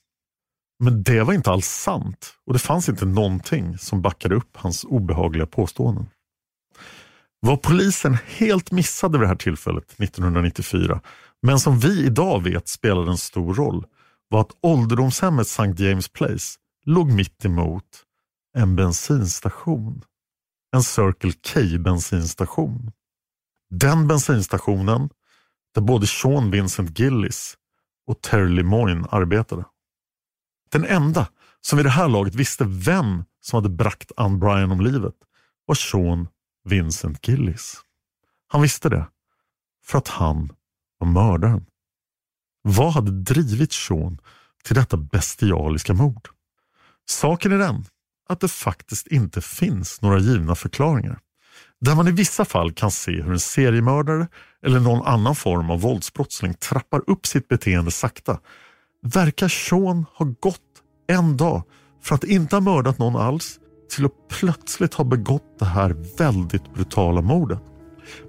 Men 0.85 1.03
det 1.03 1.23
var 1.23 1.33
inte 1.33 1.51
alls 1.51 1.67
sant 1.67 2.35
och 2.47 2.53
det 2.53 2.59
fanns 2.59 2.89
inte 2.89 3.05
någonting 3.05 3.79
som 3.79 4.03
backade 4.03 4.35
upp 4.35 4.57
hans 4.57 4.85
obehagliga 4.85 5.47
påståenden. 5.47 6.07
Vad 7.41 7.63
polisen 7.63 8.19
helt 8.27 8.71
missade 8.71 9.19
vid 9.19 9.25
det 9.25 9.29
här 9.29 9.37
tillfället 9.37 10.01
1994 10.01 11.01
men 11.43 11.61
som 11.61 11.79
vi 11.79 12.07
idag 12.07 12.43
vet 12.43 12.69
spelade 12.69 13.11
en 13.11 13.19
stor 13.19 13.55
roll 13.55 13.87
var 14.29 14.41
att 14.41 14.51
ålderdomshemmet 14.61 15.47
St. 15.47 15.85
James 15.85 16.09
Place 16.09 16.59
låg 16.85 17.13
mitt 17.13 17.45
emot 17.45 17.85
en 18.57 18.77
bensinstation. 18.77 20.03
En 20.77 20.83
Circle 20.83 21.33
K 21.33 21.61
bensinstation. 21.79 22.93
Den 23.71 24.09
bensinstationen 24.09 25.09
där 25.75 25.83
både 25.83 26.07
Sean 26.07 26.51
Vincent 26.51 26.99
Gillis 26.99 27.57
och 28.07 28.21
Terry 28.21 28.49
Lemoyne 28.49 29.09
arbetade. 29.11 29.65
Den 30.75 30.85
enda 30.85 31.27
som 31.61 31.77
vid 31.77 31.87
det 31.87 31.91
här 31.91 32.09
laget 32.09 32.35
visste 32.35 32.65
vem 32.65 33.25
som 33.41 33.57
hade 33.57 33.69
bragt 33.69 34.13
Ann 34.17 34.39
Bryan 34.39 34.73
om 34.73 34.81
livet 34.81 35.15
var 35.67 35.75
Sean 35.75 36.29
Vincent 36.65 37.29
Gillis. 37.29 37.77
Han 38.49 38.63
visste 38.63 38.89
det 38.89 39.07
för 39.85 39.99
att 39.99 40.09
han 40.09 40.53
var 40.99 41.09
mördaren. 41.09 41.67
Vad 42.63 42.93
hade 42.93 43.11
drivit 43.11 43.73
Sean 43.73 44.19
till 44.65 44.75
detta 44.75 44.97
bestialiska 44.97 45.95
mord? 45.95 46.29
Saken 47.07 47.53
är 47.53 47.59
den 47.59 47.85
att 48.29 48.41
det 48.41 48.49
faktiskt 48.49 49.07
inte 49.07 49.41
finns 49.41 50.03
några 50.03 50.19
givna 50.19 50.55
förklaringar. 50.55 51.19
Där 51.81 51.95
man 51.95 52.09
i 52.09 52.13
vissa 52.13 52.45
fall 52.45 52.73
kan 52.73 52.91
se 52.91 53.23
hur 53.23 53.33
en 53.33 53.41
seriemördare 53.41 54.29
eller 54.63 54.81
någon 54.81 55.07
annan 55.07 55.35
form 55.35 55.71
av 55.71 55.81
våldsbrottsling 55.81 56.55
trappar 56.55 57.11
upp 57.11 57.27
sitt 57.27 57.49
beteende 57.49 57.91
sakta 57.91 58.41
verkar 59.05 59.49
Sean 59.49 60.07
ha 60.15 60.27
gått 60.41 60.61
en 61.07 61.37
dag 61.37 61.63
från 62.03 62.17
att 62.17 62.25
inte 62.25 62.57
ha 62.57 62.61
mördat 62.61 62.99
någon 62.99 63.17
alls 63.17 63.61
till 63.91 64.05
att 64.05 64.29
plötsligt 64.29 64.95
ha 64.95 65.05
begått 65.05 65.59
det 65.59 65.65
här 65.65 65.97
väldigt 66.19 66.75
brutala 66.75 67.21
mordet. 67.21 67.61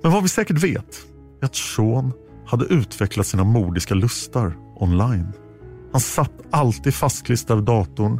Men 0.04 0.12
vad 0.12 0.24
vi 0.24 0.30
säkert 0.30 0.64
vet 0.64 1.06
är 1.42 1.46
att 1.46 1.56
Sean 1.56 2.14
hade 2.46 2.66
utvecklat 2.66 3.28
sina 3.28 3.44
mordiska 3.44 3.94
lustar 3.94 4.58
online. 4.76 5.32
Han 5.92 6.02
satt 6.02 6.32
alltid 6.52 6.94
fastklistrad 6.94 7.58
vid 7.58 7.66
datorn, 7.66 8.20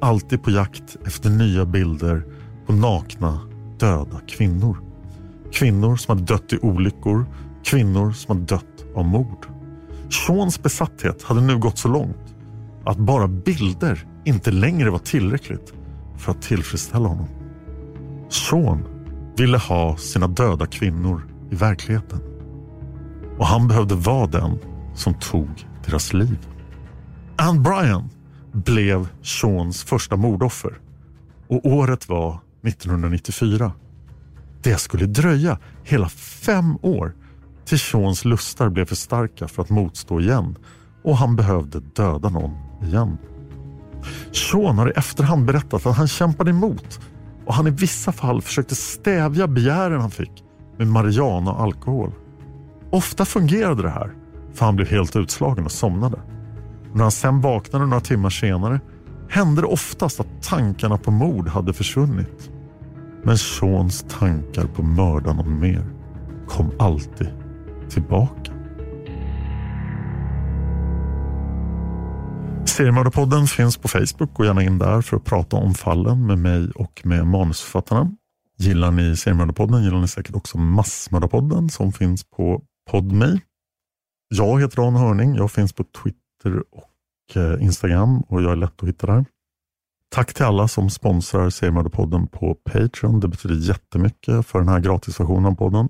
alltid 0.00 0.42
på 0.42 0.50
jakt 0.50 0.96
efter 1.06 1.30
nya 1.30 1.64
bilder 1.64 2.24
på 2.66 2.72
nakna, 2.72 3.40
döda 3.78 4.20
kvinnor. 4.28 4.78
Kvinnor 5.52 5.96
som 5.96 6.18
hade 6.18 6.34
dött 6.34 6.52
i 6.52 6.58
olyckor, 6.58 7.26
kvinnor 7.64 8.12
som 8.12 8.36
hade 8.36 8.46
dött 8.54 8.84
av 8.94 9.04
mord. 9.04 9.57
Seans 10.10 10.62
besatthet 10.62 11.22
hade 11.22 11.40
nu 11.40 11.58
gått 11.58 11.78
så 11.78 11.88
långt 11.88 12.34
att 12.84 12.98
bara 12.98 13.28
bilder 13.28 14.06
inte 14.24 14.50
längre 14.50 14.90
var 14.90 14.98
tillräckligt 14.98 15.72
för 16.16 16.32
att 16.32 16.42
tillfredsställa 16.42 17.08
honom. 17.08 17.28
Sean 18.28 18.84
ville 19.36 19.58
ha 19.58 19.96
sina 19.96 20.26
döda 20.26 20.66
kvinnor 20.66 21.28
i 21.50 21.54
verkligheten. 21.54 22.20
Och 23.38 23.46
han 23.46 23.68
behövde 23.68 23.94
vara 23.94 24.26
den 24.26 24.58
som 24.94 25.14
tog 25.14 25.48
deras 25.86 26.12
liv. 26.12 26.38
Ann 27.36 27.62
Bryan 27.62 28.10
blev 28.52 29.08
Seans 29.22 29.84
första 29.84 30.16
mordoffer 30.16 30.78
och 31.48 31.66
året 31.66 32.08
var 32.08 32.40
1994. 32.66 33.72
Det 34.62 34.76
skulle 34.76 35.06
dröja 35.06 35.58
hela 35.84 36.08
fem 36.08 36.78
år 36.82 37.14
Tichons 37.68 38.24
lustar 38.24 38.68
blev 38.68 38.84
för 38.84 38.96
starka 38.96 39.48
för 39.48 39.62
att 39.62 39.70
motstå 39.70 40.20
igen 40.20 40.56
och 41.04 41.16
han 41.16 41.36
behövde 41.36 41.80
döda 41.80 42.28
någon 42.28 42.56
igen. 42.82 43.18
Sean 44.32 44.78
har 44.78 44.88
i 44.88 44.92
efterhand 44.96 45.44
berättat 45.44 45.86
att 45.86 45.96
han 45.96 46.08
kämpade 46.08 46.50
emot 46.50 47.00
och 47.46 47.54
han 47.54 47.66
i 47.66 47.70
vissa 47.70 48.12
fall 48.12 48.42
försökte 48.42 48.74
stävja 48.74 49.46
begären 49.46 50.00
han 50.00 50.10
fick 50.10 50.44
med 50.78 50.86
marijuana 50.86 51.52
och 51.52 51.62
alkohol. 51.62 52.12
Ofta 52.90 53.24
fungerade 53.24 53.82
det 53.82 53.90
här 53.90 54.14
för 54.54 54.64
han 54.64 54.76
blev 54.76 54.88
helt 54.88 55.16
utslagen 55.16 55.64
och 55.64 55.72
somnade. 55.72 56.20
När 56.92 57.02
han 57.02 57.10
sen 57.10 57.40
vaknade 57.40 57.86
några 57.86 58.00
timmar 58.00 58.30
senare 58.30 58.80
hände 59.28 59.60
det 59.60 59.66
oftast 59.66 60.20
att 60.20 60.42
tankarna 60.42 60.98
på 60.98 61.10
mord 61.10 61.48
hade 61.48 61.72
försvunnit. 61.72 62.50
Men 63.22 63.38
Seans 63.38 64.04
tankar 64.18 64.66
på 64.66 64.82
att 64.82 64.88
mörda 64.88 65.32
någon 65.32 65.60
mer 65.60 65.84
kom 66.48 66.70
alltid 66.78 67.28
tillbaka. 67.90 68.52
Seriemördarpodden 72.78 73.46
finns 73.46 73.76
på 73.76 73.88
Facebook. 73.88 74.34
Gå 74.34 74.44
gärna 74.44 74.62
in 74.62 74.78
där 74.78 75.02
för 75.02 75.16
att 75.16 75.24
prata 75.24 75.56
om 75.56 75.74
fallen 75.74 76.26
med 76.26 76.38
mig 76.38 76.70
och 76.74 77.02
med 77.04 77.26
manusförfattarna. 77.26 78.10
Gillar 78.58 78.90
ni 78.90 79.16
Seriemördarpodden 79.16 79.84
gillar 79.84 80.00
ni 80.00 80.08
säkert 80.08 80.34
också 80.34 80.58
Massmördarpodden 80.58 81.68
som 81.68 81.92
finns 81.92 82.24
på 82.24 82.62
Podme. 82.90 83.40
Jag 84.28 84.60
heter 84.60 84.76
Dan 84.76 84.96
Hörning. 84.96 85.34
Jag 85.34 85.50
finns 85.50 85.72
på 85.72 85.84
Twitter 85.84 86.62
och 86.70 87.36
eh, 87.36 87.62
Instagram 87.62 88.20
och 88.20 88.42
jag 88.42 88.52
är 88.52 88.56
lätt 88.56 88.82
att 88.82 88.88
hitta 88.88 89.06
där. 89.06 89.24
Tack 90.10 90.34
till 90.34 90.44
alla 90.44 90.68
som 90.68 90.90
sponsrar 90.90 91.50
Seriemördarpodden 91.50 92.26
på 92.26 92.54
Patreon. 92.54 93.20
Det 93.20 93.28
betyder 93.28 93.54
jättemycket 93.54 94.46
för 94.46 94.58
den 94.58 94.68
här 94.68 94.80
gratisversionen 94.80 95.46
av 95.46 95.54
podden. 95.54 95.88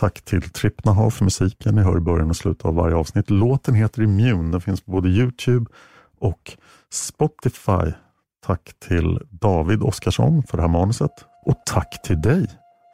Tack 0.00 0.22
till 0.22 0.42
Trippnaha 0.42 1.10
för 1.10 1.24
musiken 1.24 1.74
ni 1.74 1.82
hör 1.82 1.96
i 1.96 2.00
början 2.00 2.30
och 2.30 2.36
slutet 2.36 2.64
av 2.64 2.74
varje 2.74 2.96
avsnitt. 2.96 3.30
Låten 3.30 3.74
heter 3.74 4.02
Immune. 4.02 4.50
Den 4.52 4.60
finns 4.60 4.80
på 4.80 4.90
både 4.90 5.08
Youtube 5.08 5.70
och 6.18 6.56
Spotify. 6.92 7.92
Tack 8.46 8.72
till 8.88 9.18
David 9.30 9.82
Oskarsson 9.82 10.42
för 10.42 10.56
det 10.56 10.62
här 10.62 10.70
manuset 10.70 11.10
och 11.46 11.54
tack 11.66 12.02
till 12.02 12.20
dig 12.20 12.46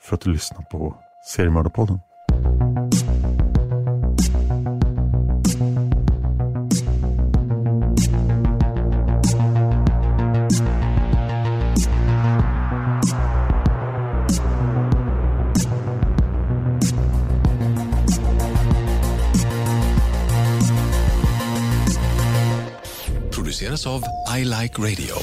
för 0.02 0.14
att 0.14 0.20
du 0.20 0.32
lyssnar 0.32 0.62
på 0.62 0.96
Seriemördarpodden. 1.34 1.98
Of 23.62 24.04
I 24.28 24.42
Like 24.42 24.78
Radio. 24.78 25.16